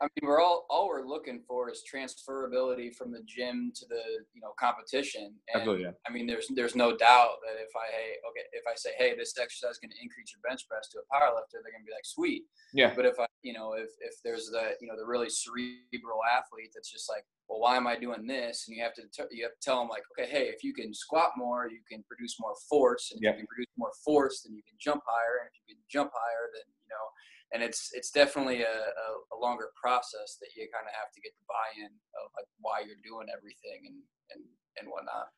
I 0.00 0.04
mean, 0.04 0.28
we're 0.28 0.40
all 0.40 0.66
all 0.70 0.88
we're 0.88 1.06
looking 1.06 1.40
for 1.46 1.70
is 1.70 1.82
transferability 1.82 2.94
from 2.94 3.10
the 3.10 3.22
gym 3.26 3.72
to 3.74 3.86
the 3.88 4.02
you 4.34 4.40
know 4.40 4.52
competition. 4.58 5.34
And, 5.52 5.62
Absolutely. 5.62 5.84
Yeah. 5.84 5.90
I 6.06 6.12
mean, 6.12 6.26
there's 6.26 6.46
there's 6.54 6.76
no 6.76 6.96
doubt 6.96 7.42
that 7.42 7.58
if 7.58 7.70
I 7.74 7.90
hey 7.90 8.10
okay 8.30 8.46
if 8.52 8.64
I 8.66 8.74
say 8.76 8.90
hey 8.96 9.16
this 9.16 9.34
exercise 9.38 9.72
is 9.72 9.78
going 9.78 9.90
to 9.90 10.02
increase 10.02 10.32
your 10.32 10.42
bench 10.48 10.68
press 10.68 10.88
to 10.90 10.98
a 10.98 11.06
power 11.10 11.34
lifter, 11.34 11.58
they're 11.62 11.72
going 11.72 11.82
to 11.82 11.90
be 11.90 11.94
like 11.94 12.06
sweet. 12.06 12.44
Yeah. 12.72 12.94
But 12.94 13.06
if 13.06 13.18
I 13.18 13.26
you 13.42 13.52
know 13.52 13.74
if 13.74 13.90
if 14.00 14.14
there's 14.24 14.50
the 14.50 14.74
you 14.80 14.88
know 14.88 14.96
the 14.96 15.06
really 15.06 15.30
cerebral 15.30 16.22
athlete 16.26 16.70
that's 16.74 16.90
just 16.90 17.08
like 17.08 17.24
well 17.48 17.60
why 17.60 17.76
am 17.76 17.86
I 17.86 17.98
doing 17.98 18.26
this 18.26 18.66
and 18.66 18.76
you 18.76 18.82
have 18.82 18.94
to 18.94 19.02
t- 19.10 19.30
you 19.30 19.44
have 19.44 19.54
to 19.54 19.62
tell 19.62 19.78
them 19.78 19.88
like 19.88 20.02
okay 20.12 20.28
hey 20.30 20.50
if 20.50 20.62
you 20.62 20.74
can 20.74 20.92
squat 20.92 21.32
more 21.36 21.68
you 21.70 21.80
can 21.90 22.02
produce 22.06 22.36
more 22.40 22.54
force 22.68 23.10
and 23.12 23.22
if 23.22 23.34
you 23.34 23.38
can 23.38 23.46
produce 23.46 23.72
more 23.76 23.92
force 24.04 24.42
then 24.42 24.54
you 24.54 24.62
can 24.66 24.76
jump 24.78 25.02
higher 25.06 25.42
and 25.42 25.50
if 25.50 25.54
you 25.58 25.74
can 25.74 25.82
jump 25.86 26.10
higher 26.14 26.50
then 26.54 26.66
you 26.66 26.90
know 26.90 27.06
and 27.52 27.62
it's 27.62 27.90
it's 27.92 28.10
definitely 28.10 28.62
a, 28.62 28.64
a, 28.66 29.36
a 29.36 29.38
longer 29.40 29.68
process 29.80 30.36
that 30.40 30.48
you 30.56 30.68
kind 30.72 30.86
of 30.86 30.92
have 30.92 31.12
to 31.14 31.20
get 31.20 31.32
the 31.38 31.44
buy-in 31.48 31.90
of 32.22 32.30
like 32.36 32.46
why 32.60 32.80
you're 32.86 33.02
doing 33.04 33.26
everything 33.34 33.86
and 33.86 33.96
and 34.34 34.44
and 34.80 34.88
whatnot. 34.88 35.28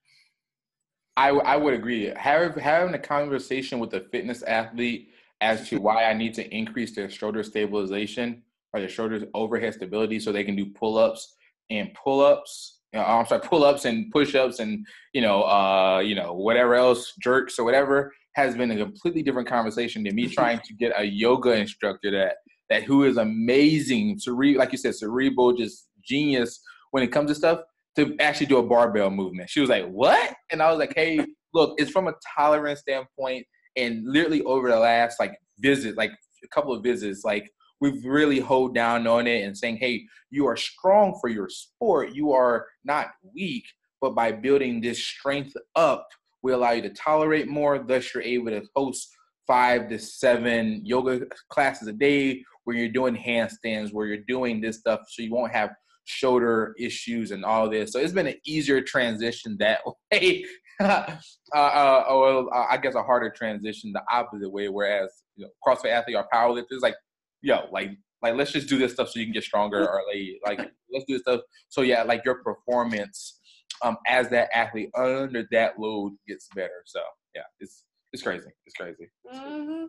I, 1.16 1.29
I 1.29 1.57
would 1.57 1.75
agree. 1.75 2.12
Having 2.16 2.62
having 2.62 2.94
a 2.94 2.99
conversation 2.99 3.79
with 3.79 3.94
a 3.94 4.01
fitness 4.12 4.42
athlete 4.42 5.11
as 5.40 5.68
to 5.68 5.79
why 5.81 6.05
I 6.05 6.14
need 6.14 6.35
to 6.35 6.55
increase 6.55 6.94
their 6.94 7.11
shoulder 7.11 7.42
stabilization 7.42 8.42
or 8.73 8.81
their 8.81 8.88
shoulders 8.88 9.25
overhead 9.35 9.75
stability 9.75 10.20
so 10.20 10.33
they 10.33 10.44
can 10.44 10.57
do 10.57 10.66
pull-ups 10.66 11.37
and 11.70 11.92
pull-ups. 11.94 12.79
You 12.92 13.01
know, 13.01 13.05
I'm 13.05 13.27
sorry, 13.27 13.42
pull-ups 13.42 13.85
and 13.85 14.11
push-ups 14.11 14.59
and 14.59 14.87
you 15.12 15.20
know, 15.20 15.42
uh, 15.44 16.01
you 16.01 16.14
know, 16.14 16.33
whatever 16.33 16.75
else, 16.75 17.12
jerks 17.20 17.59
or 17.59 17.64
whatever 17.64 18.12
has 18.44 18.57
been 18.57 18.70
a 18.70 18.76
completely 18.76 19.22
different 19.22 19.48
conversation 19.48 20.03
than 20.03 20.14
me 20.14 20.29
trying 20.29 20.61
to 20.64 20.74
get 20.74 20.92
a 20.96 21.05
yoga 21.05 21.53
instructor 21.53 22.11
that 22.11 22.36
that 22.68 22.84
who 22.84 23.05
is 23.05 23.16
amazing, 23.16 24.18
cere- 24.18 24.57
like 24.57 24.72
you 24.72 24.78
said, 24.78 24.95
cerebral, 24.95 25.53
just 25.53 25.88
genius 26.03 26.61
when 26.93 27.03
it 27.03 27.09
comes 27.09 27.30
to 27.30 27.34
stuff 27.34 27.61
to 27.97 28.16
actually 28.20 28.47
do 28.47 28.59
a 28.59 28.62
barbell 28.62 29.11
movement. 29.11 29.51
She 29.51 29.61
was 29.61 29.68
like, 29.68 29.86
"What?" 29.88 30.34
And 30.51 30.62
I 30.62 30.70
was 30.70 30.78
like, 30.78 30.95
"Hey, 30.95 31.24
look, 31.53 31.74
it's 31.78 31.91
from 31.91 32.09
a 32.09 32.14
tolerance 32.36 32.80
standpoint, 32.80 33.47
and 33.76 34.03
literally 34.07 34.43
over 34.43 34.68
the 34.68 34.78
last 34.78 35.18
like 35.18 35.36
visit, 35.59 35.97
like 35.97 36.12
a 36.45 36.49
couple 36.49 36.72
of 36.72 36.82
visits, 36.82 37.24
like 37.24 37.51
we've 37.80 38.05
really 38.05 38.41
hold 38.41 38.74
down 38.74 39.07
on 39.07 39.26
it 39.26 39.45
and 39.45 39.57
saying, 39.57 39.76
"Hey, 39.78 40.05
you 40.30 40.47
are 40.47 40.57
strong 40.57 41.18
for 41.20 41.28
your 41.28 41.49
sport. 41.49 42.14
You 42.14 42.32
are 42.32 42.66
not 42.84 43.09
weak." 43.34 43.64
But 44.01 44.14
by 44.14 44.32
building 44.32 44.80
this 44.80 45.03
strength 45.03 45.55
up, 45.74 46.09
we 46.43 46.53
allow 46.53 46.72
you 46.72 46.82
to 46.82 46.91
tolerate 46.91 47.49
more. 47.49 47.78
Thus, 47.78 48.14
you're 48.14 48.22
able 48.22 48.51
to 48.51 48.62
host 48.74 49.09
five 49.47 49.88
to 49.88 49.99
seven 49.99 50.80
yoga 50.84 51.26
classes 51.49 51.88
a 51.88 51.93
day 51.93 52.45
where 52.64 52.76
you're 52.76 52.88
doing 52.88 53.16
handstands, 53.16 53.93
where 53.93 54.07
you're 54.07 54.24
doing 54.28 54.61
this 54.61 54.78
stuff, 54.78 55.01
so 55.09 55.22
you 55.22 55.32
won't 55.32 55.53
have 55.53 55.70
shoulder 56.05 56.74
issues 56.78 57.30
and 57.30 57.45
all 57.45 57.68
this. 57.68 57.93
So 57.93 58.01
it's 58.01 58.12
been 58.12 58.26
an 58.26 58.41
easier 58.45 58.80
transition 58.80 59.57
that 59.59 59.80
way. 60.12 60.45
uh, 60.80 61.16
uh, 61.55 62.05
or 62.09 62.55
uh, 62.55 62.66
I 62.70 62.78
guess 62.78 62.95
a 62.95 63.03
harder 63.03 63.30
transition 63.30 63.93
the 63.93 64.03
opposite 64.11 64.51
way. 64.51 64.68
Whereas 64.68 65.11
you 65.36 65.45
know, 65.45 65.51
CrossFit 65.66 65.91
athlete 65.91 66.16
or 66.16 66.26
powerlifters, 66.32 66.80
like 66.80 66.95
yo, 67.43 67.66
like 67.70 67.91
like 68.22 68.34
let's 68.34 68.53
just 68.53 68.68
do 68.68 68.78
this 68.78 68.93
stuff 68.93 69.11
so 69.11 69.18
you 69.18 69.26
can 69.26 69.32
get 69.32 69.45
stronger, 69.45 69.86
or 69.86 70.03
like 70.09 70.59
like 70.59 70.70
let's 70.93 71.05
do 71.07 71.14
this 71.14 71.22
stuff 71.22 71.41
so 71.68 71.82
yeah, 71.82 72.03
like 72.03 72.24
your 72.24 72.43
performance 72.43 73.39
um 73.83 73.97
as 74.07 74.28
that 74.31 74.49
athlete 74.55 74.91
under 74.95 75.45
that 75.51 75.78
load 75.78 76.12
gets 76.26 76.49
better. 76.55 76.83
So 76.87 77.01
yeah, 77.35 77.43
it's 77.61 77.85
it's 78.12 78.22
crazy. 78.22 78.49
It's 78.66 78.76
crazy. 78.76 79.09
Mm-hmm. 79.33 79.87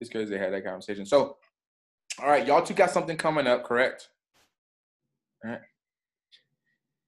It's 0.00 0.10
crazy 0.10 0.32
to 0.32 0.38
have 0.38 0.52
that 0.52 0.64
conversation. 0.64 1.06
So, 1.06 1.36
all 2.20 2.28
right, 2.28 2.46
y'all 2.46 2.62
two 2.62 2.74
got 2.74 2.90
something 2.90 3.16
coming 3.16 3.46
up, 3.46 3.64
correct? 3.64 4.08
All 5.44 5.50
right. 5.52 5.60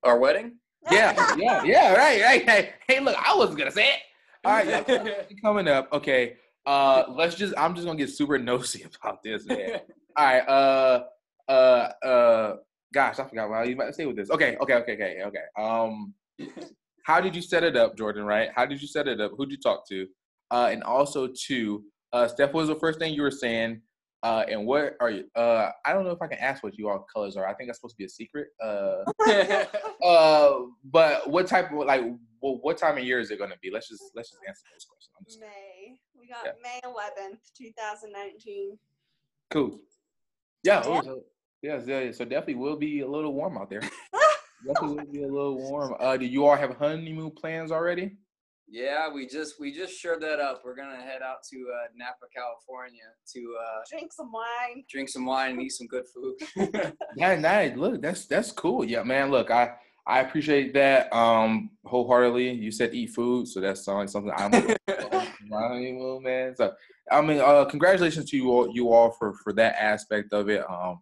Our 0.04 0.18
wedding? 0.18 0.56
Yeah, 0.90 1.34
yeah, 1.36 1.62
yeah. 1.64 1.92
Right, 1.92 2.22
right. 2.22 2.48
Hey, 2.48 2.70
hey, 2.86 3.00
look, 3.00 3.14
I 3.18 3.36
wasn't 3.36 3.58
gonna 3.58 3.70
say 3.70 3.88
it. 3.88 4.00
All 4.42 4.52
right, 4.52 4.86
y'all 4.88 5.14
coming 5.42 5.68
up. 5.68 5.92
Okay. 5.92 6.36
Uh, 6.64 7.02
let's 7.10 7.34
just. 7.34 7.52
I'm 7.58 7.74
just 7.74 7.86
gonna 7.86 7.98
get 7.98 8.08
super 8.08 8.38
nosy 8.38 8.86
about 9.02 9.22
this, 9.22 9.44
man. 9.44 9.80
All 10.16 10.24
right. 10.24 10.48
Uh, 10.48 11.04
uh, 11.50 12.06
uh. 12.06 12.56
Gosh, 12.92 13.18
I 13.18 13.28
forgot 13.28 13.50
what 13.50 13.58
I 13.58 13.60
was 13.62 13.70
about 13.70 13.86
to 13.86 13.92
say 13.92 14.06
with 14.06 14.16
this. 14.16 14.30
Okay, 14.30 14.56
okay, 14.60 14.74
okay, 14.74 14.92
okay, 14.94 15.22
okay. 15.26 15.44
Um, 15.58 16.14
how 17.04 17.20
did 17.20 17.34
you 17.36 17.42
set 17.42 17.64
it 17.64 17.76
up, 17.76 17.96
Jordan? 17.96 18.24
Right? 18.24 18.50
How 18.54 18.64
did 18.66 18.80
you 18.80 18.88
set 18.88 19.08
it 19.08 19.20
up? 19.20 19.32
Who'd 19.36 19.50
you 19.50 19.58
talk 19.58 19.86
to? 19.88 20.06
Uh, 20.50 20.68
and 20.72 20.82
also 20.82 21.28
two, 21.28 21.84
uh, 22.12 22.26
Steph 22.26 22.52
what 22.52 22.60
was 22.60 22.68
the 22.68 22.76
first 22.76 22.98
thing 22.98 23.12
you 23.14 23.22
were 23.22 23.30
saying. 23.30 23.82
Uh, 24.22 24.44
and 24.48 24.66
what 24.66 24.96
are 25.00 25.10
you? 25.10 25.24
Uh, 25.36 25.70
I 25.86 25.92
don't 25.92 26.04
know 26.04 26.10
if 26.10 26.20
I 26.20 26.26
can 26.26 26.38
ask 26.38 26.64
what 26.64 26.76
you 26.76 26.88
all 26.88 27.06
colors 27.12 27.36
are. 27.36 27.46
I 27.46 27.54
think 27.54 27.68
that's 27.68 27.78
supposed 27.78 27.94
to 27.94 27.98
be 27.98 28.04
a 28.04 28.08
secret. 28.08 28.48
Uh, 28.62 29.04
uh, 30.04 30.58
but 30.84 31.30
what 31.30 31.46
type 31.46 31.70
of 31.70 31.86
like 31.86 32.02
well, 32.40 32.58
what 32.62 32.78
time 32.78 32.98
of 32.98 33.04
year 33.04 33.20
is 33.20 33.30
it 33.30 33.38
going 33.38 33.50
to 33.50 33.58
be? 33.62 33.70
Let's 33.70 33.88
just 33.88 34.02
let's 34.16 34.30
just 34.30 34.42
answer 34.46 34.62
those 34.72 34.84
questions. 34.84 35.12
I'm 35.18 35.24
just, 35.24 35.40
May. 35.40 36.00
We 36.18 36.28
got 36.28 36.44
Yeah. 36.44 36.52
May 36.62 36.80
11th, 36.84 37.38
2019. 37.56 38.78
cool. 39.50 39.80
Yeah. 40.64 40.82
Yeah. 40.86 41.14
So, 41.62 41.68
yes, 41.68 41.84
yeah, 41.86 42.00
yeah. 42.00 42.12
So 42.12 42.24
definitely 42.24 42.56
will 42.56 42.76
be 42.76 43.00
a 43.00 43.08
little 43.08 43.32
warm 43.34 43.58
out 43.58 43.70
there. 43.70 43.80
definitely 44.66 44.96
will 44.96 45.12
be 45.12 45.22
a 45.22 45.28
little 45.28 45.56
warm. 45.56 45.94
Uh, 45.98 46.16
do 46.16 46.26
you 46.26 46.46
all 46.46 46.56
have 46.56 46.76
honeymoon 46.76 47.30
plans 47.32 47.70
already? 47.72 48.16
yeah, 48.70 49.10
we 49.12 49.26
just 49.26 49.58
we 49.58 49.72
just 49.74 49.98
shared 49.98 50.20
that 50.20 50.40
up. 50.40 50.60
We're 50.64 50.76
gonna 50.76 51.00
head 51.00 51.22
out 51.22 51.38
to 51.50 51.56
uh, 51.56 51.88
Napa, 51.96 52.26
California, 52.34 53.00
to 53.34 53.56
uh, 53.58 53.80
Drink 53.90 54.12
some 54.12 54.30
wine. 54.30 54.84
drink 54.90 55.08
some 55.08 55.24
wine 55.24 55.52
and 55.52 55.62
eat 55.62 55.70
some 55.70 55.86
good 55.86 56.04
food. 56.14 56.92
Yeah, 57.16 57.34
nice. 57.36 57.76
Look, 57.76 58.02
that's 58.02 58.26
that's 58.26 58.52
cool. 58.52 58.84
Yeah, 58.84 59.02
man. 59.02 59.30
Look, 59.30 59.50
I 59.50 59.74
I 60.06 60.20
appreciate 60.20 60.74
that 60.74 61.12
um 61.14 61.70
wholeheartedly. 61.84 62.50
You 62.52 62.70
said 62.70 62.94
eat 62.94 63.10
food, 63.10 63.48
so 63.48 63.60
that 63.60 63.78
sounds 63.78 64.14
like 64.14 64.32
something 64.32 64.32
I'm 64.36 64.76
honeymoon, 65.50 66.22
man. 66.22 66.54
So 66.54 66.72
I 67.10 67.22
mean, 67.22 67.40
uh, 67.40 67.64
congratulations 67.64 68.30
to 68.30 68.36
you 68.36 68.50
all, 68.50 68.70
you 68.74 68.92
all 68.92 69.10
for 69.12 69.32
for 69.32 69.52
that 69.54 69.76
aspect 69.80 70.32
of 70.34 70.50
it. 70.50 70.62
Um, 70.68 71.00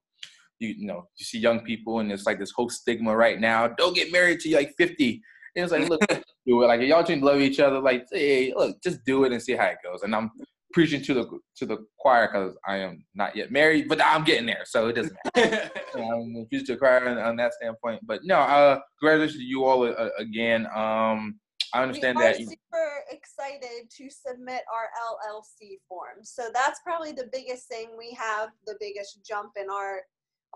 you 0.58 0.68
you 0.78 0.86
know, 0.86 1.08
you 1.16 1.24
see 1.24 1.38
young 1.38 1.60
people, 1.60 2.00
and 2.00 2.10
it's 2.10 2.26
like 2.26 2.38
this 2.38 2.52
whole 2.52 2.68
stigma 2.68 3.14
right 3.14 3.40
now. 3.40 3.68
Don't 3.68 3.94
get 3.94 4.12
married 4.12 4.40
till 4.40 4.52
you're 4.52 4.60
like 4.60 4.74
50. 4.76 5.22
And 5.54 5.62
it's 5.64 5.72
like, 5.72 5.88
look, 5.88 6.00
do 6.46 6.62
it. 6.62 6.66
Like 6.66 6.80
if 6.80 6.88
y'all 6.88 7.02
just 7.02 7.22
love 7.22 7.40
each 7.40 7.60
other. 7.60 7.80
Like, 7.80 8.06
hey, 8.12 8.52
look, 8.54 8.82
just 8.82 9.04
do 9.04 9.24
it 9.24 9.32
and 9.32 9.42
see 9.42 9.54
how 9.54 9.66
it 9.66 9.78
goes. 9.82 10.02
And 10.02 10.14
I'm 10.14 10.30
preaching 10.72 11.02
to 11.02 11.14
the 11.14 11.38
to 11.56 11.66
the 11.66 11.78
choir 11.98 12.28
because 12.28 12.56
I 12.66 12.76
am 12.76 13.04
not 13.14 13.34
yet 13.34 13.50
married, 13.50 13.88
but 13.88 14.02
I'm 14.04 14.24
getting 14.24 14.46
there, 14.46 14.64
so 14.64 14.88
it 14.88 14.94
doesn't 14.94 15.16
matter. 15.34 15.70
um, 15.94 16.46
preaching 16.50 16.66
to 16.66 16.72
the 16.72 16.78
choir 16.78 17.08
on, 17.08 17.18
on 17.18 17.36
that 17.36 17.54
standpoint. 17.54 18.02
But 18.06 18.20
no, 18.24 18.36
uh, 18.36 18.80
congratulations 19.00 19.38
to 19.38 19.44
you 19.44 19.64
all 19.64 19.84
uh, 19.84 20.08
again. 20.18 20.66
Um, 20.74 21.40
I 21.72 21.82
understand 21.82 22.18
that. 22.18 22.38
we 22.38 22.44
are 22.44 22.46
that. 22.46 22.50
super 22.50 23.04
excited 23.10 23.90
to 23.90 24.10
submit 24.10 24.62
our 24.72 24.88
LLC 25.10 25.78
form. 25.88 26.22
So 26.22 26.48
that's 26.52 26.80
probably 26.84 27.12
the 27.12 27.28
biggest 27.32 27.68
thing 27.68 27.88
we 27.98 28.16
have, 28.18 28.50
the 28.66 28.76
biggest 28.78 29.24
jump 29.26 29.52
in 29.60 29.68
our 29.70 30.00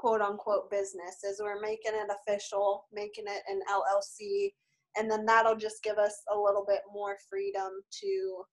quote 0.00 0.22
unquote 0.22 0.70
business 0.70 1.22
is 1.24 1.40
we're 1.42 1.60
making 1.60 1.92
it 1.92 2.08
official, 2.08 2.86
making 2.90 3.24
it 3.26 3.42
an 3.50 3.60
LLC, 3.68 4.48
and 4.96 5.10
then 5.10 5.26
that'll 5.26 5.56
just 5.56 5.82
give 5.82 5.98
us 5.98 6.22
a 6.32 6.36
little 6.36 6.64
bit 6.66 6.80
more 6.90 7.18
freedom 7.28 7.68
to 8.00 8.44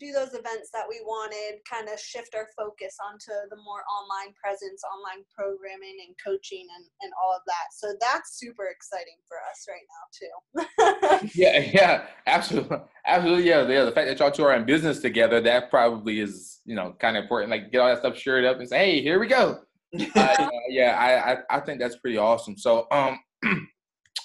do 0.00 0.10
those 0.12 0.32
events 0.32 0.70
that 0.72 0.86
we 0.88 0.98
wanted, 1.04 1.60
kind 1.70 1.86
of 1.88 2.00
shift 2.00 2.34
our 2.34 2.48
focus 2.56 2.96
onto 3.06 3.36
the 3.50 3.56
more 3.62 3.84
online 3.86 4.34
presence, 4.42 4.82
online 4.82 5.22
programming 5.36 5.98
and 6.06 6.16
coaching 6.24 6.66
and, 6.74 6.86
and 7.02 7.12
all 7.22 7.36
of 7.36 7.42
that. 7.46 7.68
So 7.76 7.94
that's 8.00 8.38
super 8.40 8.66
exciting 8.66 9.20
for 9.28 9.36
us 9.46 9.68
right 9.68 9.86
now 9.86 10.04
too. 10.10 11.30
Yeah, 11.34 11.58
yeah, 11.58 12.06
absolutely, 12.26 12.78
absolutely. 13.06 13.44
Yeah, 13.48 13.68
yeah. 13.68 13.84
The 13.84 13.92
fact 13.92 14.08
that 14.08 14.18
y'all 14.18 14.30
two 14.30 14.44
are 14.44 14.56
in 14.56 14.64
business 14.64 15.00
together, 15.00 15.40
that 15.42 15.70
probably 15.70 16.18
is, 16.18 16.60
you 16.64 16.74
know, 16.74 16.96
kind 16.98 17.16
of 17.16 17.22
important. 17.22 17.50
Like, 17.50 17.70
get 17.70 17.78
all 17.78 17.88
that 17.88 17.98
stuff 17.98 18.16
shared 18.16 18.46
up 18.46 18.58
and 18.58 18.68
say, 18.68 18.78
"Hey, 18.78 19.02
here 19.02 19.20
we 19.20 19.26
go." 19.26 19.60
uh, 20.14 20.48
yeah, 20.68 20.96
I, 20.98 21.32
I, 21.32 21.58
I 21.58 21.60
think 21.60 21.80
that's 21.80 21.96
pretty 21.96 22.16
awesome. 22.16 22.56
So, 22.56 22.86
um, 22.92 23.18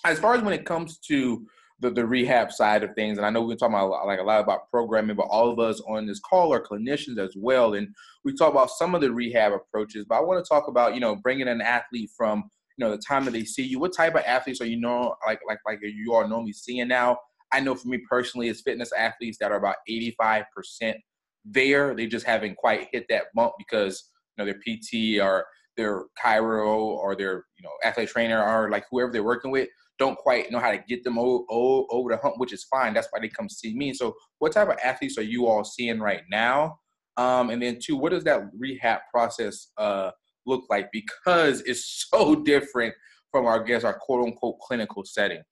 as 0.05 0.19
far 0.19 0.35
as 0.35 0.43
when 0.43 0.53
it 0.53 0.65
comes 0.65 0.99
to 1.07 1.45
the, 1.79 1.89
the 1.89 2.05
rehab 2.05 2.51
side 2.51 2.83
of 2.83 2.93
things, 2.95 3.17
and 3.17 3.25
I 3.25 3.31
know 3.31 3.41
we're 3.41 3.55
talking 3.55 3.73
about 3.73 3.87
a 3.87 3.89
lot- 3.89 4.07
like 4.07 4.19
a 4.19 4.23
lot 4.23 4.41
about 4.41 4.69
programming, 4.69 5.15
but 5.15 5.23
all 5.23 5.49
of 5.49 5.59
us 5.59 5.81
on 5.87 6.05
this 6.05 6.19
call 6.19 6.53
are 6.53 6.63
clinicians 6.63 7.17
as 7.17 7.33
well, 7.35 7.73
and 7.73 7.87
we 8.23 8.33
talk 8.33 8.51
about 8.51 8.69
some 8.69 8.93
of 8.95 9.01
the 9.01 9.11
rehab 9.11 9.53
approaches. 9.53 10.05
But 10.07 10.15
I 10.15 10.21
want 10.21 10.43
to 10.43 10.47
talk 10.47 10.67
about, 10.67 10.93
you 10.93 10.99
know, 10.99 11.15
bringing 11.15 11.47
an 11.47 11.61
athlete 11.61 12.11
from, 12.15 12.49
you 12.77 12.85
know, 12.85 12.91
the 12.91 13.01
time 13.01 13.25
that 13.25 13.31
they 13.31 13.43
see 13.43 13.63
you. 13.63 13.79
What 13.79 13.93
type 13.93 14.15
of 14.15 14.23
athletes 14.25 14.61
are 14.61 14.65
you 14.65 14.79
know 14.79 15.15
like 15.25 15.39
like 15.47 15.59
like 15.65 15.79
you 15.81 16.13
are 16.13 16.27
normally 16.27 16.53
seeing 16.53 16.87
now? 16.87 17.17
I 17.51 17.59
know 17.59 17.75
for 17.75 17.87
me 17.87 17.99
personally, 18.09 18.49
it's 18.49 18.61
fitness 18.61 18.91
athletes 18.91 19.37
that 19.39 19.51
are 19.51 19.57
about 19.57 19.75
eighty 19.87 20.15
five 20.17 20.45
percent 20.55 20.97
there. 21.43 21.95
They 21.95 22.07
just 22.07 22.25
haven't 22.25 22.57
quite 22.57 22.89
hit 22.91 23.05
that 23.09 23.25
bump 23.33 23.53
because 23.57 24.11
you 24.37 24.45
know 24.45 24.51
their 24.51 24.59
PT 24.59 25.19
or 25.21 25.45
their 25.77 26.05
chiro 26.23 26.75
or 26.75 27.15
their 27.15 27.45
you 27.57 27.63
know 27.63 27.71
athlete 27.83 28.09
trainer 28.09 28.41
or 28.41 28.69
like 28.69 28.85
whoever 28.91 29.11
they're 29.11 29.23
working 29.23 29.51
with 29.51 29.67
don't 29.97 30.17
quite 30.17 30.51
know 30.51 30.59
how 30.59 30.71
to 30.71 30.83
get 30.87 31.03
them 31.03 31.17
o- 31.17 31.45
o- 31.49 31.87
over 31.89 32.11
the 32.11 32.17
hump, 32.17 32.35
which 32.37 32.53
is 32.53 32.65
fine. 32.65 32.93
That's 32.93 33.07
why 33.11 33.19
they 33.19 33.29
come 33.29 33.49
see 33.49 33.75
me. 33.75 33.93
So, 33.93 34.13
what 34.39 34.51
type 34.51 34.67
of 34.69 34.77
athletes 34.83 35.17
are 35.17 35.23
you 35.23 35.47
all 35.47 35.63
seeing 35.63 35.99
right 35.99 36.21
now? 36.29 36.79
Um, 37.17 37.49
and 37.49 37.61
then 37.61 37.79
two, 37.81 37.95
what 37.95 38.11
does 38.11 38.25
that 38.25 38.41
rehab 38.57 38.99
process 39.13 39.71
uh, 39.77 40.11
look 40.45 40.63
like? 40.69 40.89
Because 40.91 41.61
it's 41.61 42.07
so 42.09 42.35
different 42.43 42.93
from 43.31 43.45
our 43.45 43.63
I 43.63 43.65
guess 43.65 43.83
our 43.83 43.97
quote 43.97 44.25
unquote 44.25 44.59
clinical 44.59 45.03
setting. 45.05 45.43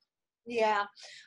Yeah. 0.45 0.83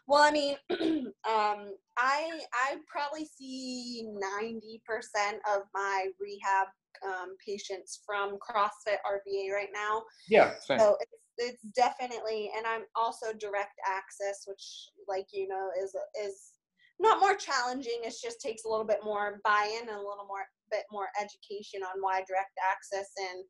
Well, 0.07 0.23
I 0.23 0.31
mean, 0.31 0.57
um, 0.71 1.73
I 1.99 2.41
I 2.53 2.77
probably 2.87 3.25
see 3.25 4.07
ninety 4.07 4.83
percent 4.87 5.39
of 5.51 5.63
my 5.75 6.09
rehab 6.21 6.69
um, 7.05 7.37
patients 7.45 8.01
from 8.05 8.39
CrossFit 8.39 8.99
RVA 9.05 9.53
right 9.53 9.71
now. 9.73 10.03
Yeah, 10.29 10.55
same. 10.61 10.79
So 10.79 10.97
it's 11.01 11.13
it's 11.39 11.63
definitely, 11.77 12.51
and 12.57 12.67
I'm 12.67 12.85
also 12.95 13.27
direct 13.39 13.79
access, 13.87 14.45
which, 14.47 14.89
like 15.07 15.27
you 15.33 15.49
know, 15.49 15.69
is 15.83 15.95
is 16.23 16.53
not 16.99 17.21
more 17.21 17.35
challenging. 17.35 18.01
It 18.03 18.15
just 18.23 18.41
takes 18.41 18.65
a 18.65 18.69
little 18.69 18.87
bit 18.87 19.01
more 19.05 19.41
buy-in 19.45 19.89
and 19.89 19.97
a 19.97 20.09
little 20.09 20.27
more 20.27 20.47
bit 20.71 20.85
more 20.91 21.09
education 21.21 21.83
on 21.83 22.01
why 22.01 22.25
direct 22.27 22.59
access 22.59 23.11
and 23.19 23.45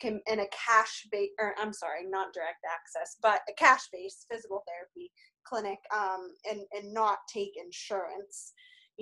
can 0.00 0.20
in 0.26 0.40
a 0.40 0.46
cash 0.50 1.06
base 1.10 1.30
or 1.38 1.54
I'm 1.58 1.72
sorry, 1.72 2.06
not 2.08 2.32
direct 2.32 2.64
access, 2.66 3.16
but 3.22 3.40
a 3.48 3.54
cash 3.54 3.82
based 3.92 4.26
physical 4.30 4.62
therapy 4.66 5.10
clinic 5.44 5.78
um, 5.94 6.30
and 6.50 6.60
and 6.72 6.92
not 6.92 7.18
take 7.32 7.52
insurance. 7.56 8.52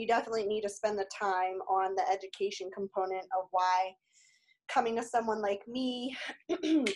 You 0.00 0.06
definitely 0.06 0.46
need 0.46 0.62
to 0.62 0.68
spend 0.70 0.98
the 0.98 1.04
time 1.16 1.58
on 1.68 1.94
the 1.94 2.08
education 2.10 2.70
component 2.74 3.24
of 3.38 3.48
why 3.50 3.92
coming 4.72 4.96
to 4.96 5.02
someone 5.02 5.42
like 5.42 5.60
me 5.68 6.16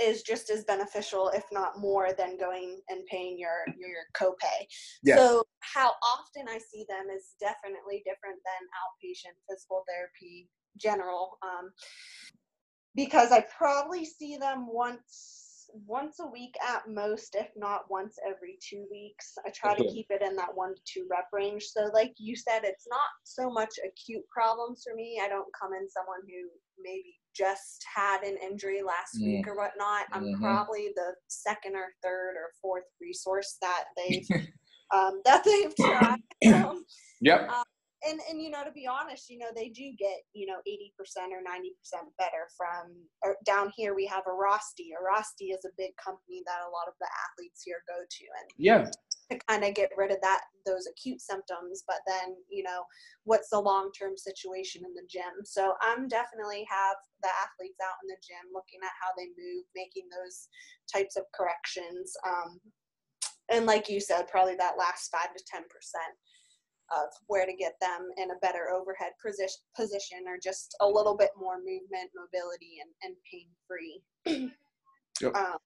is 0.00 0.22
just 0.22 0.50
as 0.50 0.64
beneficial, 0.64 1.28
if 1.28 1.44
not 1.52 1.78
more, 1.78 2.08
than 2.18 2.36
going 2.36 2.80
and 2.88 3.06
paying 3.06 3.38
your 3.38 3.64
your, 3.78 4.02
copay. 4.16 4.66
Yes. 5.04 5.16
So 5.16 5.44
how 5.60 5.92
often 6.02 6.46
I 6.48 6.58
see 6.58 6.84
them 6.88 7.06
is 7.14 7.34
definitely 7.38 8.02
different 8.04 8.40
than 8.44 8.66
outpatient 8.82 9.36
physical 9.48 9.84
therapy 9.88 10.48
general. 10.76 11.38
Um, 11.42 11.70
because 12.96 13.30
I 13.30 13.44
probably 13.56 14.04
see 14.04 14.36
them 14.36 14.66
once 14.68 15.43
once 15.86 16.20
a 16.20 16.26
week 16.26 16.54
at 16.66 16.88
most, 16.88 17.34
if 17.34 17.48
not 17.56 17.90
once 17.90 18.16
every 18.26 18.58
two 18.66 18.86
weeks. 18.90 19.34
I 19.44 19.50
try 19.50 19.74
to 19.74 19.84
keep 19.92 20.06
it 20.10 20.22
in 20.22 20.36
that 20.36 20.54
one 20.54 20.74
to 20.74 20.80
two 20.84 21.06
rep 21.10 21.26
range. 21.32 21.64
So 21.64 21.90
like 21.92 22.14
you 22.18 22.36
said, 22.36 22.60
it's 22.64 22.86
not 22.88 23.00
so 23.24 23.50
much 23.50 23.70
acute 23.84 24.22
problems 24.30 24.84
for 24.88 24.94
me. 24.94 25.20
I 25.22 25.28
don't 25.28 25.48
come 25.60 25.72
in 25.72 25.88
someone 25.88 26.20
who 26.26 26.48
maybe 26.78 27.14
just 27.36 27.84
had 27.92 28.22
an 28.22 28.36
injury 28.38 28.82
last 28.82 29.16
Mm. 29.20 29.26
week 29.26 29.48
or 29.48 29.56
whatnot. 29.56 30.06
I'm 30.12 30.24
Mhm. 30.26 30.40
probably 30.40 30.92
the 30.94 31.16
second 31.28 31.74
or 31.74 31.94
third 32.02 32.36
or 32.36 32.52
fourth 32.62 32.84
resource 33.00 33.56
that 33.60 33.84
they've 33.96 34.28
um, 34.92 35.20
that 35.24 35.42
they've 35.44 35.74
tried. 35.76 36.22
Um, 36.54 36.84
Yep. 37.20 37.50
And 38.08 38.20
and 38.28 38.40
you 38.40 38.50
know 38.50 38.64
to 38.64 38.72
be 38.72 38.86
honest 38.86 39.30
you 39.30 39.38
know 39.38 39.48
they 39.54 39.68
do 39.68 39.92
get 39.98 40.24
you 40.32 40.46
know 40.46 40.60
80% 40.68 41.32
or 41.32 41.40
90% 41.40 41.72
better 42.18 42.48
from 42.56 42.92
or 43.22 43.36
down 43.44 43.72
here 43.76 43.94
we 43.94 44.06
have 44.06 44.24
Airrosti 44.24 44.92
Airrosti 44.92 45.54
is 45.54 45.64
a 45.64 45.76
big 45.78 45.96
company 45.96 46.42
that 46.46 46.64
a 46.64 46.72
lot 46.72 46.88
of 46.88 46.94
the 47.00 47.08
athletes 47.08 47.62
here 47.64 47.80
go 47.88 48.04
to 48.04 48.24
and 48.40 48.48
yeah. 48.58 48.84
to 49.30 49.38
kind 49.48 49.64
of 49.64 49.74
get 49.74 49.90
rid 49.96 50.12
of 50.12 50.20
that 50.22 50.42
those 50.66 50.86
acute 50.86 51.20
symptoms 51.20 51.84
but 51.86 52.00
then 52.06 52.36
you 52.50 52.62
know 52.62 52.84
what's 53.24 53.48
the 53.50 53.58
long 53.60 53.90
term 53.92 54.16
situation 54.16 54.82
in 54.84 54.92
the 54.94 55.08
gym? 55.08 55.44
So 55.44 55.74
i'm 55.80 56.08
definitely 56.08 56.66
have 56.68 56.96
the 57.22 57.32
athletes 57.40 57.80
out 57.80 58.00
in 58.04 58.08
the 58.12 58.20
gym 58.20 58.52
looking 58.52 58.84
at 58.84 59.00
how 59.00 59.16
they 59.16 59.32
move 59.32 59.64
making 59.74 60.08
those 60.12 60.48
types 60.92 61.16
of 61.16 61.24
corrections 61.32 62.12
um, 62.28 62.60
and 63.50 63.66
like 63.66 63.88
you 63.88 64.00
said 64.00 64.28
probably 64.28 64.56
that 64.56 64.78
last 64.78 65.10
five 65.10 65.32
to 65.34 65.42
ten 65.46 65.62
percent 65.68 66.14
of 66.90 67.08
where 67.26 67.46
to 67.46 67.54
get 67.54 67.74
them 67.80 68.08
in 68.16 68.30
a 68.30 68.38
better 68.40 68.70
overhead 68.70 69.12
position, 69.24 69.60
position 69.76 70.18
or 70.28 70.38
just 70.42 70.76
a 70.80 70.86
little 70.86 71.16
bit 71.16 71.30
more 71.38 71.56
movement, 71.58 72.10
mobility, 72.14 72.78
and, 72.82 72.90
and 73.02 73.14
pain 73.30 73.48
free. 73.66 74.02
yep. 75.20 75.34
um, 75.34 75.58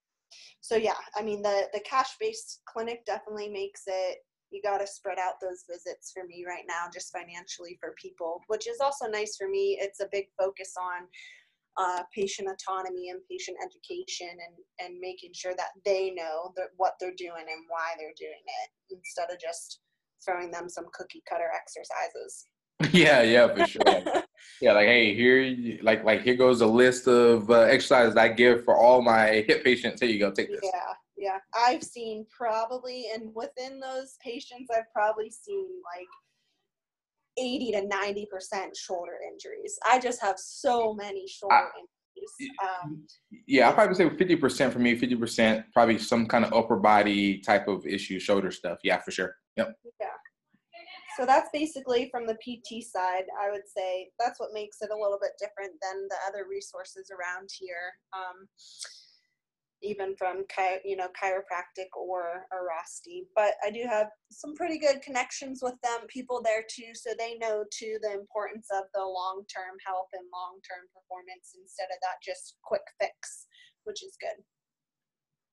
so 0.60 0.76
yeah, 0.76 0.98
I 1.16 1.22
mean 1.22 1.42
the 1.42 1.68
the 1.72 1.80
cash 1.80 2.16
based 2.20 2.60
clinic 2.66 3.04
definitely 3.06 3.48
makes 3.48 3.82
it. 3.86 4.18
You 4.50 4.62
got 4.62 4.78
to 4.78 4.86
spread 4.86 5.18
out 5.18 5.34
those 5.42 5.64
visits 5.68 6.10
for 6.14 6.24
me 6.26 6.44
right 6.46 6.64
now, 6.66 6.86
just 6.92 7.12
financially 7.12 7.76
for 7.80 7.94
people, 8.00 8.40
which 8.46 8.66
is 8.66 8.80
also 8.80 9.06
nice 9.06 9.36
for 9.36 9.46
me. 9.46 9.78
It's 9.78 10.00
a 10.00 10.08
big 10.10 10.24
focus 10.38 10.72
on 10.80 11.06
uh, 11.78 12.02
patient 12.14 12.48
autonomy 12.48 13.10
and 13.10 13.20
patient 13.30 13.56
education 13.62 14.30
and, 14.30 14.56
and 14.80 14.98
making 15.00 15.30
sure 15.32 15.54
that 15.56 15.70
they 15.84 16.10
know 16.10 16.52
that 16.56 16.68
what 16.76 16.94
they're 16.98 17.14
doing 17.16 17.46
and 17.46 17.64
why 17.68 17.92
they're 17.98 18.18
doing 18.18 18.42
it 18.64 18.96
instead 18.96 19.30
of 19.30 19.38
just 19.38 19.80
throwing 20.24 20.50
them 20.50 20.68
some 20.68 20.86
cookie 20.92 21.22
cutter 21.28 21.50
exercises. 21.54 22.46
yeah, 22.92 23.22
yeah, 23.22 23.52
for 23.54 23.66
sure. 23.66 23.82
yeah, 24.60 24.72
like 24.72 24.86
hey, 24.86 25.14
here, 25.14 25.78
like 25.82 26.04
like 26.04 26.22
here 26.22 26.36
goes 26.36 26.60
a 26.60 26.66
list 26.66 27.08
of 27.08 27.50
uh, 27.50 27.60
exercises 27.62 28.16
I 28.16 28.28
give 28.28 28.64
for 28.64 28.76
all 28.76 29.02
my 29.02 29.44
hip 29.48 29.64
patients. 29.64 30.00
Here 30.00 30.10
you 30.10 30.20
go, 30.20 30.30
take 30.30 30.50
this. 30.50 30.60
Yeah, 30.62 30.92
yeah. 31.16 31.38
I've 31.56 31.82
seen 31.82 32.24
probably, 32.30 33.06
and 33.12 33.34
within 33.34 33.80
those 33.80 34.16
patients, 34.22 34.68
I've 34.72 34.90
probably 34.94 35.30
seen 35.30 35.66
like 35.96 36.06
80 37.36 37.72
to 37.72 37.86
90 37.86 38.26
percent 38.30 38.76
shoulder 38.76 39.18
injuries. 39.32 39.76
I 39.90 39.98
just 39.98 40.20
have 40.22 40.38
so 40.38 40.94
many 40.94 41.26
shoulder 41.26 41.54
I, 41.54 41.80
injuries. 41.80 41.97
Um, 42.62 43.06
yeah, 43.46 43.68
I 43.68 43.72
probably 43.72 43.94
say 43.94 44.08
50 44.08 44.36
percent 44.36 44.72
for 44.72 44.78
me. 44.78 44.96
50 44.96 45.16
percent 45.16 45.64
probably 45.72 45.98
some 45.98 46.26
kind 46.26 46.44
of 46.44 46.52
upper 46.52 46.76
body 46.76 47.38
type 47.38 47.68
of 47.68 47.86
issue, 47.86 48.18
shoulder 48.18 48.50
stuff. 48.50 48.78
Yeah, 48.82 48.98
for 48.98 49.10
sure. 49.10 49.34
Yep. 49.56 49.74
Yeah. 50.00 50.06
So 51.18 51.26
that's 51.26 51.50
basically 51.52 52.08
from 52.12 52.26
the 52.26 52.34
PT 52.34 52.84
side. 52.84 53.24
I 53.42 53.50
would 53.50 53.66
say 53.66 54.08
that's 54.20 54.38
what 54.38 54.50
makes 54.54 54.78
it 54.82 54.90
a 54.90 54.94
little 54.94 55.18
bit 55.20 55.32
different 55.38 55.72
than 55.82 56.06
the 56.08 56.16
other 56.28 56.46
resources 56.48 57.10
around 57.10 57.48
here. 57.58 57.90
Um, 58.12 58.46
even 59.82 60.14
from 60.16 60.44
you 60.84 60.96
know 60.96 61.08
chiropractic 61.14 61.88
or 61.96 62.46
Airrosti. 62.52 63.26
But 63.34 63.54
I 63.64 63.70
do 63.70 63.84
have 63.88 64.08
some 64.30 64.54
pretty 64.54 64.78
good 64.78 65.02
connections 65.02 65.60
with 65.62 65.74
them, 65.82 66.06
people 66.08 66.42
there 66.42 66.64
too, 66.68 66.92
so 66.94 67.10
they 67.18 67.36
know 67.38 67.64
too 67.72 67.98
the 68.02 68.12
importance 68.12 68.68
of 68.74 68.84
the 68.94 69.02
long 69.02 69.44
term 69.54 69.76
health 69.86 70.08
and 70.12 70.24
long 70.32 70.58
term 70.68 70.86
performance 70.94 71.54
instead 71.60 71.88
of 71.92 71.98
that 72.02 72.18
just 72.24 72.56
quick 72.62 72.82
fix, 73.00 73.46
which 73.84 74.02
is 74.02 74.16
good. 74.20 74.42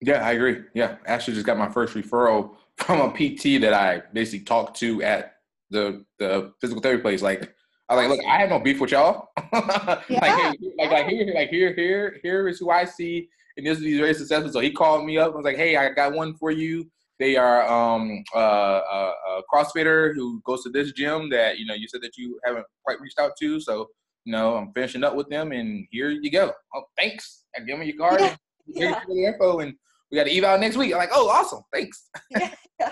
Yeah, 0.02 0.26
I 0.26 0.34
agree. 0.34 0.64
Yeah, 0.74 0.98
actually, 1.06 1.36
just 1.36 1.46
got 1.46 1.58
my 1.58 1.70
first 1.70 1.94
referral 1.94 2.56
from 2.78 3.02
a 3.02 3.10
PT 3.12 3.62
that 3.62 3.74
I 3.74 4.04
basically 4.14 4.46
talked 4.46 4.78
to 4.80 5.02
at 5.04 5.36
the 5.70 6.06
the 6.20 6.54
physical 6.62 6.82
therapy 6.82 7.02
place. 7.02 7.22
Like, 7.22 7.54
I 7.90 7.96
like, 7.96 8.10
look, 8.10 8.20
I 8.28 8.38
have 8.38 8.50
no 8.50 8.60
beef 8.60 8.82
with 8.82 8.92
y'all. 8.92 9.30
yeah, 9.54 10.00
like, 10.10 10.10
hey, 10.10 10.54
like, 10.78 10.92
like 10.92 11.08
here, 11.08 11.34
like 11.36 11.50
here, 11.50 11.74
here, 11.74 12.18
here 12.24 12.48
is 12.48 12.60
who 12.60 12.72
I 12.72 12.86
see, 12.86 13.30
and 13.58 13.66
this 13.66 13.80
is 13.80 13.98
very 13.98 14.14
successful. 14.14 14.52
So 14.52 14.60
he 14.60 14.72
called 14.72 15.06
me 15.06 15.18
up. 15.18 15.28
and 15.28 15.36
was 15.36 15.46
like, 15.46 15.58
hey, 15.58 15.76
I 15.78 15.90
got 15.90 16.14
one 16.14 16.36
for 16.36 16.52
you. 16.52 16.90
They 17.20 17.38
are 17.38 17.66
um 17.66 18.24
uh, 18.36 18.40
a, 18.40 19.14
a 19.30 19.42
CrossFitter 19.54 20.14
who 20.14 20.42
goes 20.46 20.64
to 20.64 20.70
this 20.70 20.92
gym 20.92 21.30
that 21.30 21.58
you 21.58 21.66
know 21.66 21.74
you 21.74 21.88
said 21.88 22.02
that 22.02 22.18
you 22.18 22.38
haven't 22.44 22.66
quite 22.84 23.00
reached 23.00 23.20
out 23.20 23.32
to. 23.40 23.60
So 23.62 23.88
you 24.26 24.34
know 24.34 24.56
I'm 24.56 24.74
finishing 24.74 25.04
up 25.04 25.16
with 25.16 25.30
them, 25.30 25.54
and 25.54 25.88
here 25.92 26.10
you 26.10 26.30
go. 26.30 26.52
Oh, 26.74 26.84
thanks. 26.98 27.46
I 27.56 27.62
give 27.62 27.80
me 27.80 27.86
your 27.88 27.98
card. 27.98 28.20
Yeah. 28.20 28.36
Here's 28.68 28.92
yeah. 28.92 29.02
the 29.08 29.26
info, 29.26 29.60
and 29.60 29.76
we 30.12 30.18
got 30.18 30.26
to 30.26 30.38
eval 30.38 30.58
next 30.60 30.76
week. 30.76 30.92
I'm 30.92 31.00
like, 31.00 31.10
oh, 31.14 31.30
awesome, 31.30 31.62
thanks. 31.72 32.10
yeah, 32.32 32.54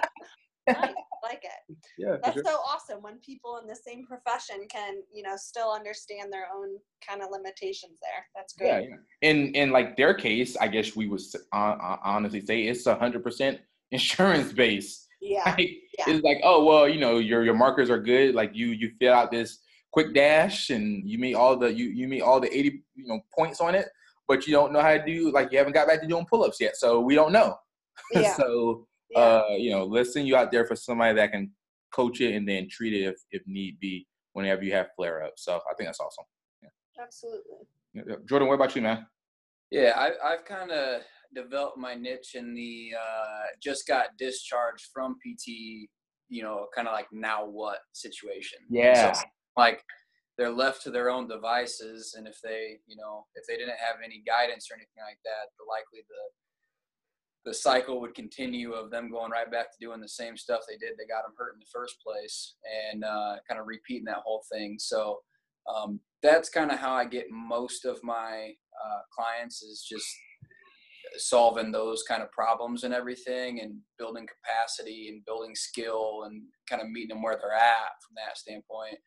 nice. 0.67 0.93
like 1.23 1.43
it. 1.43 1.77
Yeah, 1.97 2.17
that's 2.21 2.35
sure. 2.35 2.43
so 2.45 2.51
awesome 2.51 3.01
when 3.01 3.19
people 3.19 3.59
in 3.61 3.67
the 3.67 3.75
same 3.75 4.05
profession 4.05 4.67
can, 4.69 4.95
you 5.13 5.23
know, 5.23 5.35
still 5.35 5.71
understand 5.71 6.31
their 6.31 6.47
own 6.55 6.77
kind 7.07 7.21
of 7.21 7.29
limitations. 7.31 7.99
There, 8.01 8.25
that's 8.35 8.53
great. 8.53 8.67
Yeah, 8.67 8.79
yeah. 8.79 9.29
In 9.29 9.53
in 9.55 9.71
like 9.71 9.97
their 9.97 10.13
case, 10.13 10.57
I 10.57 10.67
guess 10.67 10.95
we 10.95 11.07
would 11.07 11.21
uh, 11.51 11.97
honestly 12.03 12.45
say 12.45 12.63
it's 12.63 12.85
a 12.85 12.95
hundred 12.95 13.23
percent 13.23 13.59
insurance 13.91 14.53
based. 14.53 15.07
Yeah. 15.21 15.43
Like, 15.57 15.69
yeah. 15.97 16.05
It's 16.07 16.23
like, 16.23 16.39
oh 16.43 16.65
well, 16.65 16.87
you 16.87 16.99
know, 16.99 17.17
your 17.17 17.43
your 17.43 17.55
markers 17.55 17.89
are 17.89 17.99
good. 17.99 18.35
Like 18.35 18.51
you 18.53 18.67
you 18.67 18.91
fill 18.99 19.13
out 19.13 19.31
this 19.31 19.59
QuickDASH 19.95 20.75
and 20.75 21.07
you 21.07 21.17
meet 21.17 21.35
all 21.35 21.55
the 21.55 21.73
you 21.73 21.85
you 21.85 22.07
meet 22.07 22.21
all 22.21 22.39
the 22.39 22.55
eighty 22.55 22.83
you 22.95 23.07
know 23.07 23.21
points 23.37 23.61
on 23.61 23.75
it 23.75 23.87
but 24.27 24.47
you 24.47 24.53
don't 24.53 24.73
know 24.73 24.81
how 24.81 24.93
to 24.93 25.05
do 25.05 25.31
like 25.31 25.51
you 25.51 25.57
haven't 25.57 25.73
got 25.73 25.87
back 25.87 26.01
to 26.01 26.07
doing 26.07 26.25
pull-ups 26.29 26.59
yet 26.59 26.75
so 26.75 26.99
we 26.99 27.15
don't 27.15 27.31
know 27.31 27.55
yeah. 28.13 28.33
so 28.33 28.87
yeah. 29.15 29.21
uh 29.21 29.55
you 29.57 29.71
know 29.71 29.85
let's 29.85 30.13
send 30.13 30.27
you 30.27 30.35
out 30.35 30.51
there 30.51 30.65
for 30.65 30.75
somebody 30.75 31.15
that 31.15 31.31
can 31.31 31.51
coach 31.93 32.21
it 32.21 32.35
and 32.35 32.47
then 32.47 32.67
treat 32.69 32.93
it 32.93 33.07
if, 33.07 33.15
if 33.31 33.41
need 33.45 33.79
be 33.79 34.07
whenever 34.33 34.63
you 34.63 34.73
have 34.73 34.87
flare-ups 34.95 35.45
so 35.45 35.55
i 35.55 35.73
think 35.75 35.87
that's 35.87 35.99
awesome 35.99 36.25
yeah. 36.61 37.03
absolutely 37.03 37.67
yeah. 37.93 38.15
jordan 38.27 38.47
what 38.47 38.55
about 38.55 38.75
you 38.75 38.81
man 38.81 39.05
yeah 39.71 39.93
I, 39.95 40.33
i've 40.33 40.45
kind 40.45 40.71
of 40.71 41.01
developed 41.35 41.77
my 41.77 41.95
niche 41.95 42.35
in 42.35 42.53
the 42.53 42.93
uh 42.99 43.45
just 43.61 43.87
got 43.87 44.07
discharged 44.17 44.87
from 44.93 45.15
pt 45.23 45.89
you 46.29 46.41
know 46.41 46.67
kind 46.75 46.87
of 46.87 46.93
like 46.93 47.07
now 47.11 47.45
what 47.45 47.79
situation 47.93 48.59
yeah 48.69 49.13
so, 49.13 49.23
like 49.57 49.83
they're 50.37 50.49
left 50.49 50.81
to 50.83 50.91
their 50.91 51.09
own 51.09 51.27
devices 51.27 52.15
and 52.17 52.27
if 52.27 52.39
they 52.43 52.77
you 52.87 52.95
know 52.95 53.25
if 53.35 53.45
they 53.47 53.55
didn't 53.55 53.77
have 53.77 53.97
any 54.03 54.23
guidance 54.25 54.67
or 54.69 54.75
anything 54.75 55.03
like 55.05 55.19
that 55.23 55.49
the 55.57 55.65
likely 55.69 56.05
the 56.09 56.23
the 57.45 57.53
cycle 57.53 57.99
would 57.99 58.15
continue 58.15 58.71
of 58.71 58.89
them 58.89 59.11
going 59.11 59.31
right 59.31 59.51
back 59.51 59.71
to 59.71 59.77
doing 59.85 59.99
the 59.99 60.07
same 60.07 60.37
stuff 60.37 60.61
they 60.67 60.77
did 60.77 60.97
they 60.97 61.05
got 61.05 61.23
them 61.23 61.33
hurt 61.37 61.53
in 61.53 61.59
the 61.59 61.65
first 61.73 61.95
place 62.05 62.55
and 62.91 63.03
uh, 63.03 63.35
kind 63.47 63.59
of 63.59 63.67
repeating 63.67 64.05
that 64.05 64.23
whole 64.25 64.43
thing. 64.51 64.77
So 64.79 65.19
um, 65.73 65.99
that's 66.21 66.49
kind 66.49 66.71
of 66.71 66.79
how 66.79 66.93
i 66.93 67.05
get 67.05 67.25
most 67.29 67.85
of 67.85 67.97
my 68.03 68.51
uh, 68.85 68.99
clients 69.15 69.61
is 69.61 69.85
just 69.87 70.05
solving 71.17 71.71
those 71.71 72.03
kind 72.03 72.23
of 72.23 72.31
problems 72.31 72.83
and 72.83 72.93
everything 72.93 73.61
and 73.61 73.75
building 73.97 74.27
capacity 74.27 75.09
and 75.09 75.25
building 75.25 75.53
skill 75.53 76.23
and 76.25 76.41
kind 76.69 76.81
of 76.81 76.89
meeting 76.89 77.09
them 77.09 77.21
where 77.21 77.37
they're 77.39 77.53
at 77.53 77.93
from 78.05 78.15
that 78.15 78.37
standpoint. 78.37 78.97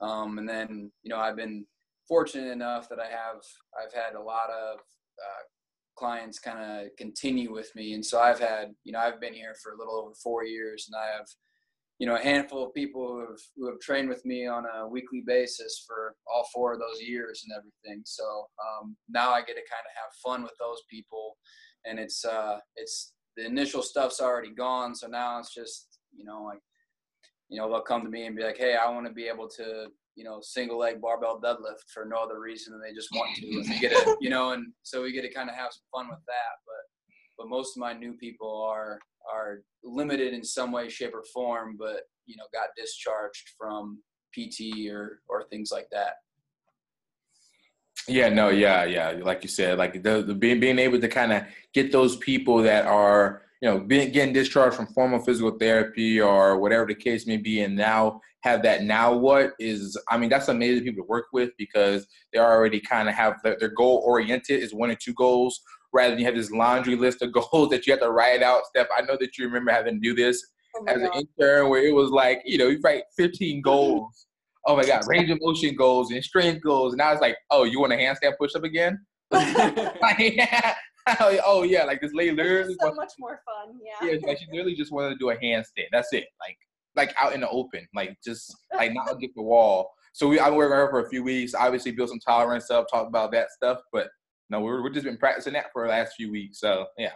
Um, 0.00 0.38
and 0.38 0.48
then, 0.48 0.90
you 1.02 1.10
know, 1.10 1.18
I've 1.18 1.36
been 1.36 1.64
fortunate 2.06 2.50
enough 2.50 2.88
that 2.88 2.98
I 3.00 3.06
have, 3.06 3.40
I've 3.76 3.92
had 3.92 4.14
a 4.14 4.22
lot 4.22 4.50
of 4.50 4.78
uh, 4.78 5.42
clients 5.98 6.38
kind 6.38 6.58
of 6.58 6.96
continue 6.96 7.52
with 7.52 7.70
me. 7.74 7.94
And 7.94 8.04
so 8.04 8.20
I've 8.20 8.38
had, 8.38 8.74
you 8.84 8.92
know, 8.92 9.00
I've 9.00 9.20
been 9.20 9.34
here 9.34 9.54
for 9.62 9.72
a 9.72 9.78
little 9.78 9.94
over 9.94 10.14
four 10.22 10.44
years 10.44 10.88
and 10.88 10.96
I 10.96 11.16
have, 11.16 11.26
you 11.98 12.06
know, 12.06 12.14
a 12.14 12.22
handful 12.22 12.64
of 12.64 12.74
people 12.74 13.08
who 13.08 13.20
have, 13.20 13.40
who 13.56 13.68
have 13.68 13.80
trained 13.80 14.08
with 14.08 14.24
me 14.24 14.46
on 14.46 14.64
a 14.64 14.86
weekly 14.86 15.22
basis 15.26 15.84
for 15.86 16.14
all 16.32 16.48
four 16.54 16.72
of 16.72 16.78
those 16.78 17.00
years 17.00 17.44
and 17.44 17.58
everything. 17.58 18.02
So 18.04 18.24
um, 18.24 18.96
now 19.08 19.30
I 19.30 19.40
get 19.40 19.56
to 19.56 19.72
kind 19.72 19.84
of 19.84 19.92
have 19.96 20.12
fun 20.24 20.42
with 20.42 20.54
those 20.60 20.82
people 20.90 21.36
and 21.84 21.98
it's, 21.98 22.24
uh, 22.24 22.58
it's, 22.76 23.14
the 23.36 23.46
initial 23.46 23.82
stuff's 23.82 24.20
already 24.20 24.52
gone. 24.52 24.94
So 24.96 25.06
now 25.06 25.38
it's 25.38 25.54
just, 25.54 25.98
you 26.16 26.24
know, 26.24 26.42
like 26.42 26.58
you 27.48 27.58
know, 27.58 27.68
they'll 27.68 27.80
come 27.80 28.02
to 28.02 28.10
me 28.10 28.26
and 28.26 28.36
be 28.36 28.42
like, 28.42 28.58
"Hey, 28.58 28.76
I 28.76 28.90
want 28.90 29.06
to 29.06 29.12
be 29.12 29.26
able 29.26 29.48
to, 29.48 29.88
you 30.18 30.24
know, 30.24 30.40
single 30.42 30.78
leg 30.78 31.00
barbell 31.00 31.40
deadlift 31.40 31.88
for 31.94 32.04
no 32.04 32.16
other 32.16 32.40
reason 32.40 32.72
than 32.72 32.82
they 32.82 32.92
just 32.92 33.08
want 33.12 33.34
to." 33.36 33.46
And 33.46 33.68
we 33.68 33.78
get 33.78 33.92
to, 33.92 34.16
you 34.20 34.30
know, 34.30 34.50
and 34.50 34.72
so 34.82 35.02
we 35.02 35.12
get 35.12 35.22
to 35.22 35.32
kind 35.32 35.48
of 35.48 35.54
have 35.54 35.70
some 35.72 35.84
fun 35.92 36.08
with 36.08 36.24
that. 36.26 36.54
But 36.66 36.82
but 37.38 37.48
most 37.48 37.76
of 37.76 37.80
my 37.80 37.92
new 37.92 38.14
people 38.14 38.62
are 38.62 38.98
are 39.32 39.60
limited 39.84 40.34
in 40.34 40.42
some 40.42 40.72
way, 40.72 40.88
shape, 40.88 41.14
or 41.14 41.24
form, 41.32 41.76
but 41.78 42.02
you 42.26 42.36
know, 42.36 42.44
got 42.52 42.70
discharged 42.76 43.50
from 43.56 44.02
PT 44.34 44.90
or 44.90 45.20
or 45.28 45.44
things 45.44 45.70
like 45.72 45.86
that. 45.92 46.14
Yeah, 48.08 48.30
no, 48.30 48.48
yeah, 48.48 48.84
yeah. 48.84 49.10
Like 49.22 49.42
you 49.42 49.48
said, 49.48 49.78
like 49.78 50.02
the, 50.02 50.22
the 50.22 50.34
being 50.34 50.60
being 50.60 50.78
able 50.78 51.00
to 51.00 51.08
kind 51.08 51.32
of 51.32 51.44
get 51.74 51.92
those 51.92 52.16
people 52.16 52.58
that 52.62 52.86
are 52.86 53.42
you 53.60 53.68
know, 53.68 53.80
being, 53.80 54.12
getting 54.12 54.32
discharged 54.32 54.76
from 54.76 54.86
formal 54.86 55.18
physical 55.18 55.50
therapy 55.58 56.20
or 56.20 56.58
whatever 56.58 56.86
the 56.86 56.94
case 56.94 57.26
may 57.26 57.36
be, 57.36 57.62
and 57.62 57.76
now 57.76 58.20
have 58.42 58.62
that 58.62 58.84
now 58.84 59.12
what 59.12 59.52
is, 59.58 59.96
I 60.08 60.16
mean, 60.16 60.30
that's 60.30 60.48
amazing 60.48 60.84
people 60.84 61.04
to 61.04 61.08
work 61.08 61.26
with 61.32 61.50
because 61.58 62.06
they 62.32 62.38
already 62.38 62.80
kind 62.80 63.08
of 63.08 63.14
have 63.14 63.36
their, 63.42 63.56
their 63.58 63.70
goal 63.70 64.02
oriented 64.06 64.62
is 64.62 64.72
one 64.72 64.90
or 64.90 64.94
two 64.94 65.14
goals 65.14 65.60
rather 65.92 66.10
than 66.10 66.20
you 66.20 66.26
have 66.26 66.36
this 66.36 66.50
laundry 66.50 66.94
list 66.94 67.22
of 67.22 67.32
goals 67.52 67.70
that 67.70 67.86
you 67.86 67.92
have 67.92 68.00
to 68.00 68.10
write 68.10 68.42
out. 68.42 68.66
Steph, 68.66 68.88
I 68.96 69.02
know 69.02 69.16
that 69.20 69.36
you 69.36 69.46
remember 69.46 69.72
having 69.72 69.94
to 69.94 70.00
do 70.00 70.14
this 70.14 70.44
Oh 70.76 70.84
as 70.86 71.00
an 71.00 71.10
intern 71.14 71.68
where 71.68 71.84
it 71.84 71.94
was 71.94 72.10
like, 72.10 72.42
you 72.44 72.58
know, 72.58 72.68
you 72.68 72.78
write 72.82 73.04
15 73.16 73.62
goals. 73.64 74.26
Oh 74.66 74.76
my 74.76 74.84
God, 74.84 75.02
range 75.06 75.30
of 75.30 75.38
motion 75.40 75.74
goals 75.74 76.10
and 76.10 76.22
strength 76.22 76.62
goals. 76.62 76.92
And 76.92 77.00
I 77.00 77.10
was 77.12 77.20
like, 77.20 77.36
oh, 77.50 77.64
you 77.64 77.80
want 77.80 77.92
a 77.92 77.96
handstand 77.96 78.36
push 78.38 78.54
up 78.54 78.64
again? 78.64 79.04
Like, 81.20 81.40
oh 81.46 81.62
yeah, 81.62 81.84
like 81.84 82.02
this 82.02 82.12
lady 82.12 82.32
literally, 82.32 82.76
so 82.82 82.92
much 82.92 83.12
more 83.18 83.40
fun. 83.46 83.78
Yeah. 83.82 84.10
yeah, 84.10 84.26
like 84.26 84.38
she 84.38 84.46
literally 84.52 84.74
just 84.74 84.92
wanted 84.92 85.10
to 85.10 85.16
do 85.16 85.30
a 85.30 85.36
handstand. 85.36 85.86
That's 85.90 86.12
it. 86.12 86.26
Like, 86.38 86.58
like 86.98 87.14
out 87.18 87.34
in 87.34 87.40
the 87.40 87.48
open, 87.48 87.86
like 87.94 88.18
just 88.22 88.54
like 88.74 88.92
not 88.92 89.10
against 89.10 89.36
the 89.36 89.42
wall. 89.42 89.90
So 90.12 90.28
we, 90.28 90.38
I 90.38 90.50
worked 90.50 90.70
with 90.70 90.78
her 90.78 90.90
for 90.90 91.00
a 91.00 91.08
few 91.08 91.22
weeks. 91.22 91.54
Obviously, 91.54 91.92
build 91.92 92.10
some 92.10 92.18
tolerance 92.18 92.70
up, 92.70 92.86
talk 92.90 93.06
about 93.06 93.32
that 93.32 93.50
stuff. 93.50 93.78
But 93.92 94.08
no, 94.50 94.60
we're 94.60 94.82
we're 94.82 94.90
just 94.90 95.04
been 95.06 95.16
practicing 95.16 95.54
that 95.54 95.66
for 95.72 95.84
the 95.84 95.90
last 95.90 96.14
few 96.16 96.30
weeks. 96.30 96.60
So 96.60 96.86
yeah, 96.98 97.12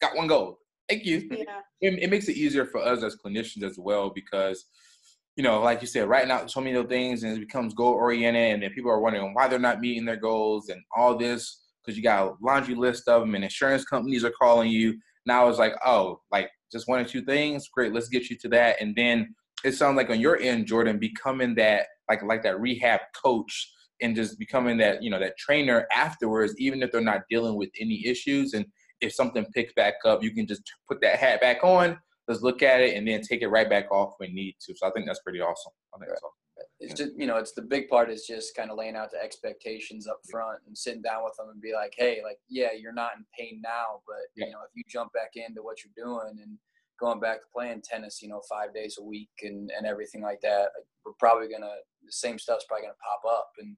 got 0.00 0.16
one 0.16 0.26
goal. 0.26 0.58
Thank 0.88 1.04
you. 1.04 1.28
Yeah. 1.30 1.60
It, 1.80 2.02
it 2.02 2.10
makes 2.10 2.28
it 2.28 2.36
easier 2.36 2.66
for 2.66 2.80
us 2.80 3.02
as 3.02 3.16
clinicians 3.16 3.62
as 3.62 3.78
well 3.78 4.10
because 4.10 4.66
you 5.36 5.42
know, 5.42 5.62
like 5.62 5.80
you 5.80 5.86
said, 5.86 6.08
writing 6.08 6.30
out 6.30 6.50
so 6.50 6.60
many 6.60 6.82
things 6.84 7.22
and 7.22 7.36
it 7.36 7.40
becomes 7.40 7.74
goal 7.74 7.94
oriented, 7.94 8.54
and 8.54 8.62
then 8.62 8.70
people 8.72 8.90
are 8.90 9.00
wondering 9.00 9.32
why 9.34 9.48
they're 9.48 9.58
not 9.58 9.80
meeting 9.80 10.04
their 10.04 10.16
goals 10.16 10.68
and 10.68 10.82
all 10.94 11.16
this 11.16 11.62
because 11.82 11.96
you 11.96 12.02
got 12.02 12.26
a 12.26 12.34
laundry 12.42 12.74
list 12.74 13.08
of 13.08 13.22
them, 13.22 13.34
and 13.34 13.44
insurance 13.44 13.84
companies 13.84 14.24
are 14.24 14.32
calling 14.38 14.70
you. 14.70 14.98
Now 15.26 15.48
it's 15.48 15.58
like, 15.58 15.74
oh, 15.84 16.20
like 16.30 16.50
just 16.72 16.88
one 16.88 17.00
or 17.00 17.04
two 17.04 17.22
things, 17.22 17.68
great, 17.68 17.92
let's 17.92 18.08
get 18.08 18.30
you 18.30 18.36
to 18.38 18.48
that, 18.48 18.76
and 18.80 18.94
then 18.96 19.34
it 19.64 19.72
sounds 19.72 19.96
like 19.96 20.10
on 20.10 20.20
your 20.20 20.38
end, 20.38 20.66
Jordan, 20.66 20.98
becoming 20.98 21.54
that 21.56 21.86
like 22.08 22.22
like 22.22 22.42
that 22.42 22.60
rehab 22.60 23.00
coach 23.22 23.70
and 24.00 24.16
just 24.16 24.38
becoming 24.38 24.78
that 24.78 25.02
you 25.02 25.10
know 25.10 25.20
that 25.20 25.38
trainer 25.38 25.86
afterwards, 25.94 26.54
even 26.58 26.82
if 26.82 26.90
they're 26.90 27.00
not 27.00 27.22
dealing 27.30 27.56
with 27.56 27.70
any 27.80 28.04
issues, 28.06 28.54
and 28.54 28.66
if 29.00 29.12
something 29.12 29.46
picks 29.54 29.72
back 29.74 29.94
up, 30.04 30.22
you 30.22 30.32
can 30.34 30.46
just 30.46 30.62
put 30.88 31.00
that 31.00 31.18
hat 31.18 31.40
back 31.40 31.62
on 31.62 31.98
let's 32.28 32.42
look 32.42 32.62
at 32.62 32.80
it 32.80 32.96
and 32.96 33.06
then 33.06 33.20
take 33.20 33.42
it 33.42 33.48
right 33.48 33.68
back 33.68 33.90
off 33.90 34.14
when 34.18 34.34
need 34.34 34.54
to. 34.60 34.74
So 34.76 34.86
I 34.86 34.90
think 34.90 35.06
that's 35.06 35.20
pretty 35.20 35.40
awesome. 35.40 35.72
I 35.94 35.98
think 35.98 36.10
that's 36.10 36.22
awesome. 36.22 36.41
It's 36.80 36.94
just 36.94 37.12
you 37.16 37.26
know 37.26 37.36
it's 37.36 37.52
the 37.52 37.62
big 37.62 37.88
part 37.88 38.10
is 38.10 38.26
just 38.26 38.54
kind 38.56 38.70
of 38.70 38.78
laying 38.78 38.96
out 38.96 39.10
the 39.10 39.22
expectations 39.22 40.06
up 40.06 40.20
front 40.30 40.58
and 40.66 40.76
sitting 40.76 41.02
down 41.02 41.24
with 41.24 41.34
them 41.36 41.48
and 41.50 41.60
be 41.60 41.72
like 41.72 41.94
hey 41.96 42.20
like 42.24 42.38
yeah 42.48 42.68
you're 42.78 42.92
not 42.92 43.12
in 43.16 43.24
pain 43.38 43.60
now 43.62 44.00
but 44.06 44.16
Yeah. 44.36 44.46
you 44.46 44.52
know 44.52 44.60
if 44.64 44.70
you 44.74 44.82
jump 44.88 45.12
back 45.12 45.30
into 45.34 45.62
what 45.62 45.78
you're 45.84 46.06
doing 46.06 46.38
and 46.42 46.58
going 47.00 47.20
back 47.20 47.38
to 47.40 47.46
playing 47.52 47.82
tennis 47.82 48.20
you 48.22 48.28
know 48.28 48.40
five 48.48 48.72
days 48.74 48.96
a 49.00 49.04
week 49.04 49.30
and 49.42 49.70
and 49.76 49.86
everything 49.86 50.22
like 50.22 50.40
that 50.42 50.70
like, 50.76 50.86
we're 51.04 51.12
probably 51.18 51.48
gonna 51.48 51.74
the 52.04 52.12
same 52.12 52.38
stuff's 52.38 52.64
probably 52.68 52.82
gonna 52.86 52.94
pop 53.02 53.22
up 53.30 53.50
and 53.58 53.76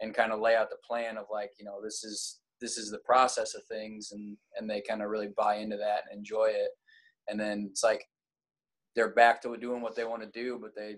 and 0.00 0.14
kind 0.14 0.32
of 0.32 0.40
lay 0.40 0.56
out 0.56 0.70
the 0.70 0.76
plan 0.86 1.16
of 1.16 1.26
like 1.30 1.50
you 1.58 1.64
know 1.64 1.80
this 1.82 2.04
is 2.04 2.40
this 2.60 2.76
is 2.78 2.90
the 2.90 2.98
process 3.04 3.54
of 3.54 3.62
things 3.64 4.12
and 4.12 4.36
and 4.56 4.68
they 4.68 4.80
kind 4.80 5.02
of 5.02 5.10
really 5.10 5.28
buy 5.36 5.56
into 5.56 5.76
that 5.76 6.04
and 6.10 6.18
enjoy 6.18 6.46
it. 6.46 6.70
And 7.28 7.38
then 7.38 7.68
it's 7.70 7.82
like 7.82 8.04
they're 8.94 9.14
back 9.14 9.42
to 9.42 9.56
doing 9.56 9.82
what 9.82 9.96
they 9.96 10.04
want 10.04 10.22
to 10.22 10.28
do 10.40 10.58
but 10.60 10.74
they 10.76 10.96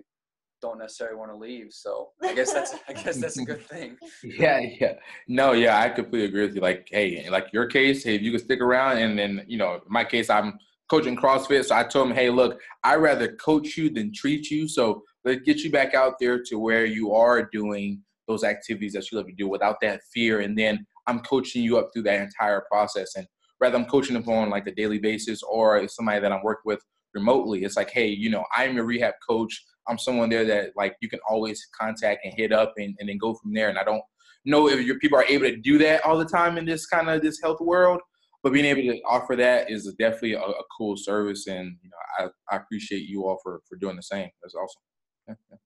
don't 0.66 0.78
necessarily 0.78 1.16
want 1.16 1.30
to 1.30 1.36
leave 1.36 1.68
so 1.70 2.10
i 2.22 2.34
guess 2.34 2.52
that's 2.52 2.74
i 2.88 2.92
guess 3.04 3.16
that's 3.18 3.38
a 3.38 3.44
good 3.44 3.64
thing 3.66 3.96
Yeah, 4.38 4.60
yeah. 4.80 4.94
No, 5.28 5.52
yeah, 5.52 5.80
I 5.80 5.88
completely 5.88 6.28
agree 6.28 6.46
with 6.46 6.54
you. 6.54 6.60
Like, 6.60 6.88
hey, 6.90 7.28
like 7.30 7.52
your 7.52 7.66
case, 7.66 8.04
hey, 8.04 8.16
if 8.16 8.22
you 8.22 8.30
can 8.30 8.40
stick 8.40 8.60
around 8.60 8.98
and 8.98 9.18
then, 9.18 9.44
you 9.46 9.58
know, 9.58 9.74
in 9.74 9.80
my 9.86 10.04
case, 10.04 10.30
I'm 10.30 10.58
coaching 10.90 11.16
CrossFit. 11.16 11.64
So 11.64 11.74
I 11.76 11.84
told 11.84 12.08
him, 12.08 12.14
hey, 12.14 12.30
look, 12.30 12.60
I'd 12.84 12.96
rather 12.96 13.34
coach 13.36 13.76
you 13.76 13.90
than 13.90 14.12
treat 14.12 14.50
you. 14.50 14.68
So 14.68 15.02
let's 15.24 15.42
get 15.42 15.60
you 15.60 15.70
back 15.70 15.94
out 15.94 16.14
there 16.20 16.42
to 16.44 16.58
where 16.58 16.84
you 16.84 17.12
are 17.12 17.42
doing 17.42 18.02
those 18.28 18.44
activities 18.44 18.92
that 18.92 19.10
you 19.10 19.18
love 19.18 19.26
to 19.26 19.32
do 19.32 19.48
without 19.48 19.76
that 19.82 20.00
fear. 20.12 20.40
And 20.40 20.58
then 20.58 20.86
I'm 21.06 21.20
coaching 21.20 21.62
you 21.62 21.78
up 21.78 21.90
through 21.92 22.02
that 22.04 22.20
entire 22.20 22.64
process. 22.70 23.14
And 23.16 23.26
rather 23.60 23.76
I'm 23.78 23.86
coaching 23.86 24.14
them 24.14 24.28
on 24.28 24.50
like 24.50 24.66
a 24.66 24.74
daily 24.74 24.98
basis 24.98 25.42
or 25.42 25.86
somebody 25.88 26.20
that 26.20 26.32
I'm 26.32 26.42
working 26.42 26.62
with 26.64 26.80
remotely, 27.14 27.64
it's 27.64 27.76
like, 27.76 27.90
hey, 27.90 28.08
you 28.08 28.30
know, 28.30 28.44
I'm 28.56 28.74
your 28.74 28.84
rehab 28.84 29.14
coach. 29.28 29.64
I'm 29.88 29.98
someone 29.98 30.28
there 30.28 30.44
that 30.44 30.72
like 30.76 30.96
you 31.00 31.08
can 31.08 31.20
always 31.28 31.66
contact 31.78 32.24
and 32.24 32.34
hit 32.34 32.52
up 32.52 32.74
and, 32.76 32.94
and 32.98 33.08
then 33.08 33.18
go 33.18 33.34
from 33.34 33.52
there. 33.52 33.68
And 33.68 33.78
I 33.78 33.84
don't 33.84 34.02
know 34.44 34.68
if 34.68 34.80
your 34.80 34.98
people 34.98 35.18
are 35.18 35.24
able 35.24 35.46
to 35.46 35.56
do 35.56 35.78
that 35.78 36.04
all 36.04 36.18
the 36.18 36.24
time 36.24 36.58
in 36.58 36.64
this 36.64 36.86
kind 36.86 37.08
of 37.08 37.22
this 37.22 37.40
health 37.40 37.60
world, 37.60 38.00
but 38.42 38.52
being 38.52 38.64
able 38.64 38.82
to 38.82 39.00
offer 39.02 39.36
that 39.36 39.70
is 39.70 39.92
definitely 39.98 40.34
a, 40.34 40.40
a 40.40 40.64
cool 40.76 40.96
service. 40.96 41.46
And 41.46 41.76
you 41.82 41.90
know, 41.90 42.30
I, 42.50 42.54
I 42.54 42.58
appreciate 42.58 43.08
you 43.08 43.26
all 43.26 43.38
for, 43.42 43.60
for 43.68 43.76
doing 43.76 43.96
the 43.96 44.02
same. 44.02 44.28
That's 44.42 44.54
awesome. 44.54 44.82
Yeah. 45.28 45.56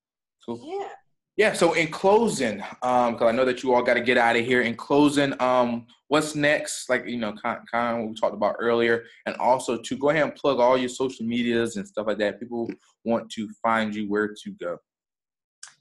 Cool. 0.45 0.61
Yeah. 0.81 0.89
Yeah. 1.41 1.55
So 1.55 1.73
in 1.73 1.89
closing, 1.89 2.63
um, 2.83 3.15
because 3.15 3.29
I 3.29 3.33
know 3.33 3.47
that 3.47 3.63
you 3.63 3.73
all 3.73 3.83
got 3.83 3.95
to 3.95 4.03
get 4.03 4.19
out 4.19 4.37
of 4.37 4.45
here. 4.45 4.61
In 4.61 4.75
closing, 4.75 5.33
um, 5.41 5.87
what's 6.09 6.35
next? 6.35 6.91
Like 6.91 7.07
you 7.07 7.17
know, 7.17 7.33
kind, 7.33 7.61
kind 7.73 7.97
of 7.97 8.03
what 8.03 8.11
we 8.11 8.15
talked 8.15 8.35
about 8.35 8.57
earlier, 8.59 9.05
and 9.25 9.35
also 9.37 9.79
to 9.79 9.97
go 9.97 10.11
ahead 10.11 10.25
and 10.25 10.35
plug 10.35 10.61
all 10.61 10.77
your 10.77 10.91
social 10.91 11.25
medias 11.25 11.77
and 11.77 11.89
stuff 11.89 12.09
like 12.09 12.19
that. 12.19 12.41
People 12.41 12.71
want 13.07 13.31
to 13.31 13.49
find 13.63 13.95
you 13.95 14.07
where 14.07 14.29
to 14.29 14.51
go. 14.61 14.77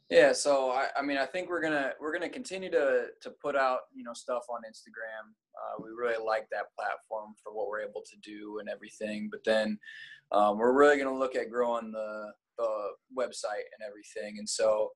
Yeah, 0.09 0.31
so 0.31 0.71
I, 0.71 0.87
I 0.97 1.01
mean, 1.01 1.17
I 1.17 1.25
think 1.25 1.49
we're 1.49 1.61
gonna 1.61 1.91
we're 1.99 2.13
gonna 2.13 2.29
continue 2.29 2.71
to 2.71 3.07
to 3.21 3.29
put 3.43 3.57
out 3.57 3.79
you 3.93 4.05
know 4.05 4.13
stuff 4.13 4.43
on 4.49 4.61
Instagram. 4.61 5.27
Uh, 5.27 5.83
we 5.83 5.89
really 5.89 6.23
like 6.25 6.47
that 6.51 6.67
platform 6.73 7.33
for 7.43 7.53
what 7.53 7.67
we're 7.67 7.81
able 7.81 8.03
to 8.09 8.17
do 8.23 8.59
and 8.59 8.69
everything. 8.69 9.27
But 9.29 9.41
then 9.43 9.77
um, 10.31 10.57
we're 10.57 10.71
really 10.71 10.97
gonna 10.97 11.19
look 11.19 11.35
at 11.35 11.49
growing 11.49 11.91
the 11.91 12.31
the 12.57 12.91
website 13.17 13.67
and 13.73 13.85
everything. 13.85 14.37
And 14.37 14.47
so 14.47 14.91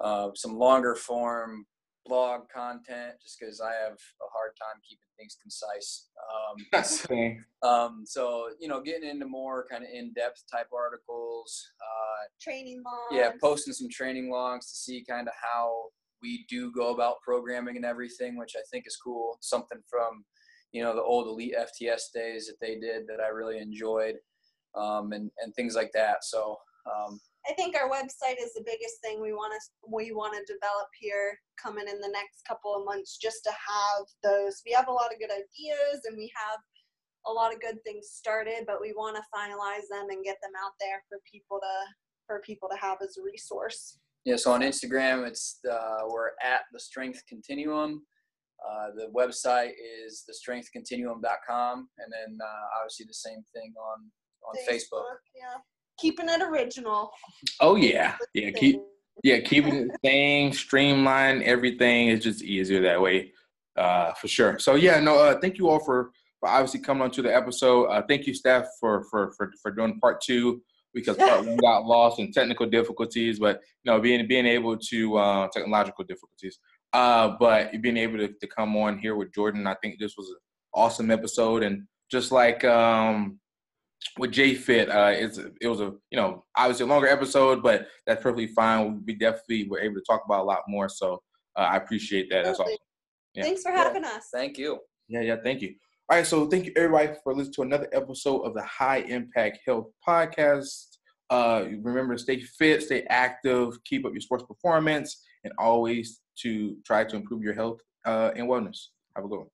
uh, 0.00 0.30
some 0.34 0.56
longer 0.56 0.94
form 0.94 1.66
blog 2.06 2.42
content, 2.52 3.14
just 3.22 3.38
because 3.38 3.60
I 3.60 3.72
have 3.72 3.92
a 3.92 4.28
hard 4.32 4.52
time 4.60 4.80
keeping 4.88 5.06
things 5.18 5.36
concise. 5.40 6.08
Um, 6.30 6.84
Okay. 7.04 7.38
um, 7.62 8.04
so 8.06 8.48
you 8.60 8.68
know, 8.68 8.80
getting 8.80 9.08
into 9.08 9.26
more 9.26 9.66
kind 9.70 9.84
of 9.84 9.90
in 9.92 10.12
depth 10.14 10.42
type 10.50 10.68
articles. 10.76 11.62
Uh, 11.80 12.26
Training 12.40 12.82
logs. 12.84 13.18
yeah 13.18 13.30
posting 13.40 13.72
some 13.74 13.88
training 13.90 14.30
logs 14.30 14.66
to 14.70 14.76
see 14.76 15.04
kind 15.08 15.28
of 15.28 15.34
how 15.40 15.84
we 16.22 16.44
do 16.48 16.70
go 16.72 16.92
about 16.92 17.20
programming 17.22 17.76
and 17.76 17.84
everything 17.84 18.36
which 18.38 18.52
i 18.56 18.60
think 18.70 18.84
is 18.86 18.96
cool 19.02 19.38
something 19.40 19.78
from 19.88 20.22
you 20.72 20.82
know 20.82 20.94
the 20.94 21.02
old 21.02 21.26
EliteFTS 21.26 22.12
days 22.14 22.46
that 22.46 22.56
they 22.60 22.78
did 22.78 23.06
that 23.06 23.20
i 23.24 23.28
really 23.28 23.58
enjoyed 23.58 24.16
um, 24.74 25.12
and 25.12 25.30
and 25.42 25.54
things 25.54 25.74
like 25.74 25.90
that 25.92 26.22
so 26.22 26.56
um, 26.86 27.18
I 27.48 27.54
think 27.54 27.74
our 27.74 27.88
website 27.88 28.36
is 28.40 28.52
the 28.52 28.64
biggest 28.66 29.00
thing 29.02 29.20
we 29.20 29.32
want 29.32 29.54
to 29.54 29.90
we 29.90 30.12
want 30.12 30.34
to 30.34 30.52
develop 30.52 30.88
here 30.98 31.38
coming 31.60 31.88
in 31.88 32.00
the 32.00 32.12
next 32.12 32.44
couple 32.46 32.74
of 32.74 32.84
months 32.84 33.16
just 33.16 33.42
to 33.44 33.50
have 33.50 34.06
those. 34.22 34.62
We 34.66 34.72
have 34.72 34.88
a 34.88 34.92
lot 34.92 35.12
of 35.12 35.18
good 35.18 35.30
ideas 35.30 36.04
and 36.04 36.16
we 36.16 36.30
have 36.36 36.58
a 37.26 37.32
lot 37.32 37.52
of 37.52 37.60
good 37.60 37.82
things 37.84 38.08
started 38.12 38.64
but 38.66 38.80
we 38.80 38.92
want 38.92 39.16
to 39.16 39.22
finalize 39.34 39.88
them 39.90 40.08
and 40.10 40.24
get 40.24 40.36
them 40.42 40.52
out 40.62 40.72
there 40.80 41.02
for 41.08 41.18
people 41.30 41.58
to 41.60 41.76
for 42.26 42.40
people 42.40 42.68
to 42.68 42.76
have 42.76 42.98
as 43.02 43.16
a 43.18 43.22
resource. 43.22 43.98
Yeah 44.24 44.36
so 44.36 44.52
on 44.52 44.60
instagram 44.60 45.26
it's 45.26 45.60
uh, 45.70 46.04
we're 46.08 46.32
at 46.42 46.62
the 46.72 46.80
strength 46.80 47.22
continuum. 47.28 48.02
Uh, 48.60 48.88
the 48.94 49.08
website 49.16 49.72
is 50.04 50.24
thestrengthcontinuum.com 50.28 51.88
and 51.98 52.12
then 52.12 52.38
uh, 52.42 52.78
obviously 52.78 53.06
the 53.06 53.14
same 53.14 53.42
thing 53.54 53.72
on 53.80 54.10
on 54.44 54.54
facebook. 54.68 55.04
yeah 55.34 55.56
keeping 56.00 56.28
it 56.28 56.42
original 56.42 57.10
Oh 57.60 57.76
yeah, 57.76 58.14
yeah. 58.34 58.50
Keep 58.50 58.80
yeah, 59.22 59.40
keeping 59.40 59.74
it 59.74 59.90
same, 60.04 60.52
streamline 60.52 61.42
everything 61.42 62.08
is 62.08 62.24
just 62.24 62.42
easier 62.42 62.80
that 62.82 63.00
way, 63.00 63.32
uh, 63.76 64.12
for 64.14 64.28
sure. 64.28 64.58
So 64.58 64.76
yeah, 64.76 64.98
no, 65.00 65.18
uh, 65.18 65.38
thank 65.40 65.58
you 65.58 65.68
all 65.68 65.80
for, 65.80 66.10
for 66.38 66.48
obviously 66.48 66.80
coming 66.80 67.02
on 67.02 67.10
to 67.12 67.22
the 67.22 67.34
episode. 67.34 67.86
Uh, 67.86 68.02
thank 68.08 68.26
you, 68.26 68.34
Steph, 68.34 68.66
for 68.78 69.04
for 69.10 69.32
for 69.36 69.52
for 69.62 69.72
doing 69.72 69.98
part 70.00 70.22
two 70.22 70.62
because 70.94 71.16
part 71.18 71.44
one 71.44 71.56
got 71.58 71.84
lost 71.84 72.18
in 72.18 72.32
technical 72.32 72.66
difficulties, 72.66 73.38
but 73.38 73.60
you 73.84 73.92
know, 73.92 74.00
being 74.00 74.26
being 74.26 74.46
able 74.46 74.76
to 74.76 75.16
uh, 75.18 75.48
technological 75.52 76.04
difficulties, 76.04 76.58
uh, 76.94 77.36
but 77.38 77.72
being 77.82 77.98
able 77.98 78.18
to, 78.18 78.28
to 78.28 78.46
come 78.46 78.76
on 78.76 78.98
here 78.98 79.16
with 79.16 79.34
Jordan, 79.34 79.66
I 79.66 79.74
think 79.82 79.98
this 79.98 80.14
was 80.16 80.30
an 80.30 80.36
awesome 80.72 81.10
episode, 81.10 81.62
and 81.62 81.86
just 82.10 82.32
like 82.32 82.64
um 82.64 83.38
with 84.18 84.32
J 84.32 84.54
Fit, 84.54 84.88
uh, 84.90 85.12
it's 85.14 85.38
it 85.60 85.68
was 85.68 85.80
a 85.80 85.92
you 86.10 86.16
know 86.16 86.44
obviously 86.56 86.84
a 86.84 86.88
longer 86.88 87.08
episode, 87.08 87.62
but 87.62 87.86
that's 88.06 88.22
perfectly 88.22 88.48
fine. 88.48 89.02
We 89.06 89.14
definitely 89.14 89.68
were 89.68 89.80
able 89.80 89.96
to 89.96 90.02
talk 90.08 90.22
about 90.24 90.42
a 90.42 90.44
lot 90.44 90.62
more, 90.68 90.88
so 90.88 91.22
uh, 91.56 91.60
I 91.60 91.76
appreciate 91.76 92.28
that. 92.30 92.44
That's 92.44 92.60
awesome. 92.60 92.74
Yeah. 93.34 93.44
thanks 93.44 93.62
for 93.62 93.70
Yeah. 93.70 93.84
having 93.84 94.04
us 94.04 94.28
thank 94.32 94.58
you 94.58 94.78
Yeah, 95.08 95.20
yeah, 95.20 95.36
thank 95.44 95.62
you. 95.62 95.74
All 96.10 96.16
right, 96.16 96.26
so 96.26 96.48
thank 96.48 96.66
you 96.66 96.72
everybody 96.76 97.12
for 97.22 97.32
listening 97.34 97.54
to 97.54 97.62
another 97.62 97.88
episode 97.92 98.40
of 98.42 98.54
the 98.54 98.62
High 98.64 98.98
Impact 99.02 99.58
Health 99.64 99.86
Podcast. 100.06 100.86
Uh, 101.30 101.66
remember, 101.82 102.14
to 102.16 102.18
stay 102.18 102.40
fit, 102.40 102.82
stay 102.82 103.04
active, 103.08 103.78
keep 103.84 104.04
up 104.04 104.12
your 104.12 104.20
sports 104.20 104.42
performance, 104.44 105.22
and 105.44 105.52
always 105.58 106.20
to 106.42 106.76
try 106.84 107.04
to 107.04 107.14
improve 107.14 107.42
your 107.42 107.54
health 107.54 107.78
uh, 108.04 108.32
and 108.34 108.48
wellness. 108.48 108.86
Have 109.14 109.24
a 109.26 109.28
good 109.28 109.38
one. 109.38 109.48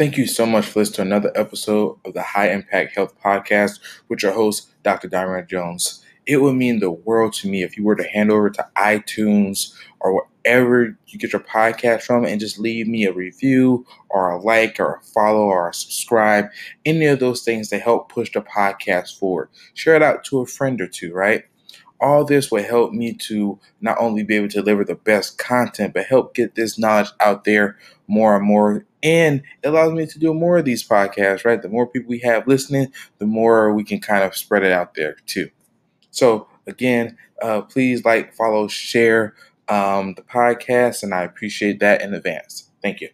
Thank 0.00 0.16
you 0.16 0.26
so 0.26 0.46
much 0.46 0.64
for 0.64 0.78
listening 0.78 0.94
to 0.94 1.02
another 1.02 1.32
episode 1.34 1.98
of 2.06 2.14
the 2.14 2.22
High 2.22 2.52
Impact 2.52 2.96
Health 2.96 3.14
Podcast 3.22 3.80
with 4.08 4.22
your 4.22 4.32
host, 4.32 4.70
Dr. 4.82 5.08
Diamond 5.08 5.46
Jones. 5.46 6.02
it 6.24 6.38
would 6.38 6.54
mean 6.54 6.78
the 6.78 6.90
world 6.90 7.34
to 7.34 7.50
me 7.50 7.62
if 7.62 7.76
you 7.76 7.84
were 7.84 7.96
to 7.96 8.08
hand 8.08 8.30
over 8.30 8.48
to 8.48 8.66
iTunes 8.78 9.74
or 10.00 10.24
wherever 10.42 10.96
you 11.06 11.18
get 11.18 11.34
your 11.34 11.42
podcast 11.42 12.00
from 12.00 12.24
and 12.24 12.40
just 12.40 12.58
leave 12.58 12.88
me 12.88 13.04
a 13.04 13.12
review 13.12 13.84
or 14.08 14.30
a 14.30 14.40
like 14.40 14.80
or 14.80 14.94
a 14.94 15.02
follow 15.02 15.42
or 15.42 15.68
a 15.68 15.74
subscribe. 15.74 16.46
Any 16.86 17.04
of 17.04 17.20
those 17.20 17.42
things 17.42 17.68
to 17.68 17.78
help 17.78 18.10
push 18.10 18.32
the 18.32 18.40
podcast 18.40 19.18
forward. 19.18 19.50
Share 19.74 19.96
it 19.96 20.02
out 20.02 20.24
to 20.24 20.40
a 20.40 20.46
friend 20.46 20.80
or 20.80 20.86
two, 20.86 21.12
right? 21.12 21.44
All 22.00 22.24
this 22.24 22.50
will 22.50 22.64
help 22.64 22.94
me 22.94 23.12
to 23.28 23.60
not 23.82 23.98
only 24.00 24.22
be 24.22 24.36
able 24.36 24.48
to 24.48 24.62
deliver 24.62 24.82
the 24.82 24.94
best 24.94 25.36
content, 25.36 25.92
but 25.92 26.06
help 26.06 26.32
get 26.32 26.54
this 26.54 26.78
knowledge 26.78 27.10
out 27.20 27.44
there 27.44 27.76
more 28.08 28.34
and 28.34 28.46
more. 28.46 28.86
And 29.02 29.42
it 29.62 29.68
allows 29.68 29.92
me 29.94 30.06
to 30.06 30.18
do 30.18 30.34
more 30.34 30.58
of 30.58 30.64
these 30.64 30.86
podcasts, 30.86 31.44
right? 31.44 31.60
The 31.60 31.68
more 31.68 31.86
people 31.86 32.10
we 32.10 32.18
have 32.20 32.46
listening, 32.46 32.92
the 33.18 33.26
more 33.26 33.72
we 33.72 33.84
can 33.84 34.00
kind 34.00 34.24
of 34.24 34.36
spread 34.36 34.62
it 34.62 34.72
out 34.72 34.94
there 34.94 35.16
too. 35.26 35.48
So, 36.10 36.48
again, 36.66 37.18
uh, 37.42 37.62
please 37.62 38.04
like, 38.04 38.34
follow, 38.34 38.68
share 38.68 39.34
um, 39.68 40.14
the 40.14 40.22
podcast, 40.22 41.02
and 41.02 41.14
I 41.14 41.22
appreciate 41.24 41.80
that 41.80 42.02
in 42.02 42.14
advance. 42.14 42.70
Thank 42.82 43.00
you. 43.02 43.10